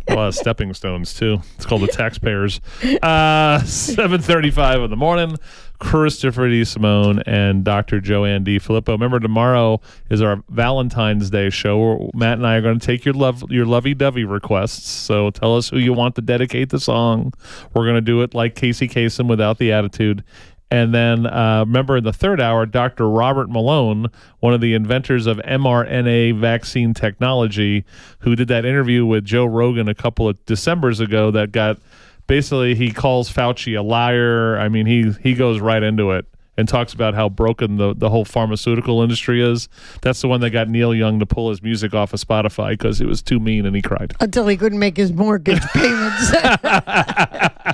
a 0.08 0.14
lot 0.14 0.28
of 0.28 0.34
stepping 0.34 0.74
stones 0.74 1.14
too. 1.14 1.38
It's 1.54 1.64
called 1.64 1.82
the 1.82 1.86
taxpayers. 1.92 2.60
Uh, 3.02 3.60
Seven 3.62 4.20
thirty-five 4.20 4.80
in 4.82 4.90
the 4.90 4.96
morning. 4.96 5.36
Christopher 5.78 6.48
DeSimone 6.48 7.22
and 7.26 7.64
Dr. 7.64 8.00
Joanne 8.00 8.44
D. 8.44 8.58
Filippo. 8.58 8.92
Remember, 8.92 9.20
tomorrow 9.20 9.80
is 10.10 10.22
our 10.22 10.42
Valentine's 10.48 11.30
Day 11.30 11.50
show. 11.50 11.78
Where 11.78 12.10
Matt 12.14 12.38
and 12.38 12.46
I 12.46 12.56
are 12.56 12.62
going 12.62 12.78
to 12.78 12.86
take 12.86 13.04
your 13.04 13.14
love, 13.14 13.44
your 13.50 13.66
lovey-dovey 13.66 14.24
requests. 14.24 14.88
So 14.88 15.30
tell 15.30 15.56
us 15.56 15.68
who 15.68 15.78
you 15.78 15.92
want 15.92 16.14
to 16.16 16.22
dedicate 16.22 16.70
the 16.70 16.80
song. 16.80 17.32
We're 17.74 17.84
going 17.84 17.96
to 17.96 18.00
do 18.00 18.22
it 18.22 18.34
like 18.34 18.54
Casey 18.54 18.88
Kasem 18.88 19.28
without 19.28 19.58
the 19.58 19.72
attitude. 19.72 20.24
And 20.70 20.92
then 20.92 21.26
uh, 21.26 21.60
remember 21.60 21.98
in 21.98 22.04
the 22.04 22.12
third 22.12 22.40
hour, 22.40 22.66
Dr. 22.66 23.08
Robert 23.08 23.48
Malone, 23.48 24.08
one 24.40 24.52
of 24.52 24.60
the 24.60 24.74
inventors 24.74 25.26
of 25.26 25.36
mRNA 25.38 26.40
vaccine 26.40 26.92
technology, 26.92 27.84
who 28.20 28.34
did 28.34 28.48
that 28.48 28.64
interview 28.64 29.06
with 29.06 29.24
Joe 29.24 29.46
Rogan 29.46 29.88
a 29.88 29.94
couple 29.94 30.28
of 30.28 30.44
Decembers 30.44 30.98
ago 30.98 31.30
that 31.30 31.52
got 31.52 31.78
basically 32.26 32.74
he 32.74 32.90
calls 32.90 33.32
Fauci 33.32 33.78
a 33.78 33.82
liar. 33.82 34.58
I 34.58 34.68
mean, 34.68 34.86
he 34.86 35.12
he 35.22 35.34
goes 35.34 35.60
right 35.60 35.82
into 35.82 36.12
it 36.12 36.26
and 36.56 36.68
talks 36.68 36.92
about 36.92 37.14
how 37.14 37.28
broken 37.28 37.76
the, 37.76 37.94
the 37.94 38.08
whole 38.08 38.24
pharmaceutical 38.24 39.02
industry 39.02 39.42
is. 39.42 39.68
That's 40.00 40.20
the 40.20 40.28
one 40.28 40.40
that 40.40 40.50
got 40.50 40.68
Neil 40.68 40.94
Young 40.94 41.18
to 41.18 41.26
pull 41.26 41.50
his 41.50 41.62
music 41.62 41.94
off 41.94 42.14
of 42.14 42.20
Spotify 42.20 42.70
because 42.70 43.00
it 43.00 43.06
was 43.06 43.22
too 43.22 43.38
mean 43.38 43.66
and 43.66 43.76
he 43.76 43.82
cried. 43.82 44.14
Until 44.20 44.46
he 44.46 44.56
couldn't 44.56 44.78
make 44.78 44.96
his 44.96 45.12
mortgage 45.12 45.60
payments. 45.74 46.30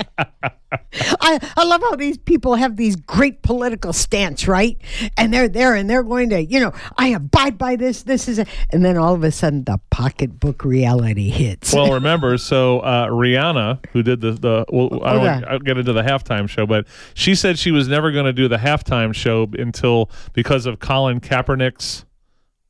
I, 1.22 1.38
I 1.56 1.64
love 1.64 1.80
how 1.80 1.96
these 1.96 2.18
people 2.18 2.56
have 2.56 2.76
these 2.76 2.96
great 2.96 3.42
political 3.42 3.92
stance, 3.92 4.48
right? 4.48 4.76
And 5.16 5.32
they're 5.32 5.48
there 5.48 5.74
and 5.74 5.88
they're 5.88 6.02
going 6.02 6.30
to, 6.30 6.42
you 6.44 6.58
know, 6.60 6.72
I 6.98 7.08
abide 7.08 7.56
by 7.56 7.76
this, 7.76 8.02
this 8.02 8.26
is, 8.28 8.38
a, 8.40 8.46
and 8.70 8.84
then 8.84 8.96
all 8.98 9.14
of 9.14 9.22
a 9.22 9.30
sudden 9.30 9.64
the 9.64 9.78
pocketbook 9.90 10.64
reality 10.64 11.30
hits. 11.30 11.72
Well, 11.72 11.92
remember, 11.94 12.36
so 12.38 12.80
uh, 12.80 13.06
Rihanna, 13.06 13.86
who 13.92 14.02
did 14.02 14.20
the 14.20 14.32
the, 14.32 14.64
well, 14.70 15.02
I 15.04 15.14
Okay. 15.14 15.18
won't 15.18 15.44
I'll 15.46 15.58
get 15.60 15.78
into 15.78 15.92
the 15.92 16.02
halftime 16.02 16.48
show, 16.48 16.66
but 16.66 16.86
she 17.14 17.34
said 17.34 17.58
she 17.58 17.70
was 17.70 17.86
never 17.88 18.10
going 18.10 18.24
to 18.26 18.32
do 18.32 18.48
the 18.48 18.56
halftime 18.56 19.14
show 19.14 19.48
until 19.56 20.10
because 20.32 20.66
of 20.66 20.80
Colin 20.80 21.20
Kaepernick's 21.20 22.04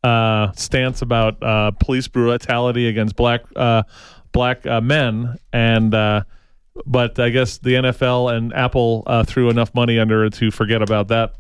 uh, 0.05 0.53
stance 0.53 1.01
about 1.01 1.43
uh, 1.43 1.71
police 1.73 2.09
brutality 2.09 2.89
against 2.89 3.17
black 3.17 3.43
uh, 3.57 3.85
black 4.33 4.67
uh, 4.67 4.81
men, 4.81 5.37
and 5.53 5.95
uh, 5.95 6.23
but 6.87 7.19
I 7.19 7.31
guess 7.31 7.59
the 7.59 7.75
NFL 7.75 8.35
and 8.35 8.53
Apple 8.55 9.03
uh, 9.07 9.25
threw 9.25 9.51
enough 9.51 9.75
money 9.75 9.99
under 9.99 10.25
it 10.25 10.35
to 10.35 10.51
forget 10.51 10.83
about 10.83 11.09
that 11.09 11.35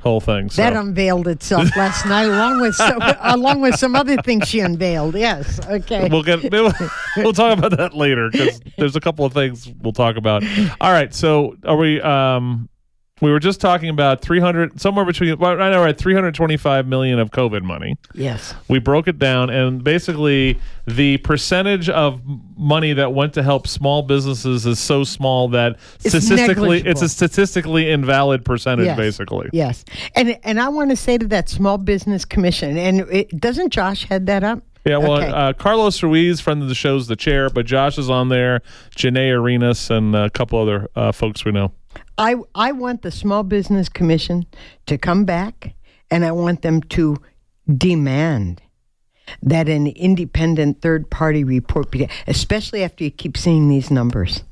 whole 0.00 0.20
thing. 0.20 0.48
So. 0.50 0.62
that 0.62 0.74
unveiled 0.74 1.28
itself 1.28 1.74
last 1.76 2.06
night, 2.06 2.24
along 2.24 2.60
with 2.60 2.74
some, 2.74 2.98
along 3.20 3.60
with 3.60 3.76
some 3.76 3.94
other 3.94 4.16
things 4.22 4.48
she 4.48 4.60
unveiled. 4.60 5.14
Yes, 5.14 5.60
okay. 5.66 6.08
we'll 6.08 6.22
get 6.22 6.42
we'll, 7.16 7.32
talk 7.32 7.56
about 7.56 7.76
that 7.76 7.94
later 7.94 8.30
because 8.30 8.60
there's 8.76 8.96
a 8.96 9.00
couple 9.00 9.24
of 9.24 9.32
things 9.32 9.70
we'll 9.80 9.92
talk 9.92 10.16
about. 10.16 10.44
All 10.80 10.92
right, 10.92 11.12
so 11.14 11.56
are 11.64 11.76
we? 11.76 12.00
Um, 12.00 12.68
we 13.20 13.30
were 13.30 13.40
just 13.40 13.60
talking 13.60 13.88
about 13.88 14.20
300 14.20 14.80
somewhere 14.80 15.04
between 15.04 15.34
right 15.38 15.58
now 15.58 15.80
we're 15.80 15.88
at 15.88 15.98
325 15.98 16.86
million 16.86 17.18
of 17.18 17.30
COVID 17.30 17.62
money. 17.62 17.96
yes, 18.14 18.54
We 18.68 18.78
broke 18.78 19.08
it 19.08 19.18
down, 19.18 19.50
and 19.50 19.82
basically 19.82 20.58
the 20.86 21.18
percentage 21.18 21.88
of 21.88 22.20
money 22.56 22.92
that 22.94 23.12
went 23.12 23.34
to 23.34 23.42
help 23.42 23.66
small 23.66 24.02
businesses 24.02 24.66
is 24.66 24.78
so 24.78 25.04
small 25.04 25.48
that 25.48 25.76
It's 26.04 26.08
statistically 26.10 26.80
it's 26.84 27.02
a 27.02 27.08
statistically 27.08 27.90
invalid 27.90 28.44
percentage. 28.44 28.86
Yes. 28.86 28.96
Basically, 28.96 29.48
yes, 29.52 29.84
and 30.14 30.38
and 30.44 30.60
I 30.60 30.68
want 30.68 30.90
to 30.90 30.96
say 30.96 31.18
to 31.18 31.26
that 31.28 31.48
small 31.48 31.78
business 31.78 32.24
commission, 32.24 32.76
and 32.76 33.00
it, 33.10 33.38
doesn't 33.40 33.70
Josh 33.72 34.04
head 34.04 34.26
that 34.26 34.44
up? 34.44 34.62
Yeah, 34.86 34.96
well, 34.98 35.14
Okay. 35.14 35.26
uh, 35.28 35.52
Carlos 35.52 36.02
Ruiz, 36.02 36.40
friend 36.40 36.62
of 36.62 36.68
the 36.68 36.74
show's 36.74 37.08
the 37.08 37.16
chair, 37.16 37.50
but 37.50 37.66
Josh 37.66 37.98
is 37.98 38.08
on 38.08 38.28
there, 38.30 38.62
Janae 38.96 39.32
Arenas, 39.32 39.90
and 39.90 40.14
a 40.16 40.30
couple 40.30 40.58
other 40.58 40.88
uh, 40.96 41.12
folks 41.12 41.44
we 41.44 41.52
know. 41.52 41.72
I 42.16 42.36
I 42.54 42.72
want 42.72 43.02
the 43.02 43.10
Small 43.10 43.42
Business 43.42 43.88
Commission 43.88 44.46
to 44.86 44.98
come 44.98 45.24
back, 45.24 45.74
and 46.10 46.24
I 46.24 46.32
want 46.32 46.62
them 46.62 46.82
to 46.82 47.16
demand 47.72 48.62
that 49.42 49.68
an 49.68 49.86
independent 49.88 50.80
third 50.80 51.10
party 51.10 51.44
report 51.44 51.90
be, 51.90 52.08
especially 52.26 52.82
after 52.82 53.04
you 53.04 53.10
keep 53.10 53.36
seeing 53.36 53.68
these 53.68 53.90
numbers. 53.90 54.42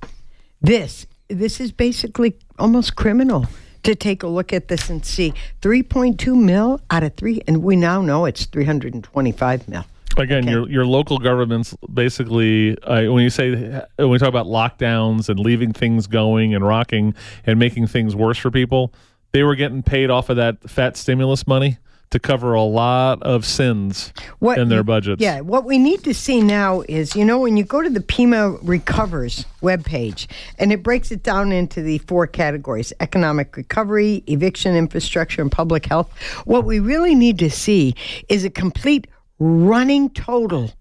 This 0.60 1.06
this 1.28 1.60
is 1.60 1.72
basically 1.72 2.36
almost 2.58 2.94
criminal 2.94 3.46
to 3.82 3.94
take 3.94 4.22
a 4.22 4.26
look 4.26 4.52
at 4.52 4.68
this 4.68 4.90
and 4.90 5.04
see 5.04 5.32
3.2 5.62 6.36
mil 6.36 6.80
out 6.90 7.02
of 7.02 7.14
three, 7.14 7.40
and 7.46 7.62
we 7.62 7.76
now 7.76 8.00
know 8.00 8.24
it's 8.24 8.44
325 8.46 9.68
mil. 9.68 9.84
Again, 10.16 10.44
Okay. 10.44 10.50
your 10.50 10.68
your 10.70 10.86
local 10.86 11.18
governments 11.18 11.76
basically 11.92 12.78
uh, 12.82 13.12
when 13.12 13.22
you 13.22 13.30
say 13.30 13.50
when 13.96 14.08
we 14.10 14.18
talk 14.18 14.28
about 14.28 14.46
lockdowns 14.46 15.28
and 15.28 15.38
leaving 15.38 15.72
things 15.72 16.06
going 16.06 16.54
and 16.54 16.66
rocking 16.66 17.14
and 17.44 17.58
making 17.58 17.86
things 17.88 18.16
worse 18.16 18.38
for 18.38 18.50
people, 18.50 18.92
they 19.32 19.42
were 19.42 19.54
getting 19.54 19.82
paid 19.82 20.10
off 20.10 20.30
of 20.30 20.36
that 20.36 20.68
fat 20.68 20.96
stimulus 20.96 21.46
money 21.46 21.78
to 22.08 22.20
cover 22.20 22.54
a 22.54 22.62
lot 22.62 23.20
of 23.24 23.44
sins 23.44 24.12
What 24.38 24.58
in 24.58 24.68
their 24.68 24.84
budgets. 24.84 25.20
Yeah, 25.20 25.40
what 25.40 25.64
we 25.64 25.76
need 25.76 26.04
to 26.04 26.14
see 26.14 26.40
now 26.40 26.82
is, 26.88 27.16
you 27.16 27.24
know, 27.24 27.40
when 27.40 27.56
you 27.56 27.64
go 27.64 27.82
to 27.82 27.90
the 27.90 28.00
Pima 28.00 28.52
Recovers 28.62 29.44
webpage, 29.60 30.28
and 30.56 30.72
it 30.72 30.84
breaks 30.84 31.10
it 31.10 31.24
down 31.24 31.50
into 31.50 31.82
the 31.82 31.98
four 31.98 32.28
categories 32.28 32.92
economic 33.00 33.56
recovery, 33.56 34.22
eviction, 34.28 34.76
infrastructure, 34.76 35.42
and 35.42 35.50
public 35.50 35.86
health. 35.86 36.08
What 36.44 36.64
we 36.64 36.78
really 36.78 37.16
need 37.16 37.40
to 37.40 37.50
see 37.50 37.96
is 38.28 38.44
a 38.44 38.50
complete 38.50 39.08
running 39.38 40.10
total 40.10 40.72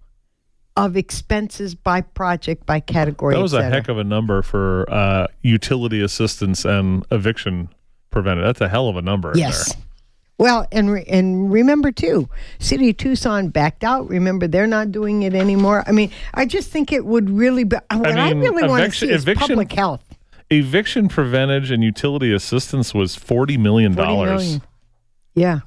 of 0.76 0.96
expenses 0.96 1.74
by 1.74 2.02
project, 2.02 2.66
by 2.66 2.80
category. 2.80 3.34
That 3.34 3.40
was 3.42 3.54
a 3.54 3.62
heck 3.64 3.88
of 3.88 3.98
a 3.98 4.04
number 4.04 4.42
for 4.42 4.84
uh, 4.90 5.26
utility 5.42 6.02
assistance 6.02 6.64
and 6.64 7.04
eviction 7.10 7.70
prevented. 8.10 8.44
That's 8.44 8.60
a 8.60 8.68
hell 8.68 8.88
of 8.88 8.96
a 8.96 9.02
number. 9.02 9.32
Yes. 9.34 9.74
there. 9.74 9.82
Well, 10.38 10.66
and 10.70 10.90
re- 10.90 11.04
and 11.08 11.50
remember 11.50 11.90
too, 11.90 12.28
City 12.58 12.90
of 12.90 12.98
Tucson 12.98 13.48
backed 13.48 13.84
out. 13.84 14.06
Remember, 14.10 14.46
they're 14.46 14.66
not 14.66 14.92
doing 14.92 15.22
it 15.22 15.34
anymore. 15.34 15.82
I 15.86 15.92
mean, 15.92 16.10
I 16.34 16.44
just 16.44 16.70
think 16.70 16.92
it 16.92 17.06
would 17.06 17.30
really 17.30 17.64
be. 17.64 17.76
What 17.90 18.06
I, 18.12 18.34
mean, 18.34 18.40
really 18.40 18.68
want 18.68 18.80
to 18.80 18.84
eviction- 18.84 19.08
see 19.08 19.14
is 19.14 19.22
eviction- 19.22 19.48
public 19.48 19.72
health. 19.72 20.02
Eviction 20.50 21.08
preventage 21.08 21.72
and 21.72 21.82
utility 21.82 22.32
assistance 22.34 22.92
was 22.94 23.16
forty 23.16 23.56
million 23.56 23.94
dollars. 23.94 24.60
Yeah. 25.34 25.60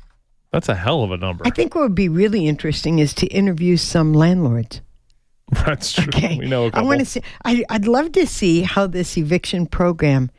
That's 0.51 0.69
a 0.69 0.75
hell 0.75 1.03
of 1.03 1.11
a 1.11 1.17
number. 1.17 1.45
I 1.45 1.51
think 1.51 1.75
what 1.75 1.81
would 1.81 1.95
be 1.95 2.09
really 2.09 2.47
interesting 2.47 2.99
is 2.99 3.13
to 3.15 3.27
interview 3.27 3.77
some 3.77 4.13
landlords. 4.13 4.81
That's 5.51 5.93
true. 5.93 6.05
Okay. 6.07 6.37
We 6.37 6.47
know 6.47 6.67
a 6.67 6.71
I 6.73 6.81
want 6.81 6.99
to 6.99 7.05
see, 7.05 7.21
I, 7.45 7.63
I'd 7.69 7.87
love 7.87 8.11
to 8.13 8.25
see 8.27 8.61
how 8.61 8.87
this 8.87 9.17
eviction 9.17 9.65
program 9.67 10.31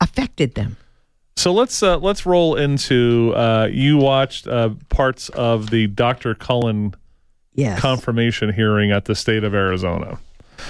affected 0.00 0.54
them. 0.54 0.76
So 1.36 1.52
let's 1.52 1.82
uh, 1.84 1.98
let's 1.98 2.26
roll 2.26 2.56
into 2.56 3.32
uh, 3.36 3.68
you 3.70 3.96
watched 3.96 4.48
uh, 4.48 4.70
parts 4.88 5.28
of 5.30 5.70
the 5.70 5.86
Dr. 5.86 6.34
Cullen 6.34 6.94
Yes. 7.54 7.80
confirmation 7.80 8.52
hearing 8.52 8.92
at 8.92 9.06
the 9.06 9.16
state 9.16 9.42
of 9.42 9.52
Arizona. 9.52 10.20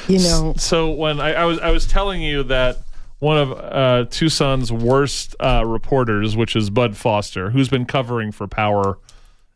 you 0.08 0.18
know, 0.20 0.54
So 0.56 0.90
when 0.90 1.20
I, 1.20 1.34
I 1.34 1.44
was 1.44 1.58
I 1.58 1.70
was 1.70 1.86
telling 1.86 2.22
you 2.22 2.42
that 2.44 2.78
one 3.18 3.36
of 3.36 3.52
uh, 3.52 4.04
Tucson's 4.10 4.70
worst 4.70 5.34
uh, 5.40 5.64
reporters, 5.66 6.36
which 6.36 6.54
is 6.54 6.70
Bud 6.70 6.96
Foster, 6.96 7.50
who's 7.50 7.68
been 7.68 7.84
covering 7.84 8.32
for 8.32 8.46
Power 8.46 8.98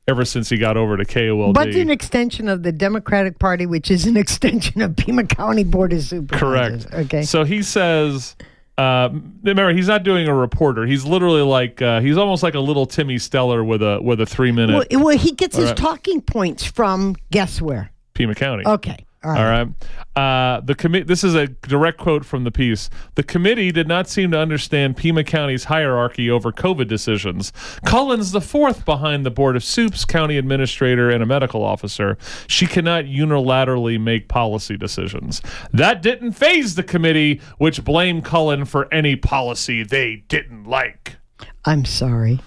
ever 0.09 0.25
since 0.25 0.49
he 0.49 0.59
got 0.59 0.77
over 0.77 0.97
to 0.97 1.05
KOLD. 1.05 1.55
but 1.55 1.69
an 1.69 1.91
extension 1.91 2.49
of 2.49 2.65
the 2.65 2.73
Democratic 2.73 3.39
Party, 3.39 3.67
which 3.67 3.91
is 3.91 4.07
an 4.07 4.17
extension 4.19 4.83
of 4.83 4.97
Pima 4.97 5.25
County 5.25 5.65
Board 5.65 5.93
of 5.93 6.03
Supervisors. 6.03 6.87
Correct. 6.87 7.07
Okay. 7.07 7.23
So 7.23 7.45
he 7.45 7.63
says, 7.63 8.35
uh, 8.79 9.11
remember, 9.43 9.73
he's 9.73 9.89
not 9.89 10.03
doing 10.03 10.27
a 10.27 10.35
reporter. 10.35 10.87
He's 10.87 11.05
literally 11.05 11.43
like 11.43 11.81
uh, 11.81 12.01
he's 12.01 12.17
almost 12.17 12.43
like 12.43 12.55
a 12.55 12.61
little 12.61 12.87
Timmy 12.87 13.17
Steller 13.17 13.65
with 13.65 13.83
a 13.83 14.01
with 14.03 14.21
a 14.21 14.27
three 14.27 14.51
minute 14.51 14.89
well, 14.91 15.05
well, 15.05 15.19
he 15.19 15.33
gets 15.33 15.57
his 15.57 15.69
right. 15.69 15.77
talking 15.77 16.21
points 16.21 16.65
from 16.65 17.15
guess 17.31 17.63
where? 17.63 17.91
Pima 18.15 18.35
County. 18.35 18.67
Okay. 18.67 19.07
All 19.25 19.33
right. 19.33 19.41
All 19.41 19.65
right. 19.65 19.69
Uh, 20.15 20.61
the 20.61 20.75
commit. 20.75 21.07
This 21.07 21.25
is 21.25 21.35
a 21.35 21.47
direct 21.47 21.99
quote 21.99 22.25
from 22.25 22.45
the 22.45 22.51
piece. 22.51 22.91
The 23.15 23.23
committee 23.23 23.73
did 23.73 23.89
not 23.89 24.09
seem 24.09 24.31
to 24.33 24.39
understand 24.39 24.97
Pima 24.97 25.25
County's 25.25 25.65
hierarchy 25.65 26.31
over 26.31 26.53
COVID 26.53 26.89
decisions. 26.89 27.53
Cullen's 27.87 28.33
the 28.33 28.41
fourth 28.41 28.85
behind 28.85 29.25
the 29.25 29.31
board 29.31 29.57
of 29.57 29.65
soups, 29.65 30.05
county 30.05 30.37
administrator, 30.37 31.09
and 31.09 31.23
a 31.23 31.27
medical 31.27 31.63
officer. 31.63 32.19
She 32.47 32.67
cannot 32.67 33.05
unilaterally 33.05 33.99
make 34.01 34.29
policy 34.29 34.77
decisions. 34.77 35.41
That 35.73 36.03
didn't 36.03 36.33
phase 36.33 36.75
the 36.75 36.83
committee, 36.83 37.41
which 37.59 37.85
blamed 37.85 38.25
Cullen 38.25 38.65
for 38.65 38.93
any 38.93 39.17
policy 39.17 39.83
they 39.83 40.25
didn't 40.29 40.65
like. 40.65 41.17
I'm 41.65 41.85
sorry, 41.85 42.41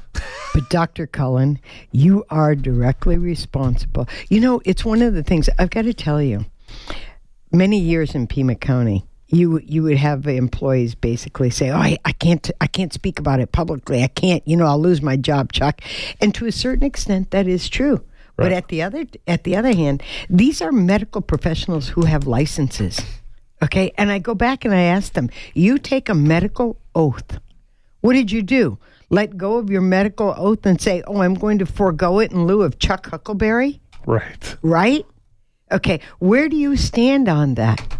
but 0.53 0.69
Dr. 0.69 1.07
Cullen, 1.07 1.59
you 1.91 2.25
are 2.29 2.53
directly 2.53 3.17
responsible. 3.17 4.07
You 4.29 4.41
know, 4.41 4.61
it's 4.65 4.83
one 4.83 5.01
of 5.01 5.13
the 5.13 5.23
things 5.23 5.49
I've 5.57 5.69
got 5.69 5.83
to 5.83 5.93
tell 5.93 6.21
you. 6.21 6.45
Many 7.51 7.79
years 7.79 8.15
in 8.15 8.27
Pima 8.27 8.55
County, 8.55 9.05
you 9.27 9.59
you 9.59 9.83
would 9.83 9.97
have 9.97 10.27
employees 10.27 10.95
basically 10.95 11.49
say, 11.49 11.69
"Oh, 11.69 11.77
I, 11.77 11.97
I 12.05 12.11
can't 12.11 12.49
I 12.61 12.67
can't 12.67 12.93
speak 12.93 13.19
about 13.19 13.39
it 13.39 13.51
publicly. 13.51 14.03
I 14.03 14.07
can't. 14.07 14.45
You 14.47 14.57
know, 14.57 14.65
I'll 14.65 14.81
lose 14.81 15.01
my 15.01 15.15
job, 15.15 15.51
Chuck." 15.51 15.81
And 16.21 16.33
to 16.35 16.45
a 16.45 16.51
certain 16.51 16.85
extent, 16.85 17.31
that 17.31 17.47
is 17.47 17.69
true. 17.69 18.03
But 18.37 18.51
at 18.51 18.67
the 18.67 18.81
other 18.81 19.05
at 19.27 19.43
the 19.45 19.55
other 19.55 19.73
hand, 19.73 20.03
these 20.29 20.61
are 20.61 20.71
medical 20.71 21.21
professionals 21.21 21.89
who 21.89 22.05
have 22.05 22.27
licenses. 22.27 22.99
Okay, 23.63 23.93
and 23.97 24.11
I 24.11 24.19
go 24.19 24.35
back 24.35 24.65
and 24.65 24.73
I 24.73 24.81
ask 24.81 25.13
them, 25.13 25.29
"You 25.53 25.77
take 25.77 26.09
a 26.09 26.15
medical 26.15 26.77
oath." 26.93 27.39
What 28.01 28.13
did 28.13 28.31
you 28.31 28.43
do? 28.43 28.77
Let 29.09 29.37
go 29.37 29.57
of 29.57 29.69
your 29.69 29.81
medical 29.81 30.33
oath 30.37 30.65
and 30.65 30.79
say, 30.81 31.01
"Oh, 31.07 31.21
I'm 31.21 31.35
going 31.35 31.59
to 31.59 31.65
forego 31.65 32.19
it 32.19 32.31
in 32.31 32.45
lieu 32.45 32.61
of 32.63 32.79
Chuck 32.79 33.07
Huckelberry." 33.09 33.79
Right. 34.05 34.57
Right? 34.61 35.05
Okay. 35.71 35.99
Where 36.19 36.49
do 36.49 36.55
you 36.55 36.75
stand 36.75 37.27
on 37.27 37.55
that? 37.55 37.97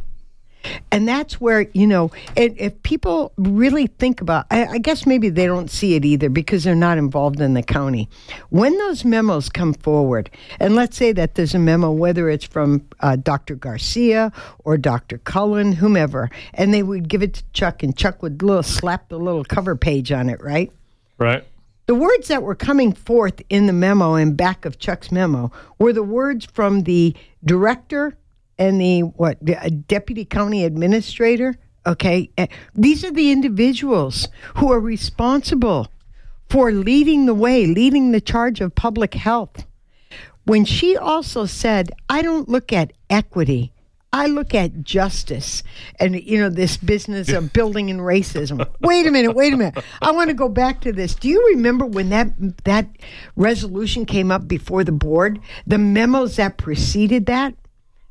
And 0.92 1.08
that's 1.08 1.40
where 1.40 1.62
you 1.74 1.86
know, 1.86 2.12
if, 2.36 2.54
if 2.58 2.84
people 2.84 3.32
really 3.38 3.88
think 3.88 4.22
about, 4.22 4.46
I, 4.50 4.66
I 4.66 4.78
guess 4.78 5.06
maybe 5.06 5.30
they 5.30 5.46
don't 5.46 5.70
see 5.70 5.96
it 5.96 6.06
either 6.06 6.30
because 6.30 6.64
they're 6.64 6.76
not 6.76 6.98
involved 6.98 7.40
in 7.40 7.54
the 7.54 7.64
county. 7.64 8.10
When 8.50 8.78
those 8.78 9.06
memos 9.06 9.50
come 9.50 9.74
forward, 9.74 10.30
and 10.60 10.76
let's 10.76 10.98
say 10.98 11.12
that 11.14 11.36
there's 11.36 11.54
a 11.54 11.60
memo, 11.60 11.92
whether 11.92 12.30
it's 12.30 12.46
from 12.46 12.84
uh, 13.00 13.16
Dr. 13.16 13.56
Garcia 13.56 14.32
or 14.64 14.78
Dr. 14.78 15.20
Cullen, 15.20 15.74
whomever, 15.74 16.30
and 16.54 16.74
they 16.74 16.84
would 16.84 17.08
give 17.10 17.22
it 17.22 17.36
to 17.36 17.44
Chuck, 17.54 17.84
and 17.84 17.96
Chuck 17.96 18.24
would 18.24 18.42
little 18.42 18.64
slap 18.64 19.10
the 19.10 19.20
little 19.20 19.44
cover 19.44 19.76
page 19.76 20.12
on 20.12 20.30
it, 20.30 20.42
right? 20.42 20.72
Right. 21.18 21.44
The 21.88 21.96
words 21.96 22.30
that 22.30 22.42
were 22.42 22.56
coming 22.56 22.94
forth 22.94 23.42
in 23.50 23.68
the 23.68 23.74
memo 23.74 24.16
and 24.16 24.36
back 24.36 24.66
of 24.66 24.80
Chuck's 24.80 25.12
memo 25.12 25.52
were 25.78 25.94
the 25.94 26.04
words 26.04 26.46
from 26.46 26.84
the 26.84 27.16
director 27.44 28.18
and 28.58 28.82
the 28.82 29.02
what 29.02 29.38
uh, 29.48 29.70
deputy 29.88 30.26
county 30.26 30.64
administrator. 30.64 31.56
Okay, 31.86 32.32
Uh, 32.38 32.48
these 32.74 33.06
are 33.06 33.12
the 33.12 33.32
individuals 33.32 34.28
who 34.56 34.72
are 34.72 34.80
responsible 34.80 35.88
for 36.50 36.72
leading 36.72 37.28
the 37.28 37.36
way, 37.36 37.68
leading 37.68 38.12
the 38.12 38.22
charge 38.22 38.62
of 38.62 38.74
public 38.74 39.14
health. 39.14 39.68
When 40.46 40.66
she 40.66 40.98
also 40.98 41.46
said, 41.46 41.92
"I 42.10 42.24
don't 42.24 42.50
look 42.50 42.74
at 42.74 42.94
equity." 43.10 43.72
I 44.16 44.28
look 44.28 44.56
at 44.56 44.82
justice 44.82 45.62
and 46.00 46.16
you 46.16 46.40
know 46.40 46.48
this 46.48 46.78
business 46.78 47.30
of 47.34 47.52
building 47.52 47.90
in 47.90 47.98
racism. 47.98 48.66
Wait 48.80 49.06
a 49.06 49.12
minute, 49.12 49.36
wait 49.36 49.52
a 49.52 49.58
minute. 49.58 49.84
I 50.02 50.12
want 50.12 50.30
to 50.30 50.34
go 50.34 50.48
back 50.48 50.80
to 50.82 50.94
this. 50.94 51.16
Do 51.16 51.28
you 51.28 51.46
remember 51.50 51.86
when 51.86 52.12
that 52.12 52.64
that 52.64 52.88
resolution 53.36 54.06
came 54.06 54.32
up 54.32 54.48
before 54.48 54.86
the 54.86 54.94
board? 54.94 55.42
The 55.68 55.78
memos 55.78 56.38
that 56.38 56.56
preceded 56.56 57.26
that? 57.26 57.56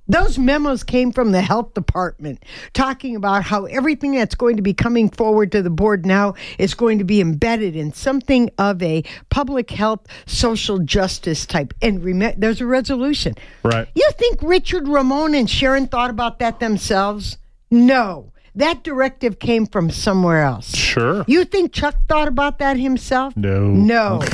Those 0.07 0.38
memos 0.38 0.83
came 0.83 1.12
from 1.12 1.33
the 1.33 1.40
health 1.40 1.73
department 1.73 2.45
talking 2.75 3.17
about 3.17 3.43
how 3.43 3.64
everything 3.64 4.12
that's 4.12 4.35
going 4.35 4.57
to 4.57 4.62
be 4.62 4.75
coming 4.75 5.09
forward 5.09 5.51
to 5.53 5.62
the 5.62 5.71
board 5.71 6.05
now 6.05 6.35
is 6.59 6.75
going 6.75 6.99
to 6.99 7.05
be 7.05 7.21
embedded 7.21 7.75
in 7.75 7.93
something 7.93 8.51
of 8.59 8.83
a 8.83 9.03
public 9.31 9.71
health, 9.71 10.07
social 10.27 10.79
justice 10.79 11.47
type. 11.47 11.73
And 11.81 12.05
remember, 12.05 12.38
there's 12.38 12.61
a 12.61 12.67
resolution. 12.67 13.35
Right. 13.62 13.88
You 13.95 14.09
think 14.19 14.40
Richard 14.43 14.88
Ramon 14.88 15.35
and 15.35 15.49
Sharon 15.49 15.87
thought 15.87 16.11
about 16.11 16.38
that 16.40 16.61
themselves? 16.61 17.38
No. 17.71 18.33
That 18.55 18.85
directive 18.85 19.38
came 19.38 19.67
from 19.67 19.90
somewhere 19.90 20.43
else. 20.43 20.77
Sure. 20.77 21.25
You 21.27 21.45
think 21.45 21.73
Chuck 21.73 21.97
thought 22.09 22.29
about 22.29 22.59
that 22.59 22.77
himself? 22.77 23.37
No. 23.37 23.69
No. 23.69 24.23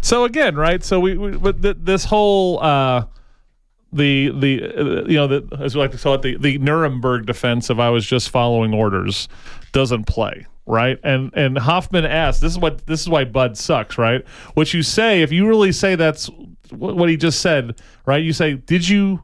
So 0.00 0.24
again, 0.24 0.54
right? 0.54 0.82
So 0.84 1.00
we, 1.00 1.16
we 1.16 1.52
this 1.52 2.04
whole 2.04 2.62
uh, 2.62 3.06
the 3.92 4.30
the 4.30 4.62
uh, 4.62 5.04
you 5.06 5.16
know 5.16 5.26
the 5.26 5.58
as 5.60 5.74
we 5.74 5.80
like 5.80 5.90
to 5.92 5.98
call 5.98 6.14
it 6.14 6.22
the 6.22 6.36
the 6.36 6.58
Nuremberg 6.58 7.26
defense 7.26 7.70
of 7.70 7.78
I 7.78 7.90
was 7.90 8.06
just 8.06 8.30
following 8.30 8.72
orders 8.72 9.28
doesn't 9.72 10.04
play 10.04 10.46
right? 10.66 10.98
And 11.02 11.32
and 11.34 11.58
Hoffman 11.58 12.04
asked 12.04 12.40
this 12.40 12.52
is 12.52 12.58
what 12.58 12.86
this 12.86 13.00
is 13.00 13.08
why 13.08 13.24
Bud 13.24 13.56
sucks 13.56 13.98
right? 13.98 14.24
What 14.54 14.72
you 14.72 14.82
say 14.82 15.22
if 15.22 15.32
you 15.32 15.46
really 15.46 15.72
say 15.72 15.94
that's 15.94 16.30
what 16.70 17.08
he 17.08 17.16
just 17.16 17.40
said 17.40 17.80
right? 18.06 18.22
You 18.22 18.32
say 18.32 18.54
did 18.54 18.88
you 18.88 19.22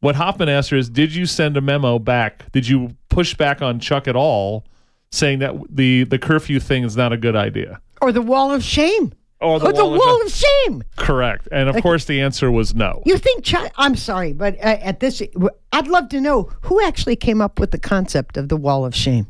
what 0.00 0.14
Hoffman 0.16 0.48
asked 0.48 0.70
her 0.70 0.76
is 0.76 0.88
did 0.88 1.14
you 1.14 1.26
send 1.26 1.56
a 1.56 1.60
memo 1.60 1.98
back? 1.98 2.50
Did 2.52 2.68
you 2.68 2.96
push 3.08 3.34
back 3.34 3.62
on 3.62 3.80
Chuck 3.80 4.06
at 4.08 4.16
all 4.16 4.64
saying 5.10 5.40
that 5.40 5.54
the 5.68 6.04
the 6.04 6.18
curfew 6.18 6.60
thing 6.60 6.84
is 6.84 6.96
not 6.96 7.12
a 7.12 7.16
good 7.16 7.36
idea? 7.36 7.80
Or 8.00 8.12
the 8.12 8.22
wall 8.22 8.52
of 8.52 8.62
shame. 8.62 9.12
Or 9.40 9.62
Or 9.62 9.72
the 9.72 9.84
wall 9.84 10.22
of 10.22 10.32
shame. 10.32 10.82
Correct. 10.96 11.48
And 11.52 11.68
of 11.68 11.82
course, 11.82 12.06
the 12.06 12.20
answer 12.20 12.50
was 12.50 12.74
no. 12.74 13.02
You 13.04 13.18
think 13.18 13.44
Chuck? 13.44 13.70
I'm 13.76 13.96
sorry, 13.96 14.32
but 14.32 14.54
uh, 14.56 14.78
at 14.80 15.00
this, 15.00 15.22
I'd 15.72 15.88
love 15.88 16.08
to 16.10 16.20
know 16.20 16.50
who 16.62 16.82
actually 16.82 17.16
came 17.16 17.40
up 17.40 17.58
with 17.58 17.70
the 17.70 17.78
concept 17.78 18.36
of 18.36 18.48
the 18.48 18.56
wall 18.56 18.84
of 18.84 18.94
shame. 18.94 19.26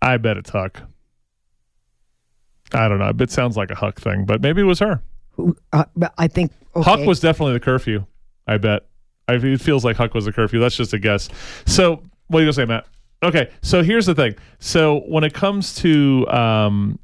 I 0.00 0.16
bet 0.16 0.36
it's 0.38 0.50
Huck. 0.50 0.82
I 2.72 2.88
don't 2.88 2.98
know. 2.98 3.12
It 3.18 3.30
sounds 3.30 3.56
like 3.56 3.70
a 3.70 3.74
Huck 3.74 4.00
thing, 4.00 4.24
but 4.24 4.40
maybe 4.40 4.62
it 4.62 4.64
was 4.64 4.78
her. 4.78 5.02
Who, 5.32 5.56
uh, 5.72 5.84
I 6.16 6.28
think 6.28 6.52
okay. 6.74 6.90
Huck 6.90 7.06
was 7.06 7.20
definitely 7.20 7.54
the 7.54 7.60
curfew. 7.60 8.06
I 8.46 8.56
bet. 8.58 8.86
I, 9.28 9.34
it 9.34 9.60
feels 9.60 9.84
like 9.84 9.96
Huck 9.96 10.14
was 10.14 10.24
the 10.24 10.32
curfew. 10.32 10.58
That's 10.60 10.76
just 10.76 10.92
a 10.92 10.98
guess. 10.98 11.28
So, 11.66 12.02
what 12.28 12.38
are 12.38 12.42
you 12.42 12.46
gonna 12.46 12.52
say, 12.54 12.64
Matt? 12.64 12.86
Okay, 13.22 13.50
so 13.62 13.82
here's 13.82 14.06
the 14.06 14.14
thing. 14.14 14.34
So 14.60 15.00
when 15.00 15.24
it 15.24 15.34
comes 15.34 15.74
to, 15.76 16.26
um, 16.28 16.98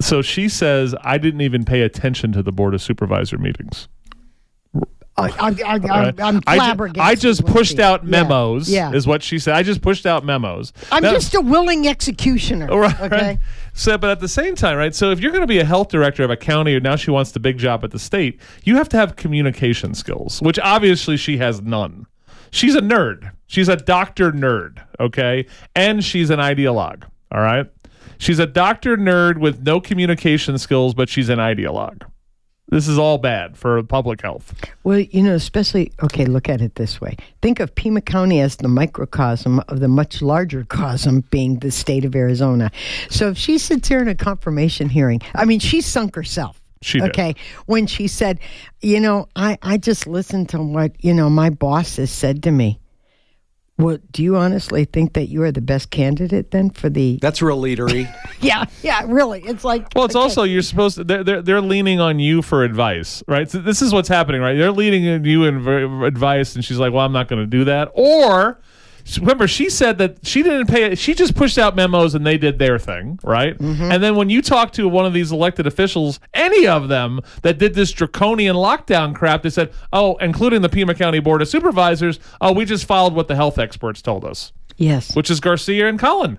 so 0.00 0.22
she 0.22 0.48
says 0.48 0.94
I 1.02 1.18
didn't 1.18 1.40
even 1.42 1.64
pay 1.64 1.82
attention 1.82 2.32
to 2.32 2.42
the 2.42 2.52
board 2.52 2.74
of 2.74 2.82
supervisor 2.82 3.38
meetings. 3.38 3.88
I, 5.18 5.30
I, 5.30 5.56
I, 5.74 5.76
Right? 5.78 6.20
I'm 6.20 6.42
I, 6.46 6.56
ju- 6.56 6.60
flabbergasted. 6.60 7.00
I 7.00 7.14
just 7.14 7.42
with 7.42 7.52
pushed 7.52 7.78
out 7.78 8.04
memos. 8.04 8.68
Yeah. 8.68 8.92
is 8.92 9.06
what 9.06 9.22
she 9.22 9.38
said. 9.38 9.54
I 9.54 9.62
just 9.62 9.80
pushed 9.80 10.04
out 10.04 10.26
memos. 10.26 10.74
I'm 10.92 11.02
Now- 11.02 11.12
just 11.12 11.34
a 11.34 11.40
willing 11.40 11.88
executioner. 11.88 12.66
Right, 12.66 13.00
Okay. 13.00 13.16
right. 13.16 13.38
So, 13.72 13.96
but 13.96 14.10
at 14.10 14.20
the 14.20 14.28
same 14.28 14.54
time, 14.54 14.76
right? 14.76 14.94
So, 14.94 15.10
if 15.12 15.20
you're 15.20 15.30
going 15.32 15.40
to 15.42 15.46
be 15.46 15.58
a 15.58 15.64
health 15.64 15.88
director 15.88 16.22
of 16.22 16.30
a 16.30 16.36
county, 16.36 16.74
or 16.74 16.80
now 16.80 16.96
she 16.96 17.10
wants 17.10 17.32
the 17.32 17.40
big 17.40 17.56
job 17.56 17.82
at 17.84 17.90
the 17.92 17.98
state, 17.98 18.38
you 18.64 18.76
have 18.76 18.88
to 18.90 18.96
have 18.98 19.16
communication 19.16 19.94
skills, 19.94 20.40
which 20.42 20.58
obviously 20.58 21.16
she 21.16 21.38
has 21.38 21.62
none. 21.62 22.06
She's 22.50 22.74
a 22.74 22.80
nerd. 22.82 23.30
She's 23.46 23.68
a 23.68 23.76
doctor 23.76 24.32
nerd, 24.32 24.82
okay, 25.00 25.46
and 25.74 26.04
she's 26.04 26.28
an 26.30 26.40
ideologue. 26.40 27.04
All 27.32 27.40
right, 27.40 27.66
she's 28.18 28.38
a 28.38 28.46
doctor 28.46 28.96
nerd 28.96 29.38
with 29.38 29.62
no 29.62 29.80
communication 29.80 30.58
skills, 30.58 30.94
but 30.94 31.08
she's 31.08 31.28
an 31.28 31.38
ideologue. 31.38 32.02
This 32.68 32.88
is 32.88 32.98
all 32.98 33.18
bad 33.18 33.56
for 33.56 33.80
public 33.84 34.22
health. 34.22 34.52
Well, 34.82 34.98
you 34.98 35.22
know, 35.22 35.34
especially, 35.34 35.92
okay, 36.02 36.26
look 36.26 36.48
at 36.48 36.60
it 36.60 36.74
this 36.74 37.00
way. 37.00 37.16
Think 37.40 37.60
of 37.60 37.72
Pima 37.76 38.00
County 38.00 38.40
as 38.40 38.56
the 38.56 38.66
microcosm 38.66 39.60
of 39.68 39.78
the 39.78 39.86
much 39.86 40.20
larger 40.20 40.64
cosm 40.68 41.22
being 41.30 41.60
the 41.60 41.70
state 41.70 42.04
of 42.04 42.16
Arizona. 42.16 42.72
So 43.08 43.28
if 43.28 43.38
she 43.38 43.58
sits 43.58 43.86
here 43.86 44.00
in 44.00 44.08
a 44.08 44.16
confirmation 44.16 44.88
hearing, 44.88 45.20
I 45.34 45.44
mean, 45.44 45.60
she 45.60 45.80
sunk 45.80 46.16
herself. 46.16 46.60
She 46.82 46.98
did. 46.98 47.10
Okay. 47.10 47.34
When 47.66 47.86
she 47.86 48.08
said, 48.08 48.40
you 48.80 49.00
know, 49.00 49.28
I, 49.36 49.58
I 49.62 49.78
just 49.78 50.06
listened 50.06 50.48
to 50.50 50.60
what, 50.60 50.92
you 51.04 51.14
know, 51.14 51.30
my 51.30 51.50
boss 51.50 51.96
has 51.96 52.10
said 52.10 52.42
to 52.44 52.50
me. 52.50 52.80
Well, 53.78 53.98
do 54.10 54.22
you 54.22 54.36
honestly 54.36 54.86
think 54.86 55.12
that 55.12 55.28
you 55.28 55.42
are 55.42 55.52
the 55.52 55.60
best 55.60 55.90
candidate 55.90 56.50
then 56.50 56.70
for 56.70 56.88
the. 56.88 57.18
That's 57.20 57.42
real 57.42 57.60
leadery. 57.60 58.12
Yeah, 58.38 58.66
yeah, 58.82 59.02
really. 59.06 59.40
It's 59.44 59.64
like. 59.64 59.88
Well, 59.94 60.04
it's 60.04 60.14
okay. 60.14 60.22
also 60.22 60.42
you're 60.42 60.60
supposed 60.62 60.96
to. 60.96 61.04
They're, 61.04 61.24
they're 61.24 61.42
they're 61.42 61.60
leaning 61.62 62.00
on 62.00 62.18
you 62.18 62.42
for 62.42 62.64
advice, 62.64 63.22
right? 63.26 63.50
So 63.50 63.58
this 63.58 63.80
is 63.80 63.94
what's 63.94 64.08
happening, 64.08 64.42
right? 64.42 64.54
They're 64.56 64.70
leaning 64.72 65.08
on 65.08 65.24
you 65.24 65.44
in 65.44 65.62
v- 65.62 66.04
advice, 66.06 66.54
and 66.54 66.62
she's 66.64 66.78
like, 66.78 66.92
"Well, 66.92 67.04
I'm 67.04 67.12
not 67.12 67.28
going 67.28 67.40
to 67.40 67.46
do 67.46 67.64
that." 67.64 67.90
Or 67.94 68.60
remember, 69.18 69.46
she 69.46 69.70
said 69.70 69.98
that 69.98 70.26
she 70.26 70.42
didn't 70.42 70.66
pay. 70.66 70.84
it. 70.92 70.98
She 70.98 71.14
just 71.14 71.34
pushed 71.34 71.58
out 71.58 71.76
memos, 71.76 72.14
and 72.14 72.26
they 72.26 72.38
did 72.38 72.58
their 72.58 72.78
thing, 72.78 73.18
right? 73.22 73.56
Mm-hmm. 73.56 73.90
And 73.92 74.02
then 74.02 74.16
when 74.16 74.30
you 74.30 74.42
talk 74.42 74.72
to 74.72 74.88
one 74.88 75.06
of 75.06 75.12
these 75.12 75.30
elected 75.32 75.66
officials, 75.66 76.18
any 76.34 76.66
of 76.66 76.88
them 76.88 77.20
that 77.42 77.58
did 77.58 77.74
this 77.74 77.92
draconian 77.92 78.56
lockdown 78.56 79.14
crap, 79.14 79.42
they 79.42 79.50
said, 79.50 79.72
"Oh, 79.92 80.16
including 80.16 80.62
the 80.62 80.68
Pima 80.68 80.94
County 80.94 81.20
Board 81.20 81.42
of 81.42 81.48
Supervisors, 81.48 82.18
oh, 82.40 82.52
we 82.52 82.64
just 82.64 82.84
followed 82.86 83.12
what 83.14 83.28
the 83.28 83.36
health 83.36 83.58
experts 83.58 84.02
told 84.02 84.24
us, 84.24 84.52
Yes. 84.76 85.14
which 85.14 85.30
is 85.30 85.40
Garcia 85.40 85.88
and 85.88 85.98
Cullen." 85.98 86.38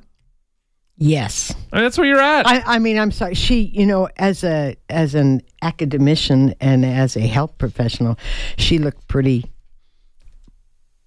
Yes. 1.00 1.54
And 1.72 1.84
that's 1.86 1.96
where 1.98 2.08
you're 2.08 2.20
at. 2.20 2.48
I, 2.48 2.64
I 2.76 2.80
mean, 2.80 2.98
I'm 2.98 3.12
sorry. 3.12 3.36
She, 3.36 3.62
you 3.62 3.86
know, 3.86 4.10
as 4.18 4.44
a 4.44 4.76
as 4.90 5.14
an 5.14 5.42
academician 5.62 6.56
and 6.60 6.84
as 6.84 7.16
a 7.16 7.22
health 7.22 7.56
professional, 7.60 8.18
she 8.58 8.80
looked 8.80 9.08
pretty 9.08 9.46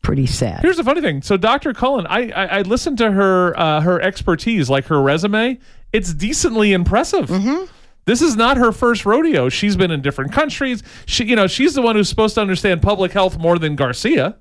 pretty 0.03 0.27
sad. 0.27 0.63
Here's 0.63 0.77
the 0.77 0.85
funny 0.85 1.01
thing. 1.01 1.23
So 1.23 1.37
Dr. 1.37 1.73
Cullen, 1.75 2.07
I, 2.07 2.31
I 2.31 2.45
I 2.59 2.63
listened 2.63 2.99
to 2.99 3.11
her 3.13 3.59
uh, 3.59 3.81
her 3.81 4.01
expertise, 4.01 4.69
like 4.71 4.87
her 4.87 5.01
resume. 5.03 5.59
It's 5.93 6.15
decently 6.15 6.73
impressive. 6.73 7.27
Mm-hmm. 7.29 7.65
This 8.07 8.23
is 8.23 8.35
not 8.37 8.57
her 8.57 8.73
first 8.73 9.05
rodeo. 9.05 9.49
She's 9.49 9.77
been 9.77 9.91
in 9.91 10.01
different 10.03 10.33
countries. 10.33 10.83
She, 11.07 11.25
you 11.25 11.37
know, 11.37 11.47
she's 11.47 11.75
the 11.75 11.83
one 11.83 11.97
who's 11.97 12.09
supposed 12.09 12.35
to 12.37 12.41
understand 12.41 12.81
public 12.83 13.13
health 13.13 13.39
more 13.39 13.59
than 13.59 13.77
Garcia. 13.77 14.37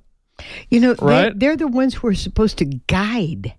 You 0.69 0.79
know, 0.79 0.93
they, 0.93 1.05
Right? 1.05 1.37
they're 1.37 1.57
the 1.57 1.67
ones 1.67 1.95
who 1.95 2.07
are 2.07 2.15
supposed 2.15 2.57
to 2.59 2.65
guide 2.65 3.53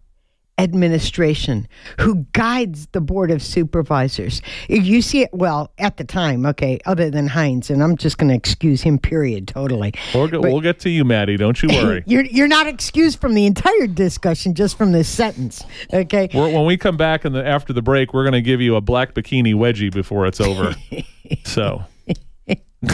administration, 0.62 1.66
who 2.00 2.26
guides 2.32 2.86
the 2.92 3.00
board 3.00 3.30
of 3.30 3.42
supervisors. 3.42 4.42
If 4.68 4.84
You 4.84 5.02
see 5.02 5.22
it 5.22 5.30
well 5.32 5.72
at 5.78 5.96
the 5.96 6.04
time, 6.04 6.46
okay, 6.46 6.78
other 6.86 7.10
than 7.10 7.26
Heinz, 7.26 7.70
and 7.70 7.82
I'm 7.82 7.96
just 7.96 8.18
going 8.18 8.28
to 8.28 8.34
excuse 8.34 8.82
him. 8.82 8.98
Period. 8.98 9.48
Totally. 9.48 9.94
We'll 10.14 10.28
get, 10.28 10.40
we'll 10.40 10.60
get 10.60 10.78
to 10.80 10.90
you, 10.90 11.04
Maddie. 11.04 11.36
Don't 11.36 11.60
you 11.62 11.68
worry. 11.68 12.02
You're 12.06 12.24
you're 12.24 12.48
not 12.48 12.66
excused 12.66 13.20
from 13.20 13.34
the 13.34 13.46
entire 13.46 13.86
discussion, 13.86 14.54
just 14.54 14.76
from 14.76 14.92
this 14.92 15.08
sentence. 15.08 15.64
Okay. 15.92 16.28
We're, 16.32 16.52
when 16.52 16.66
we 16.66 16.76
come 16.76 16.96
back 16.96 17.24
in 17.24 17.32
the, 17.32 17.46
after 17.46 17.72
the 17.72 17.82
break, 17.82 18.12
we're 18.12 18.24
going 18.24 18.32
to 18.32 18.42
give 18.42 18.60
you 18.60 18.76
a 18.76 18.80
black 18.80 19.14
bikini 19.14 19.54
wedgie 19.54 19.92
before 19.92 20.26
it's 20.26 20.40
over. 20.40 20.74
so, 21.44 21.84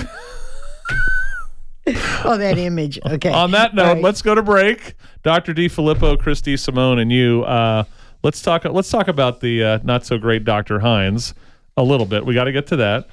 Oh, 2.25 2.37
that 2.37 2.59
image. 2.59 2.99
Okay. 3.07 3.31
on 3.31 3.53
that 3.53 3.75
note, 3.75 3.85
right. 3.94 4.03
let's 4.03 4.20
go 4.20 4.35
to 4.35 4.42
break. 4.42 4.94
Dr. 5.22 5.53
D. 5.55 5.68
Filippo, 5.68 6.16
Chris 6.16 6.40
DeSimone, 6.40 7.01
and 7.01 7.12
you. 7.12 7.44
Uh, 7.44 7.85
let's 8.25 8.42
talk. 8.42 8.64
Let's 8.64 8.90
talk 8.90 9.07
about 9.07 9.40
the 9.40 9.62
uh, 9.62 9.79
not 9.85 10.05
so 10.05 10.18
great 10.18 10.44
Dr. 10.44 10.81
Heinz 10.81 11.35
a 11.77 11.85
little 11.85 12.07
bit. 12.07 12.27
We 12.27 12.35
got 12.35 12.44
to 12.44 12.53
get 12.53 12.66
to 12.68 12.77
that. 12.77 13.09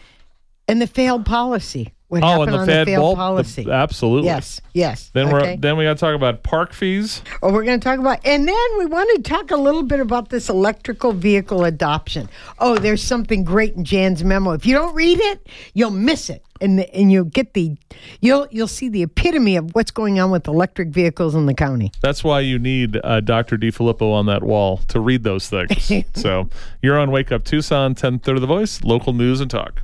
and 0.67 0.81
the 0.81 0.87
failed 0.87 1.25
policy. 1.25 1.93
What 2.13 2.23
Oh, 2.23 2.27
happened 2.41 2.51
and 2.55 2.61
the 2.61 2.65
Fed 2.67 2.87
the 2.87 2.91
failed 2.91 3.01
bulb, 3.01 3.17
policy? 3.17 3.63
the- 3.63 3.71
absolutely. 3.71 4.27
Yes, 4.27 4.61
yes. 4.73 5.09
Then 5.13 5.27
okay. 5.27 5.33
we're 5.33 5.57
then 5.57 5.77
we 5.77 5.83
got 5.85 5.97
to 5.97 5.99
talk 5.99 6.15
about 6.15 6.43
park 6.43 6.71
fees. 6.73 7.21
Oh, 7.41 7.51
we're 7.51 7.63
going 7.63 7.79
to 7.79 7.83
talk 7.83 7.97
about, 7.99 8.19
and 8.23 8.47
then 8.47 8.77
we 8.77 8.85
want 8.85 9.09
to 9.15 9.27
talk 9.27 9.49
a 9.49 9.57
little 9.57 9.81
bit 9.83 9.99
about 9.99 10.29
this 10.29 10.47
electrical 10.49 11.11
vehicle 11.11 11.63
adoption. 11.65 12.29
Oh, 12.59 12.77
there's 12.77 13.03
something 13.03 13.43
great 13.43 13.73
in 13.75 13.83
Jan's 13.83 14.23
memo. 14.23 14.51
If 14.51 14.65
you 14.65 14.75
don't 14.75 14.93
read 14.93 15.19
it, 15.19 15.47
you'll 15.73 15.89
miss 15.89 16.29
it, 16.29 16.43
and 16.61 16.81
and 16.81 17.11
you'll 17.11 17.25
get 17.25 17.53
the, 17.53 17.75
you'll 18.21 18.47
you'll 18.51 18.67
see 18.67 18.89
the 18.89 19.01
epitome 19.01 19.55
of 19.55 19.73
what's 19.73 19.89
going 19.91 20.19
on 20.19 20.29
with 20.29 20.47
electric 20.47 20.89
vehicles 20.89 21.33
in 21.33 21.47
the 21.47 21.53
county. 21.55 21.91
That's 22.01 22.23
why 22.23 22.41
you 22.41 22.59
need 22.59 22.99
uh, 23.03 23.21
Dr. 23.21 23.57
D. 23.57 23.71
Filippo 23.71 24.11
on 24.11 24.27
that 24.27 24.43
wall 24.43 24.77
to 24.89 24.99
read 24.99 25.23
those 25.23 25.49
things. 25.49 25.91
so 26.15 26.47
you're 26.83 26.99
on 26.99 27.09
Wake 27.09 27.31
Up 27.31 27.43
Tucson, 27.43 27.91
1030 27.91 28.39
The 28.39 28.45
Voice, 28.47 28.83
local 28.83 29.13
news 29.13 29.41
and 29.41 29.49
talk. 29.49 29.81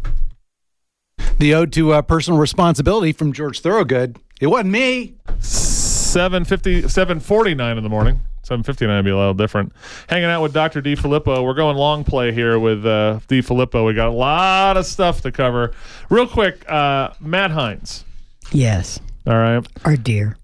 The 1.40 1.54
ode 1.54 1.72
to 1.74 1.94
uh, 1.94 2.02
personal 2.02 2.40
responsibility 2.40 3.14
from 3.14 3.32
George 3.32 3.62
Thorogood. 3.62 4.18
It 4.42 4.48
wasn't 4.48 4.72
me. 4.72 5.16
750, 5.40 6.90
749 6.90 7.78
in 7.78 7.84
the 7.84 7.90
morning. 7.90 8.20
759 8.44 8.96
would 8.98 9.06
be 9.06 9.12
a 9.12 9.16
little 9.18 9.34
different. 9.34 9.72
Hanging 10.10 10.26
out 10.26 10.42
with 10.42 10.54
Dr. 10.54 10.82
D. 10.82 10.96
Filippo. 10.96 11.44
We're 11.44 11.54
going 11.54 11.78
long 11.78 12.04
play 12.04 12.34
here 12.34 12.60
with 12.60 12.86
uh, 12.86 13.20
D. 13.28 13.42
Filippo. 13.42 13.86
We 13.86 13.94
got 13.94 14.10
a 14.10 14.12
lot 14.12 14.76
of 14.76 14.86
stuff 14.86 15.22
to 15.22 15.32
cover. 15.32 15.72
Real 16.10 16.28
quick, 16.28 16.70
uh, 16.70 17.12
Matt 17.22 17.52
Heinz. 17.52 18.04
Yes, 18.52 19.00
All 19.28 19.36
right. 19.38 19.66
our 19.86 19.96
dear, 19.96 20.36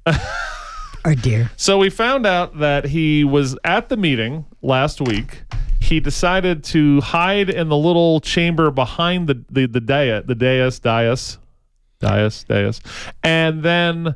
our 1.05 1.15
dear. 1.15 1.49
So 1.58 1.79
we 1.79 1.89
found 1.89 2.25
out 2.27 2.60
that 2.60 2.86
he 2.86 3.23
was 3.23 3.58
at 3.63 3.89
the 3.89 3.97
meeting 3.97 4.45
last 4.62 5.01
week. 5.01 5.41
He 5.86 6.00
decided 6.00 6.63
to 6.65 7.00
hide 7.02 7.50
in 7.50 7.69
the 7.69 7.78
little 7.78 8.19
chamber 8.19 8.71
behind 8.71 9.28
the 9.28 9.43
the 9.52 9.67
the 9.67 9.80
dais, 9.80 10.24
the 10.26 10.36
dais, 10.36 10.80
dais, 10.80 11.38
dais, 12.00 12.43
dais, 12.43 12.82
and 13.24 13.62
then 13.63 14.15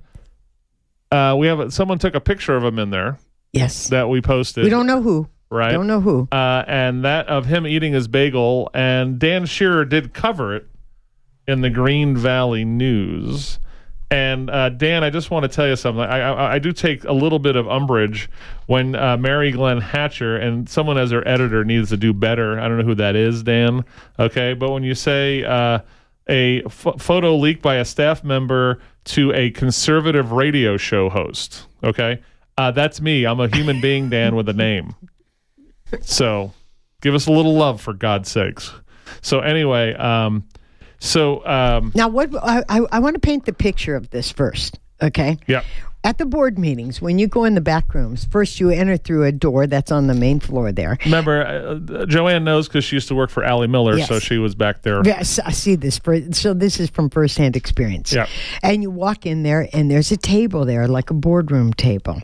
uh, 1.11 1.35
we 1.37 1.47
have 1.47 1.71
someone 1.73 1.99
took 1.99 2.15
a 2.15 2.19
picture 2.21 2.55
of 2.55 2.63
him 2.63 2.79
in 2.79 2.89
there 2.89 3.17
Yes, 3.53 3.87
that 3.89 4.09
we 4.09 4.21
posted. 4.21 4.63
we 4.63 4.69
don't 4.69 4.85
know 4.87 5.01
who. 5.01 5.27
right, 5.49 5.71
Don't 5.71 5.87
know 5.87 6.01
who. 6.01 6.27
uh, 6.31 6.63
and 6.67 7.03
that 7.05 7.27
of 7.27 7.45
him 7.45 7.65
eating 7.67 7.93
his 7.93 8.07
bagel, 8.07 8.69
and 8.73 9.17
Dan 9.19 9.45
Shearer 9.45 9.85
did 9.85 10.13
cover 10.13 10.55
it 10.55 10.67
in 11.47 11.61
the 11.61 11.69
Green 11.69 12.15
Valley 12.15 12.63
News. 12.65 13.59
And 14.11 14.49
uh, 14.49 14.69
Dan, 14.69 15.03
I 15.03 15.11
just 15.11 15.29
want 15.29 15.43
to 15.43 15.49
tell 15.49 15.67
you 15.67 15.75
something. 15.75 16.03
I, 16.03 16.19
I, 16.19 16.53
I 16.55 16.59
do 16.59 16.71
take 16.71 17.03
a 17.03 17.13
little 17.13 17.37
bit 17.37 17.55
of 17.55 17.67
umbrage 17.69 18.29
when 18.65 18.95
uh, 18.95 19.17
Mary 19.17 19.51
Glenn 19.51 19.79
Hatcher 19.79 20.35
and 20.35 20.67
someone 20.67 20.97
as 20.97 21.11
her 21.11 21.25
editor 21.27 21.63
needs 21.63 21.89
to 21.89 21.97
do 21.97 22.11
better. 22.11 22.59
I 22.59 22.67
don't 22.67 22.77
know 22.79 22.85
who 22.85 22.95
that 22.95 23.15
is, 23.15 23.43
Dan. 23.43 23.85
Okay, 24.17 24.53
but 24.53 24.71
when 24.71 24.83
you 24.83 24.95
say 24.95 25.43
uh, 25.43 25.79
a 26.27 26.61
photo 26.69 27.35
leaked 27.35 27.61
by 27.61 27.75
a 27.75 27.85
staff 27.85 28.23
member 28.23 28.79
to 29.05 29.31
a 29.33 29.51
conservative 29.51 30.31
radio 30.31 30.75
show 30.75 31.09
host, 31.09 31.67
okay, 31.83 32.21
uh, 32.57 32.71
that's 32.71 32.99
me. 32.99 33.25
I'm 33.25 33.39
a 33.39 33.47
human 33.47 33.79
being, 33.81 34.09
Dan, 34.09 34.35
with 34.35 34.49
a 34.49 34.53
name. 34.53 34.95
So 36.01 36.53
give 37.01 37.13
us 37.13 37.27
a 37.27 37.31
little 37.31 37.53
love 37.53 37.79
for 37.79 37.93
God's 37.93 38.29
sakes. 38.29 38.71
So 39.21 39.39
anyway, 39.39 39.93
um, 39.93 40.47
so 40.99 41.45
um, 41.45 41.91
Now, 41.95 42.07
what 42.07 42.29
I, 42.43 42.63
I, 42.69 42.79
I 42.91 42.99
want 42.99 43.15
to 43.15 43.19
paint 43.19 43.45
the 43.45 43.53
picture 43.53 43.95
of 43.95 44.09
this 44.09 44.31
first. 44.31 44.79
Okay. 45.01 45.37
yeah, 45.47 45.63
At 46.03 46.17
the 46.17 46.25
board 46.25 46.59
meetings, 46.59 47.01
when 47.01 47.19
you 47.19 47.27
go 47.27 47.45
in 47.45 47.55
the 47.55 47.61
back 47.61 47.93
rooms, 47.93 48.25
first 48.25 48.59
you 48.59 48.69
enter 48.69 48.97
through 48.97 49.23
a 49.23 49.31
door 49.31 49.65
that's 49.65 49.93
on 49.93 50.07
the 50.07 50.13
main 50.13 50.41
floor 50.41 50.73
there. 50.73 50.97
remember 51.05 51.41
uh, 51.45 52.05
Joanne 52.05 52.43
knows 52.43 52.67
because 52.67 52.83
she 52.83 52.97
used 52.97 53.07
to 53.07 53.15
work 53.15 53.29
for 53.29 53.45
Ally 53.45 53.67
Miller, 53.67 53.95
Yes. 53.97 54.09
so 54.09 54.19
she 54.19 54.37
was 54.39 54.55
back 54.55 54.81
there. 54.81 55.01
Yes, 55.05 55.39
I 55.39 55.51
see 55.51 55.75
this. 55.75 55.97
For, 55.99 56.19
so 56.33 56.53
this 56.53 56.81
is 56.81 56.89
from 56.89 57.09
firsthand 57.09 57.55
experience. 57.55 58.11
Yeah. 58.11 58.27
And 58.61 58.81
you 58.83 58.91
walk 58.91 59.25
in 59.25 59.43
there, 59.43 59.69
and 59.71 59.89
there's 59.89 60.11
a 60.11 60.17
table 60.17 60.65
there, 60.65 60.85
like 60.89 61.09
a 61.11 61.13
boardroom 61.13 61.71
table, 61.73 62.21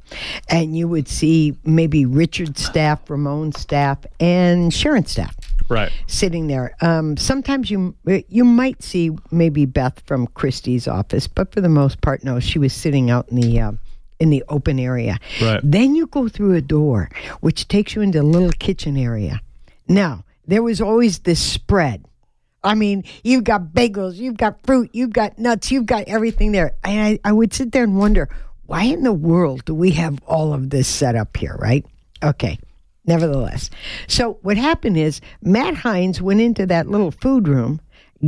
and 0.49 0.75
you 0.77 0.89
would 0.89 1.07
see 1.07 1.55
maybe 1.63 2.05
Richard's 2.05 2.61
staff, 2.61 3.09
Ramon's 3.09 3.57
staff, 3.57 3.99
and 4.19 4.73
Sharon's 4.73 5.11
staff. 5.11 5.33
Right. 5.67 5.91
sitting 6.07 6.47
there. 6.47 6.75
Um, 6.81 7.17
sometimes 7.17 7.71
you 7.71 7.95
you 8.05 8.45
might 8.45 8.83
see 8.83 9.11
maybe 9.31 9.65
Beth 9.65 10.01
from 10.05 10.27
Christy's 10.27 10.87
office, 10.87 11.27
but 11.27 11.51
for 11.51 11.61
the 11.61 11.69
most 11.69 12.01
part, 12.01 12.23
no. 12.23 12.39
She 12.39 12.59
was 12.59 12.73
sitting 12.73 13.09
out 13.09 13.29
in 13.29 13.41
the 13.41 13.59
uh, 13.59 13.71
in 14.19 14.29
the 14.29 14.43
open 14.49 14.79
area. 14.79 15.17
Right. 15.41 15.59
Then 15.63 15.95
you 15.95 16.07
go 16.07 16.27
through 16.29 16.53
a 16.53 16.61
door, 16.61 17.09
which 17.41 17.67
takes 17.67 17.95
you 17.95 18.01
into 18.01 18.21
a 18.21 18.23
little 18.23 18.51
kitchen 18.51 18.97
area. 18.97 19.41
Now 19.87 20.23
there 20.47 20.63
was 20.63 20.81
always 20.81 21.19
this 21.19 21.41
spread. 21.41 22.05
I 22.63 22.73
mean, 22.73 23.03
you've 23.23 23.43
got 23.43 23.73
bagels, 23.73 24.15
you've 24.15 24.37
got 24.37 24.63
fruit, 24.65 24.89
you've 24.93 25.13
got 25.13 25.37
nuts, 25.37 25.71
you've 25.71 25.85
got 25.85 26.07
everything 26.07 26.51
there. 26.51 26.73
And 26.83 27.19
I, 27.23 27.29
I 27.29 27.31
would 27.31 27.53
sit 27.53 27.71
there 27.71 27.83
and 27.83 27.97
wonder, 27.97 28.27
why 28.65 28.83
in 28.83 29.03
the 29.03 29.13
world 29.13 29.65
do 29.65 29.75
we 29.75 29.91
have 29.91 30.17
all 30.25 30.51
of 30.51 30.71
this 30.71 30.87
set 30.87 31.15
up 31.15 31.37
here, 31.37 31.55
right? 31.59 31.85
Okay. 32.23 32.57
Nevertheless. 33.07 33.69
So 34.07 34.39
what 34.41 34.57
happened 34.57 34.97
is 34.97 35.21
Matt 35.41 35.75
Heinz 35.75 36.21
went 36.21 36.41
into 36.41 36.65
that 36.65 36.87
little 36.87 37.11
food 37.11 37.47
room, 37.47 37.79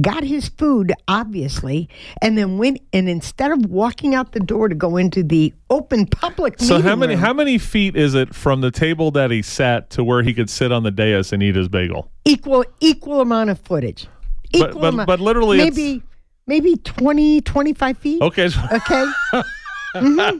got 0.01 0.23
his 0.23 0.49
food, 0.49 0.93
obviously, 1.07 1.89
and 2.21 2.37
then 2.37 2.57
went 2.59 2.79
and 2.93 3.09
instead 3.09 3.51
of 3.51 3.65
walking 3.65 4.13
out 4.13 4.33
the 4.33 4.39
door 4.39 4.69
to 4.69 4.75
go 4.75 4.97
into 4.97 5.23
the 5.23 5.53
open 5.69 6.05
public 6.05 6.59
So 6.59 6.79
how 6.81 6.95
many 6.95 7.15
room- 7.15 7.23
how 7.23 7.33
many 7.33 7.57
feet 7.57 7.95
is 7.95 8.13
it 8.13 8.35
from 8.35 8.61
the 8.61 8.69
table 8.71 9.09
that 9.11 9.31
he 9.31 9.41
sat 9.41 9.89
to 9.91 10.03
where 10.03 10.21
he 10.21 10.33
could 10.33 10.49
sit 10.49 10.71
on 10.71 10.83
the 10.83 10.91
dais 10.91 11.33
and 11.33 11.41
eat 11.41 11.55
his 11.55 11.67
bagel? 11.69 12.11
equal 12.25 12.63
equal 12.79 13.21
amount 13.21 13.49
of 13.49 13.59
footage. 13.59 14.07
But- 14.51 14.69
Equal 14.69 14.81
but- 14.81 14.93
amount. 14.93 15.07
but 15.07 15.19
literally 15.19 15.59
it's- 15.59 15.75
maybe 15.75 16.03
maybe 16.45 16.75
20 16.77 17.41
25 17.41 17.97
feet. 17.97 18.21
Okay. 18.21 18.49
Okay. 18.71 19.05
Mhm. 20.01 20.39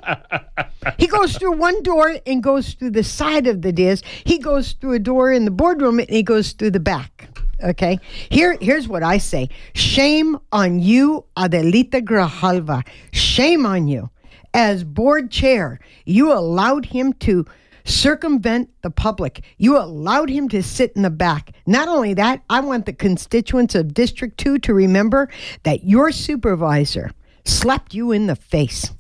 He 0.97 1.07
goes 1.07 1.37
through 1.37 1.57
one 1.57 1.83
door 1.83 2.15
and 2.25 2.41
goes 2.41 2.73
through 2.73 2.91
the 2.91 3.03
side 3.03 3.47
of 3.47 3.61
the 3.61 3.71
dais. 3.71 4.01
He 4.23 4.37
goes 4.37 4.73
through 4.73 4.93
a 4.93 4.99
door 4.99 5.31
in 5.31 5.45
the 5.45 5.51
boardroom 5.51 5.99
and 5.99 6.09
he 6.09 6.23
goes 6.23 6.53
through 6.53 6.71
the 6.71 6.79
back. 6.79 7.29
Okay. 7.63 7.99
Here, 8.29 8.57
here's 8.61 8.87
what 8.87 9.03
I 9.03 9.17
say: 9.17 9.49
Shame 9.73 10.37
on 10.51 10.79
you, 10.79 11.25
Adelita 11.35 12.01
Grijalva. 12.01 12.85
Shame 13.11 13.65
on 13.65 13.87
you. 13.87 14.09
As 14.53 14.83
board 14.83 15.31
chair, 15.31 15.79
you 16.05 16.31
allowed 16.31 16.85
him 16.85 17.13
to 17.13 17.45
circumvent 17.83 18.69
the 18.81 18.89
public. 18.89 19.43
You 19.57 19.77
allowed 19.77 20.29
him 20.29 20.49
to 20.49 20.61
sit 20.61 20.91
in 20.95 21.03
the 21.03 21.09
back. 21.09 21.51
Not 21.65 21.87
only 21.87 22.13
that, 22.15 22.41
I 22.49 22.59
want 22.59 22.85
the 22.85 22.93
constituents 22.93 23.75
of 23.75 23.93
District 23.93 24.37
2 24.37 24.59
to 24.59 24.73
remember 24.73 25.29
that 25.63 25.83
your 25.83 26.11
supervisor 26.11 27.11
slapped 27.45 27.93
you 27.93 28.11
in 28.11 28.27
the 28.27 28.35
face, 28.35 28.91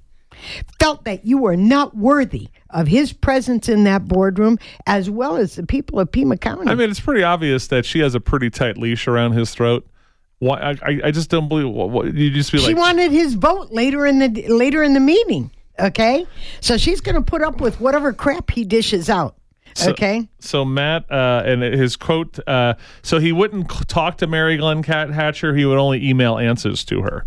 felt 0.79 1.05
that 1.05 1.25
you 1.25 1.37
were 1.37 1.55
not 1.57 1.95
worthy 1.95 2.49
of 2.69 2.87
his 2.87 3.13
presence 3.13 3.69
in 3.69 3.83
that 3.85 4.07
boardroom, 4.07 4.57
as 4.85 5.09
well 5.09 5.37
as 5.37 5.55
the 5.55 5.65
people 5.65 5.99
of 5.99 6.11
Pima 6.11 6.37
County. 6.37 6.69
I 6.69 6.75
mean, 6.75 6.89
it's 6.89 6.99
pretty 6.99 7.23
obvious 7.23 7.67
that 7.67 7.85
she 7.85 7.99
has 7.99 8.15
a 8.15 8.19
pretty 8.19 8.49
tight 8.49 8.77
leash 8.77 9.07
around 9.07 9.33
his 9.33 9.53
throat. 9.53 9.87
Why? 10.39 10.75
I, 10.83 10.99
I- 11.05 11.11
just 11.11 11.29
don't 11.29 11.47
believe. 11.49 11.67
What, 11.69 11.89
what, 11.89 12.13
you 12.13 12.29
just 12.31 12.51
be 12.51 12.59
she 12.59 12.73
wanted 12.73 13.11
his 13.11 13.33
vote 13.33 13.71
later 13.71 14.05
in 14.05 14.19
the 14.19 14.47
later 14.49 14.83
in 14.83 14.93
the 14.93 14.99
meeting. 14.99 15.51
Okay, 15.79 16.25
so 16.59 16.75
she's 16.77 17.01
going 17.01 17.15
to 17.15 17.21
put 17.21 17.41
up 17.43 17.61
with 17.61 17.79
whatever 17.79 18.11
crap 18.11 18.49
he 18.51 18.63
dishes 18.63 19.09
out. 19.09 19.35
So- 19.75 19.91
Okay. 19.91 20.27
So 20.39 20.65
Matt, 20.65 21.05
uh, 21.11 21.43
and 21.45 21.61
his 21.61 21.95
quote, 21.95 22.39
uh, 22.47 22.73
so 23.03 23.19
he 23.19 23.31
wouldn't 23.31 23.69
talk 23.87 24.17
to 24.17 24.27
Mary 24.27 24.57
Glenn 24.57 24.81
Cat 24.81 25.11
Hatcher. 25.11 25.55
He 25.55 25.65
would 25.65 25.77
only 25.77 26.07
email 26.07 26.37
answers 26.39 26.83
to 26.85 27.01
her. 27.03 27.25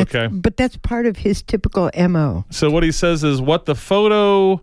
Okay. 0.00 0.28
But 0.28 0.56
that's 0.56 0.76
part 0.76 1.06
of 1.06 1.16
his 1.16 1.42
typical 1.42 1.90
MO. 1.96 2.44
So 2.50 2.70
what 2.70 2.82
he 2.82 2.92
says 2.92 3.24
is 3.24 3.40
what 3.40 3.66
the 3.66 3.74
photo 3.74 4.62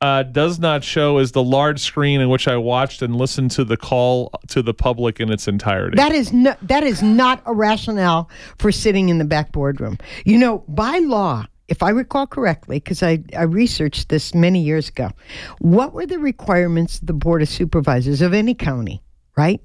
uh, 0.00 0.22
does 0.22 0.58
not 0.58 0.84
show 0.84 1.18
is 1.18 1.32
the 1.32 1.42
large 1.42 1.80
screen 1.80 2.20
in 2.20 2.28
which 2.28 2.46
I 2.46 2.56
watched 2.56 3.02
and 3.02 3.16
listened 3.16 3.50
to 3.52 3.64
the 3.64 3.76
call 3.76 4.30
to 4.48 4.62
the 4.62 4.74
public 4.74 5.20
in 5.20 5.30
its 5.30 5.48
entirety. 5.48 5.96
That 5.96 6.12
is 6.12 6.32
no, 6.32 6.54
that 6.62 6.84
is 6.84 7.02
not 7.02 7.42
a 7.46 7.54
rationale 7.54 8.30
for 8.58 8.70
sitting 8.70 9.08
in 9.08 9.18
the 9.18 9.24
back 9.24 9.52
boardroom. 9.52 9.98
You 10.24 10.38
know, 10.38 10.64
by 10.68 10.98
law, 10.98 11.46
if 11.66 11.82
I 11.82 11.90
recall 11.90 12.26
correctly, 12.26 12.78
because 12.78 13.02
I, 13.02 13.18
I 13.36 13.42
researched 13.42 14.08
this 14.08 14.34
many 14.34 14.62
years 14.62 14.88
ago, 14.88 15.10
what 15.58 15.92
were 15.92 16.06
the 16.06 16.18
requirements 16.18 17.00
of 17.00 17.06
the 17.06 17.12
Board 17.12 17.42
of 17.42 17.48
Supervisors 17.48 18.22
of 18.22 18.32
any 18.32 18.54
county, 18.54 19.02
right? 19.36 19.60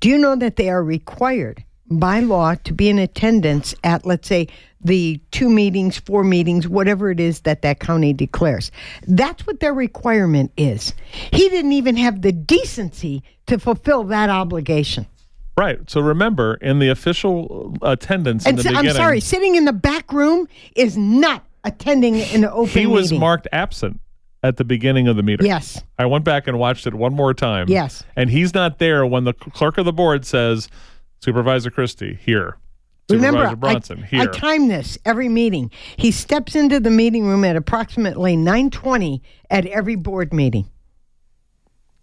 Do 0.00 0.08
you 0.08 0.18
know 0.18 0.34
that 0.36 0.56
they 0.56 0.68
are 0.68 0.82
required 0.82 1.64
by 1.98 2.20
law 2.20 2.54
to 2.64 2.72
be 2.72 2.88
in 2.88 2.98
attendance 2.98 3.74
at, 3.84 4.04
let's 4.06 4.28
say, 4.28 4.48
the 4.80 5.18
two 5.30 5.48
meetings, 5.48 5.98
four 5.98 6.24
meetings, 6.24 6.68
whatever 6.68 7.10
it 7.10 7.18
is 7.20 7.40
that 7.40 7.62
that 7.62 7.80
county 7.80 8.12
declares? 8.12 8.70
That's 9.08 9.46
what 9.46 9.60
their 9.60 9.72
requirement 9.74 10.52
is. 10.56 10.92
He 11.32 11.48
didn't 11.48 11.72
even 11.72 11.96
have 11.96 12.22
the 12.22 12.32
decency 12.32 13.22
to 13.46 13.58
fulfill 13.58 14.04
that 14.04 14.28
obligation. 14.30 15.06
right. 15.56 15.78
So 15.88 16.00
remember, 16.00 16.54
in 16.56 16.80
the 16.80 16.88
official 16.88 17.76
attendance 17.82 18.44
in 18.44 18.50
And 18.50 18.58
the 18.58 18.62
so- 18.64 18.74
I'm 18.74 18.90
sorry, 18.90 19.20
sitting 19.20 19.54
in 19.54 19.64
the 19.64 19.72
back 19.72 20.12
room 20.12 20.48
is 20.76 20.96
not 20.98 21.44
attending 21.64 22.20
an 22.20 22.44
open 22.44 22.68
he 22.80 22.86
was 22.86 23.06
meeting. 23.10 23.20
marked 23.20 23.48
absent 23.52 24.00
at 24.42 24.58
the 24.58 24.64
beginning 24.64 25.08
of 25.08 25.16
the 25.16 25.22
meeting. 25.22 25.46
Yes. 25.46 25.82
I 25.98 26.04
went 26.04 26.24
back 26.24 26.46
and 26.46 26.58
watched 26.58 26.86
it 26.86 26.92
one 26.92 27.14
more 27.14 27.32
time. 27.32 27.66
Yes. 27.70 28.04
And 28.16 28.28
he's 28.28 28.52
not 28.52 28.78
there 28.78 29.06
when 29.06 29.24
the 29.24 29.32
clerk 29.32 29.78
of 29.78 29.86
the 29.86 29.92
board 29.92 30.26
says, 30.26 30.68
Supervisor 31.24 31.70
Christy, 31.70 32.18
here. 32.22 32.58
Remember, 33.08 33.38
Supervisor 33.38 33.56
Bronson, 33.56 34.02
I, 34.02 34.06
here. 34.06 34.20
I 34.20 34.26
time 34.26 34.68
this 34.68 34.98
every 35.06 35.30
meeting. 35.30 35.70
He 35.96 36.10
steps 36.10 36.54
into 36.54 36.80
the 36.80 36.90
meeting 36.90 37.24
room 37.26 37.44
at 37.44 37.56
approximately 37.56 38.36
9:20 38.36 39.22
at 39.50 39.64
every 39.64 39.94
board 39.94 40.34
meeting, 40.34 40.68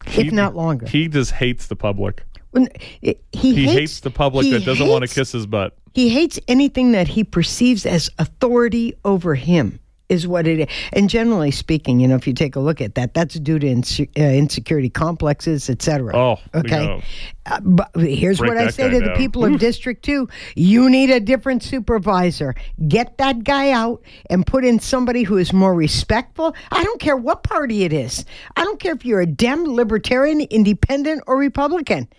if 0.07 0.31
not 0.31 0.55
longer. 0.55 0.87
He 0.87 1.07
just 1.07 1.33
hates 1.33 1.67
the 1.67 1.75
public. 1.75 2.23
When- 2.49 2.69
he, 3.01 3.15
He 3.31 3.65
hates, 3.65 3.99
the 3.99 4.09
public 4.09 4.49
that 4.49 4.65
doesn't 4.65 4.87
want 4.87 5.07
to 5.07 5.13
kiss 5.13 5.31
his 5.31 5.45
butt. 5.45 5.77
He 5.93 6.09
hates 6.09 6.39
anything 6.47 6.91
that 6.93 7.09
he 7.09 7.23
perceives 7.23 7.85
as 7.85 8.09
authority 8.17 8.95
over 9.05 9.35
him. 9.35 9.79
Is 10.11 10.27
what 10.27 10.45
it 10.45 10.59
is. 10.59 10.67
And 10.91 11.09
generally 11.09 11.51
speaking, 11.51 12.01
you 12.01 12.07
know, 12.07 12.15
if 12.15 12.27
you 12.27 12.33
take 12.33 12.57
a 12.57 12.59
look 12.59 12.81
at 12.81 12.95
that, 12.95 13.13
that's 13.13 13.35
due 13.39 13.59
to 13.59 13.65
inse- 13.65 14.09
uh, 14.19 14.21
insecurity 14.21 14.89
complexes, 14.89 15.69
et 15.69 15.81
cetera. 15.81 16.13
Oh, 16.13 16.37
okay. 16.53 16.85
know. 16.85 17.01
Uh, 17.45 17.59
but 17.61 17.89
here's 17.95 18.37
Break 18.37 18.49
what 18.49 18.57
I 18.57 18.69
say 18.69 18.89
to 18.89 18.99
the 18.99 19.13
people 19.15 19.45
of 19.45 19.57
District 19.57 20.03
2 20.03 20.27
you 20.55 20.89
need 20.89 21.09
a 21.09 21.19
different 21.19 21.63
supervisor. 21.63 22.55
Get 22.87 23.17
that 23.19 23.43
guy 23.43 23.71
out 23.71 24.03
and 24.29 24.45
put 24.45 24.65
in 24.65 24.79
somebody 24.79 25.23
who 25.23 25.37
is 25.37 25.53
more 25.53 25.73
respectful. 25.73 26.55
I 26.71 26.83
don't 26.83 26.99
care 26.99 27.17
what 27.17 27.43
party 27.43 27.83
it 27.83 27.93
is, 27.93 28.25
I 28.57 28.63
don't 28.65 28.79
care 28.79 28.93
if 28.93 29.05
you're 29.05 29.21
a 29.21 29.25
Dem, 29.25 29.65
Libertarian, 29.65 30.41
Independent, 30.41 31.23
or 31.25 31.37
Republican. 31.37 32.09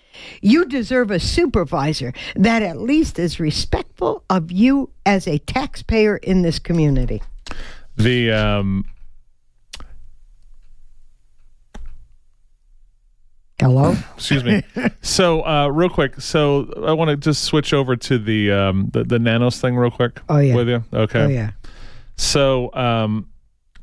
You 0.40 0.64
deserve 0.64 1.10
a 1.10 1.20
supervisor 1.20 2.12
that 2.36 2.62
at 2.62 2.78
least 2.78 3.18
is 3.18 3.38
respectful 3.38 4.24
of 4.28 4.50
you 4.50 4.90
as 5.06 5.26
a 5.28 5.38
taxpayer 5.38 6.16
in 6.16 6.42
this 6.42 6.58
community. 6.58 7.22
The 7.96 8.32
um, 8.32 8.84
Hello? 13.60 13.94
excuse 14.16 14.42
me. 14.42 14.62
so 15.02 15.46
uh, 15.46 15.68
real 15.68 15.88
quick, 15.88 16.20
so 16.20 16.72
I 16.84 16.92
want 16.92 17.10
to 17.10 17.16
just 17.16 17.44
switch 17.44 17.72
over 17.72 17.94
to 17.94 18.18
the 18.18 18.50
um, 18.50 18.88
the, 18.92 19.04
the 19.04 19.18
Nanos 19.18 19.60
thing 19.60 19.76
real 19.76 19.90
quick. 19.90 20.20
Oh, 20.28 20.38
yeah. 20.38 20.54
with 20.54 20.68
you. 20.68 20.84
Okay. 20.92 21.22
Oh, 21.22 21.28
yeah. 21.28 21.52
So 22.16 22.74
um, 22.74 23.28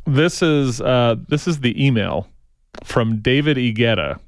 this 0.05 0.41
is 0.41 0.81
uh, 0.81 1.15
this 1.27 1.47
is 1.47 1.61
the 1.61 1.85
email 1.85 2.27
from 2.83 3.21
David 3.21 3.57
Egeta 3.57 4.19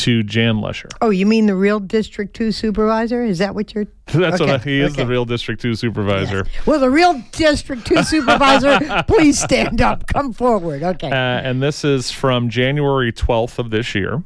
to 0.00 0.22
Jan 0.22 0.60
Lesher. 0.60 0.88
Oh, 1.02 1.10
you 1.10 1.26
mean 1.26 1.46
the 1.46 1.54
real 1.54 1.78
District 1.78 2.34
2 2.34 2.52
supervisor? 2.52 3.22
Is 3.22 3.38
that 3.38 3.54
what 3.54 3.74
you're. 3.74 3.86
That's 4.06 4.40
what 4.40 4.50
I, 4.50 4.58
he 4.58 4.80
is 4.80 4.96
the 4.96 5.06
real 5.06 5.24
District 5.24 5.60
Two 5.60 5.74
supervisor. 5.74 6.46
Well, 6.66 6.80
the 6.80 6.90
real 6.90 7.22
District 7.32 7.86
2 7.86 8.02
supervisor, 8.02 9.04
please 9.06 9.38
stand 9.38 9.80
up. 9.80 10.06
Come 10.06 10.32
forward. 10.32 10.82
Okay. 10.82 11.08
Uh, 11.08 11.14
and 11.14 11.62
this 11.62 11.84
is 11.84 12.10
from 12.10 12.48
January 12.48 13.12
12th 13.12 13.58
of 13.58 13.70
this 13.70 13.94
year. 13.94 14.24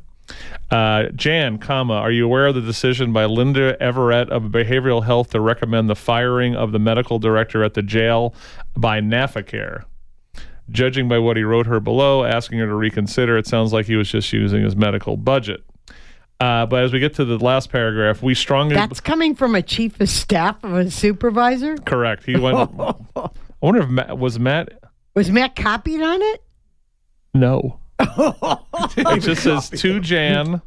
Uh, 0.71 1.09
Jan, 1.15 1.59
comma, 1.59 1.95
are 1.95 2.11
you 2.11 2.25
aware 2.25 2.47
of 2.47 2.55
the 2.55 2.63
decision 2.63 3.13
by 3.13 3.27
Linda 3.27 3.77
Everett 3.81 4.31
of 4.31 4.45
Behavioral 4.45 5.05
Health 5.05 5.31
to 5.31 5.41
recommend 5.41 5.91
the 5.91 5.95
firing 5.95 6.57
of 6.57 6.73
the 6.73 6.79
medical 6.79 7.19
director 7.19 7.63
at 7.63 7.75
the 7.75 7.83
jail 7.83 8.35
by 8.77 9.01
NaphCare? 9.01 9.85
Judging 10.71 11.09
by 11.09 11.19
what 11.19 11.37
he 11.37 11.43
wrote 11.45 11.67
her 11.67 11.79
below, 11.81 12.25
asking 12.25 12.59
her 12.59 12.67
to 12.67 12.75
reconsider, 12.75 13.37
it 13.37 13.47
sounds 13.47 13.73
like 13.73 13.87
he 13.87 13.97
was 13.97 14.09
just 14.11 14.33
using 14.33 14.63
his 14.63 14.75
medical 14.75 15.17
budget. 15.17 15.63
Uh, 16.41 16.67
but 16.67 16.83
as 16.83 16.93
we 16.93 16.99
get 16.99 17.15
to 17.15 17.25
the 17.25 17.39
last 17.39 17.71
paragraph, 17.71 18.23
we 18.23 18.35
strongly 18.35 18.75
That's 18.75 19.01
coming 19.01 19.35
from 19.35 19.55
a 19.55 19.63
chief 19.63 20.01
of 20.01 20.09
staff 20.09 20.63
of 20.65 20.73
a 20.75 20.91
supervisor? 20.91 21.77
correct. 21.77 22.25
He 22.25 22.37
went. 22.37 22.71
I 23.17 23.29
wonder 23.61 23.83
if 23.83 23.89
Matt, 23.89 24.19
was 24.19 24.39
Matt. 24.39 24.73
Was 25.15 25.31
Matt 25.31 25.55
copied 25.55 26.03
on 26.03 26.21
it? 26.21 26.43
No. 27.35 27.79
it 28.01 29.21
just 29.21 29.43
says 29.43 29.71
to 29.71 30.01
Jan 30.01 30.61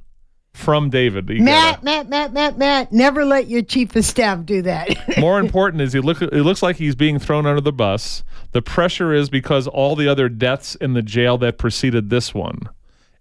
from 0.58 0.90
David. 0.90 1.30
You 1.30 1.42
Matt, 1.44 1.76
gotta- 1.76 1.86
Matt, 1.86 2.10
Matt, 2.10 2.34
Matt, 2.34 2.58
Matt, 2.58 2.92
never 2.92 3.24
let 3.26 3.48
your 3.48 3.62
chief 3.62 3.96
of 3.96 4.04
staff 4.04 4.44
do 4.46 4.62
that. 4.64 4.90
More 5.20 5.40
important 5.40 5.82
is 5.82 5.94
he 5.94 6.00
look. 6.00 6.22
It 6.22 6.32
looks 6.34 6.62
like 6.64 6.76
he's 6.78 6.96
being 6.96 7.20
thrown 7.20 7.46
under 7.46 7.62
the 7.62 7.72
bus. 7.72 8.24
The 8.52 8.62
pressure 8.62 9.14
is 9.14 9.30
because 9.30 9.68
all 9.68 9.96
the 9.96 10.08
other 10.08 10.30
deaths 10.30 10.76
in 10.76 10.94
the 10.94 11.02
jail 11.02 11.38
that 11.40 11.58
preceded 11.58 12.10
this 12.10 12.34
one, 12.34 12.62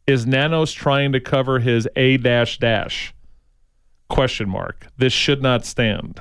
Is 0.07 0.26
Nanos 0.26 0.72
trying 0.72 1.12
to 1.12 1.20
cover 1.20 1.59
his 1.61 1.87
A 1.97 2.16
dash 2.16 2.59
dash? 2.59 3.12
Question 4.09 4.49
mark. 4.49 4.87
This 4.97 5.12
should 5.12 5.43
not 5.43 5.64
stand. 5.66 6.20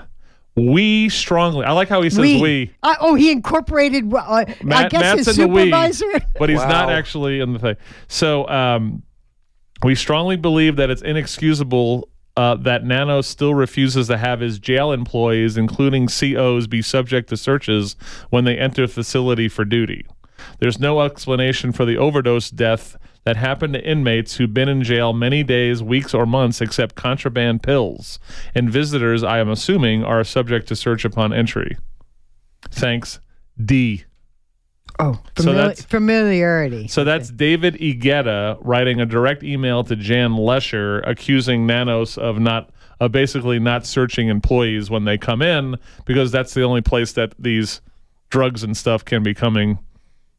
We 0.55 1.09
strongly. 1.09 1.65
I 1.65 1.73
like 1.73 1.89
how 1.89 2.01
he 2.01 2.09
says 2.09 2.19
we. 2.41 2.71
Uh, 2.81 2.95
oh, 3.01 3.13
he 3.15 3.29
incorporated. 3.29 4.11
Uh, 4.13 4.17
I 4.17 4.55
Matt- 4.63 4.89
guess 4.91 5.01
Matt's 5.01 5.27
his 5.27 5.37
in 5.39 5.47
the 5.49 5.53
we, 5.53 5.69
but 6.39 6.49
he's 6.49 6.59
not 6.59 6.89
actually 6.89 7.41
in 7.41 7.51
the 7.53 7.59
thing. 7.59 7.75
So 8.07 8.47
um, 8.47 9.03
we 9.83 9.95
strongly 9.95 10.35
believe 10.35 10.75
that 10.75 10.89
it's 10.89 11.01
inexcusable 11.01 12.09
uh, 12.37 12.55
that 12.55 12.83
Nano 12.83 13.21
still 13.21 13.53
refuses 13.55 14.07
to 14.07 14.17
have 14.17 14.41
his 14.41 14.59
jail 14.59 14.91
employees, 14.91 15.57
including 15.57 16.07
COs, 16.07 16.67
be 16.67 16.81
subject 16.81 17.29
to 17.29 17.37
searches 17.37 17.95
when 18.29 18.43
they 18.43 18.57
enter 18.57 18.87
the 18.87 18.93
facility 18.93 19.47
for 19.47 19.63
duty. 19.63 20.05
There's 20.59 20.79
no 20.79 21.01
explanation 21.01 21.71
for 21.71 21.85
the 21.85 21.97
overdose 21.97 22.49
death 22.49 22.97
that 23.23 23.37
happened 23.37 23.73
to 23.73 23.83
inmates 23.83 24.35
who've 24.35 24.53
been 24.53 24.69
in 24.69 24.83
jail 24.83 25.13
many 25.13 25.43
days, 25.43 25.81
weeks, 25.81 26.13
or 26.13 26.25
months 26.25 26.61
except 26.61 26.95
contraband 26.95 27.63
pills. 27.63 28.19
And 28.53 28.69
visitors, 28.69 29.23
I 29.23 29.39
am 29.39 29.49
assuming, 29.49 30.03
are 30.03 30.23
subject 30.23 30.67
to 30.67 30.75
search 30.75 31.05
upon 31.05 31.33
entry. 31.33 31.77
Thanks, 32.69 33.19
D. 33.63 34.05
Oh, 34.99 35.19
So 35.37 35.51
famili- 35.51 35.55
that's- 35.55 35.81
familiarity. 35.83 36.87
So 36.87 37.03
that's 37.03 37.29
David 37.29 37.75
Egeta 37.75 38.57
writing 38.61 39.01
a 39.01 39.05
direct 39.05 39.43
email 39.43 39.83
to 39.83 39.95
Jan 39.95 40.35
Lesher 40.37 40.99
accusing 41.01 41.65
Nanos 41.67 42.17
of 42.17 42.39
not 42.39 42.69
of 43.01 43.11
basically 43.11 43.59
not 43.59 43.85
searching 43.85 44.29
employees 44.29 44.89
when 44.89 45.03
they 45.03 45.17
come 45.17 45.41
in 45.41 45.75
because 46.05 46.31
that's 46.31 46.53
the 46.53 46.63
only 46.63 46.79
place 46.81 47.11
that 47.11 47.33
these 47.37 47.81
drugs 48.29 48.63
and 48.63 48.75
stuff 48.77 49.03
can 49.03 49.21
be 49.21 49.33
coming 49.33 49.77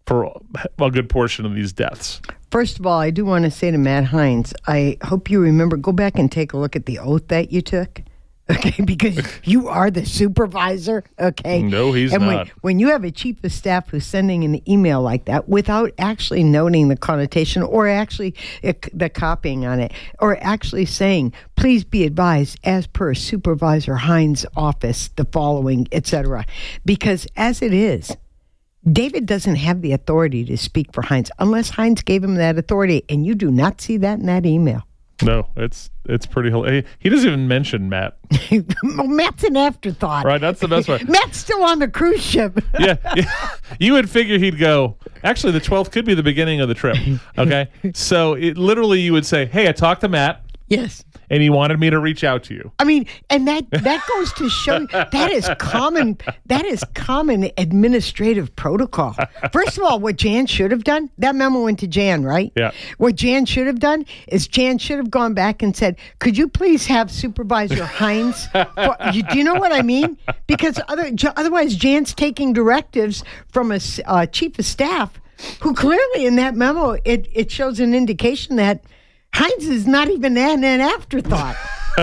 for 0.07 0.33
a 0.81 0.91
good 0.91 1.11
portion 1.11 1.45
of 1.45 1.55
these 1.55 1.75
deaths. 1.75 2.23
First 2.51 2.79
of 2.79 2.87
all, 2.87 2.99
I 2.99 3.11
do 3.11 3.27
want 3.27 3.45
to 3.45 3.51
say 3.51 3.71
to 3.71 3.77
Matt 3.77 4.05
Heinz, 4.05 4.55
I 4.67 4.97
hope 5.03 5.29
you 5.31 5.39
remember, 5.41 5.77
go 5.77 5.93
back 5.93 6.19
and 6.19 6.33
take 6.33 6.55
a 6.55 6.57
look 6.57 6.75
at 6.75 6.87
the 6.87 6.99
oath 6.99 7.29
that 7.29 7.53
you 7.53 7.61
took. 7.61 8.01
Okay, 8.57 8.84
because 8.84 9.18
you 9.42 9.66
are 9.66 9.90
the 9.90 10.07
supervisor. 10.07 11.03
Okay. 11.18 11.62
No, 11.62 11.90
he's 11.90 12.12
and 12.12 12.24
not. 12.24 12.47
When, 12.47 12.53
when 12.61 12.78
you 12.78 12.88
have 12.88 13.03
a 13.03 13.11
chief 13.11 13.42
of 13.42 13.51
staff 13.51 13.88
who's 13.88 14.07
sending 14.07 14.44
an 14.44 14.68
email 14.70 15.03
like 15.03 15.24
that 15.24 15.49
without 15.49 15.90
actually 15.99 16.44
noting 16.44 16.86
the 16.86 16.97
connotation 16.97 17.62
or 17.62 17.88
actually 17.88 18.36
uh, 18.62 18.72
the 18.92 19.09
copying 19.09 19.66
on 19.66 19.80
it, 19.80 19.92
or 20.20 20.38
actually 20.40 20.84
saying, 20.84 21.32
please 21.57 21.82
be 21.82 22.05
advised, 22.05 22.61
as 22.62 22.86
per 22.86 23.14
Supervisor 23.14 23.97
Heinz' 23.97 24.47
office, 24.57 25.09
the 25.16 25.24
following, 25.24 25.88
etc. 25.90 26.47
Because 26.84 27.26
as 27.36 27.62
it 27.62 27.74
is, 27.74 28.16
David 28.90 29.26
doesn't 29.26 29.57
have 29.57 29.82
the 29.82 29.90
authority 29.90 30.44
to 30.44 30.57
speak 30.57 30.92
for 30.92 31.03
Heinz 31.03 31.32
unless 31.40 31.70
Heinz 31.70 32.03
gave 32.03 32.22
him 32.22 32.36
that 32.36 32.59
authority, 32.59 33.03
and 33.09 33.26
you 33.26 33.34
do 33.34 33.51
not 33.51 33.80
see 33.80 33.97
that 33.97 34.20
in 34.20 34.26
that 34.26 34.47
email. 34.47 34.86
No, 35.23 35.49
it's 35.57 35.91
it's 36.05 36.27
pretty. 36.27 36.51
hil- 36.51 36.64
He, 36.64 36.85
he 36.99 37.09
doesn't 37.09 37.27
even 37.27 37.49
mention 37.49 37.89
Matt. 37.89 38.19
well, 38.83 39.07
Matt's 39.07 39.45
an 39.45 39.57
afterthought. 39.57 40.25
Right, 40.27 40.41
that's 40.41 40.61
the 40.61 40.69
best 40.69 40.87
part. 40.87 41.03
Matt's 41.09 41.39
still 41.39 41.62
on 41.64 41.79
the 41.79 41.89
cruise 41.89 42.23
ship. 42.23 42.59
yeah, 42.79 42.97
yeah. 43.17 43.51
You 43.81 43.95
would 43.95 44.11
figure 44.11 44.39
he'd 44.39 44.59
go. 44.59 44.99
Actually, 45.25 45.53
the 45.53 45.61
12th 45.61 45.91
could 45.91 46.05
be 46.05 46.14
the 46.14 46.23
beginning 46.23 46.61
of 46.61 46.69
the 46.69 46.75
trip. 46.75 46.97
Okay, 47.39 47.69
so 47.95 48.35
it 48.35 48.59
literally 48.59 49.01
you 49.01 49.12
would 49.14 49.25
say, 49.27 49.47
"Hey, 49.47 49.69
I 49.69 49.73
talked 49.73 50.03
to 50.03 50.09
Matt, 50.09 50.43
yes. 50.69 51.05
and 51.31 51.43
he 51.43 51.51
wanted 51.51 51.81
me 51.81 51.91
to 51.91 51.99
reach 51.99 52.25
out 52.25 52.43
to 52.45 52.55
you." 52.55 52.73
I 52.79 52.85
mean, 52.85 53.07
and 53.31 53.47
that 53.49 53.71
that 53.71 54.07
goes 54.14 54.33
to 54.35 54.49
show 54.49 54.81
you 54.81 54.87
that 54.89 55.31
is 55.31 55.49
common 55.59 56.19
that 56.47 56.64
is 56.64 56.85
common 56.95 57.51
administrative 57.57 58.55
protocol. 58.57 59.14
First 59.53 59.79
of 59.79 59.85
all, 59.85 60.01
what 60.01 60.17
Jan 60.17 60.47
should 60.47 60.71
have 60.71 60.85
done, 60.85 61.11
that 61.19 61.35
memo 61.35 61.64
went 61.64 61.79
to 61.81 61.87
Jan, 61.87 62.25
right? 62.25 62.53
Yeah. 62.57 62.73
What 62.99 63.17
Jan 63.17 63.47
should 63.47 63.67
have 63.67 63.81
done 63.81 64.05
is 64.29 64.47
Jan 64.47 64.79
should 64.79 64.99
have 64.99 65.11
gone 65.11 65.35
back 65.35 65.62
and 65.62 65.77
said, 65.77 65.97
"Could 66.19 66.37
you 66.37 66.49
please 66.49 66.87
have 66.87 67.11
Supervisor 67.11 67.85
Heinz?" 68.01 68.47
For, 68.49 68.97
you, 69.12 69.23
do 69.23 69.39
you 69.39 69.45
know 69.45 69.55
what 69.55 69.73
I 69.73 69.83
mean? 69.83 70.19
Because 70.47 70.81
other, 70.89 71.11
otherwise, 71.37 71.77
Jan's 71.77 72.14
taking 72.14 72.53
directives 72.53 73.25
from 73.49 73.73
a 73.73 73.81
uh, 74.07 74.27
chief 74.27 74.59
of 74.59 74.64
staff 74.64 75.21
who 75.61 75.75
clearly 75.75 76.27
in 76.27 76.37
that 76.37 76.55
memo 76.55 76.97
it 77.05 77.29
it 77.33 77.51
shows 77.51 77.81
an 77.81 77.95
indication 77.95 78.57
that. 78.57 78.83
Heinz 79.37 79.66
is 79.68 79.87
not 79.87 80.09
even 80.09 80.37
an, 80.39 80.64
an 80.64 80.80
afterthought. 80.80 81.57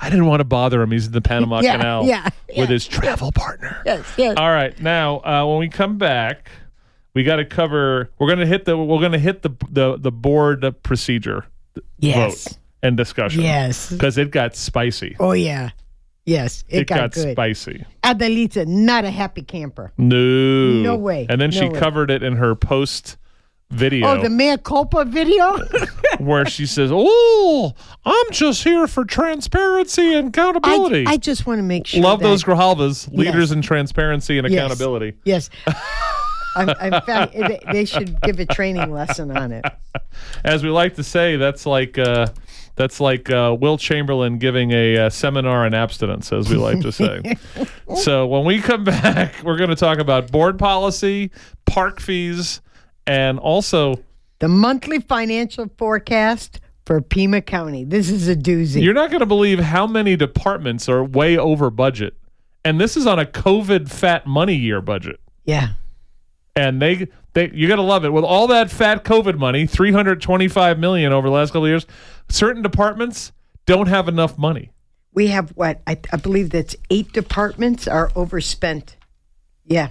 I 0.00 0.10
didn't 0.10 0.26
want 0.26 0.40
to 0.40 0.44
bother 0.44 0.80
him. 0.80 0.90
He's 0.90 1.06
in 1.06 1.12
the 1.12 1.20
Panama 1.20 1.60
Yeah, 1.60 1.76
Canal 1.76 2.06
yeah, 2.06 2.28
yeah. 2.48 2.60
with 2.60 2.70
his 2.70 2.86
travel 2.86 3.32
partner. 3.32 3.82
Yes, 3.84 4.06
yes. 4.16 4.36
All 4.38 4.50
right, 4.50 4.78
now 4.80 5.18
uh, 5.20 5.44
when 5.46 5.58
we 5.58 5.68
come 5.68 5.98
back, 5.98 6.50
we 7.14 7.22
got 7.24 7.36
to 7.36 7.44
cover. 7.44 8.10
We're 8.18 8.28
gonna 8.28 8.46
hit 8.46 8.64
the. 8.64 8.78
We're 8.78 9.00
gonna 9.00 9.18
hit 9.18 9.42
the 9.42 9.50
the 9.70 9.96
the 9.98 10.12
board 10.12 10.64
procedure 10.82 11.44
Yes. 11.98 12.44
vote 12.48 12.58
and 12.82 12.96
discussion. 12.96 13.42
Yes. 13.42 13.90
because 13.90 14.16
it 14.18 14.30
got 14.30 14.54
spicy. 14.56 15.16
Oh 15.18 15.32
yeah. 15.32 15.70
Yes. 16.24 16.62
It, 16.68 16.82
It, 16.82 16.86
got, 16.88 17.12
good. 17.12 17.32
spicy. 17.32 17.84
Adelita, 18.04 18.66
not 18.66 19.04
a 19.04 19.10
happy 19.10 19.42
camper. 19.42 19.92
No, 19.96 20.16
No 20.16 20.96
way. 20.96 21.26
And 21.28 21.40
then 21.40 21.50
No 21.50 21.58
she 21.60 21.68
way. 21.70 21.78
covered 21.80 22.10
it 22.10 22.22
in 22.22 22.36
her 22.36 22.54
post 22.54 23.16
video. 23.70 24.06
Oh, 24.08 24.22
the 24.22 24.28
mea 24.30 24.58
culpa 24.58 25.04
video? 25.06 25.58
where 26.18 26.46
she 26.46 26.66
says, 26.66 26.90
"Oh, 26.92 27.72
I'm 28.04 28.30
just 28.32 28.64
here 28.64 28.86
for 28.86 29.04
transparency 29.04 30.14
and 30.14 30.28
accountability." 30.28 31.04
I 31.06 31.16
just 31.16 31.46
want 31.46 31.58
to 31.58 31.62
make 31.62 31.86
sure. 31.86 32.02
Love 32.02 32.20
that- 32.20 32.24
those 32.26 32.44
Grijalvas, 32.44 33.12
leaders 33.12 33.50
Yes. 33.50 33.50
in 33.52 33.62
transparency 33.62 34.38
and 34.38 34.48
Yes. 34.48 34.58
accountability. 34.64 35.14
Yes. 35.24 35.50
I'm, 36.56 36.70
in 36.70 37.00
fact, 37.02 37.34
they- 37.34 37.60
they 37.72 37.84
should 37.84 38.20
give 38.22 38.40
a 38.40 38.46
training 38.46 38.90
lesson 38.92 39.30
on 39.36 39.52
it. 39.52 39.64
As 40.44 40.64
we 40.64 40.70
like 40.70 40.94
to 40.96 41.04
say, 41.04 41.36
that's 41.36 41.66
like 41.66 41.98
uh, 41.98 42.28
that's 42.74 43.00
like 43.00 43.30
uh, 43.30 43.56
Wilt 43.60 43.80
Chamberlain 43.80 44.38
giving 44.38 44.70
a 44.72 44.96
uh, 44.96 45.10
seminar 45.10 45.66
on 45.66 45.74
abstinence, 45.74 46.32
as 46.32 46.48
we 46.48 46.56
like 46.56 46.80
to 46.80 46.90
say. 46.90 47.36
so 47.96 48.26
when 48.26 48.44
we 48.44 48.60
come 48.60 48.82
back, 48.84 49.34
we're 49.44 49.56
going 49.56 49.70
to 49.70 49.76
talk 49.76 49.98
about 49.98 50.32
board 50.32 50.58
policy, 50.58 51.30
park 51.66 52.00
fees, 52.00 52.60
and 53.06 53.38
also 53.38 53.94
The 54.40 54.48
monthly 54.48 55.00
financial 55.00 55.68
forecast 55.78 56.60
for 56.86 57.00
Pima 57.00 57.42
County. 57.42 57.84
This 57.84 58.08
is 58.08 58.28
a 58.28 58.36
doozy. 58.36 58.82
You're 58.82 58.94
not 58.94 59.10
going 59.10 59.20
to 59.20 59.26
believe 59.26 59.58
how 59.58 59.86
many 59.86 60.16
departments 60.16 60.88
are 60.88 61.02
way 61.04 61.36
over 61.36 61.70
budget. 61.70 62.14
And 62.64 62.80
this 62.80 62.96
is 62.96 63.06
on 63.06 63.18
a 63.18 63.24
COVID 63.24 63.88
fat 63.90 64.26
money 64.26 64.54
year 64.54 64.80
budget. 64.80 65.20
yeah. 65.44 65.70
And 66.56 66.82
they 66.82 67.06
they 67.34 67.50
you 67.52 67.68
got 67.68 67.76
to 67.76 67.82
love 67.82 68.04
it. 68.04 68.12
With 68.12 68.24
all 68.24 68.48
that 68.48 68.68
fat 68.68 69.04
COVID 69.04 69.38
money, 69.38 69.64
325 69.64 70.76
million 70.78 71.12
over 71.12 71.28
the 71.28 71.32
last 71.34 71.50
couple 71.50 71.66
of 71.66 71.68
years, 71.68 71.86
certain 72.28 72.62
departments 72.62 73.30
don't 73.64 73.86
have 73.86 74.08
enough 74.08 74.36
money. 74.36 74.72
We 75.14 75.28
have 75.28 75.50
what? 75.50 75.80
I, 75.86 75.98
I 76.12 76.16
believe 76.16 76.50
that's 76.50 76.74
eight 76.90 77.12
departments 77.12 77.86
are 77.86 78.10
overspent. 78.16 78.96
Yeah. 79.64 79.90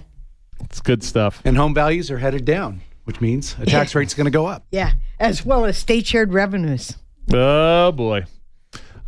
It's 0.64 0.80
good 0.82 1.02
stuff. 1.02 1.40
And 1.42 1.56
home 1.56 1.72
values 1.72 2.10
are 2.10 2.18
headed 2.18 2.44
down, 2.44 2.82
which 3.08 3.22
means 3.22 3.56
a 3.58 3.64
tax 3.64 3.94
rate's 3.96 4.12
going 4.12 4.26
to 4.26 4.30
go 4.30 4.46
up. 4.46 4.66
Yeah. 4.70 4.92
As 5.18 5.44
well 5.44 5.64
as 5.64 5.78
state 5.78 6.06
shared 6.06 6.32
revenues. 6.32 6.94
Oh 7.32 7.90
boy. 7.90 8.24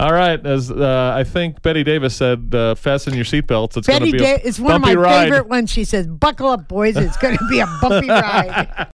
All 0.01 0.15
right, 0.15 0.45
as 0.47 0.71
uh, 0.71 1.13
I 1.15 1.25
think 1.25 1.61
Bette 1.61 1.85
Davis 1.85 2.17
said, 2.17 2.55
uh, 2.55 2.75
fasten 2.75 3.13
your 3.13 3.27
seatbelts. 3.27 3.77
It's 3.77 3.87
going 3.87 3.99
Betty 3.99 4.13
to 4.13 4.17
be 4.19 4.25
a 4.25 4.39
Day 4.39 4.43
is 4.43 4.59
one 4.59 4.75
of 4.77 4.81
my 4.81 4.95
ride. 4.95 5.25
favorite 5.25 5.49
ones. 5.49 5.71
She 5.71 5.85
says, 5.85 6.07
"Buckle 6.07 6.49
up, 6.49 6.69
boys. 6.69 6.97
It's 6.97 7.19
going 7.19 7.37
to 7.37 7.47
be 7.51 7.61
a 7.61 7.67
bumpy 7.83 8.09
ride." 8.09 8.89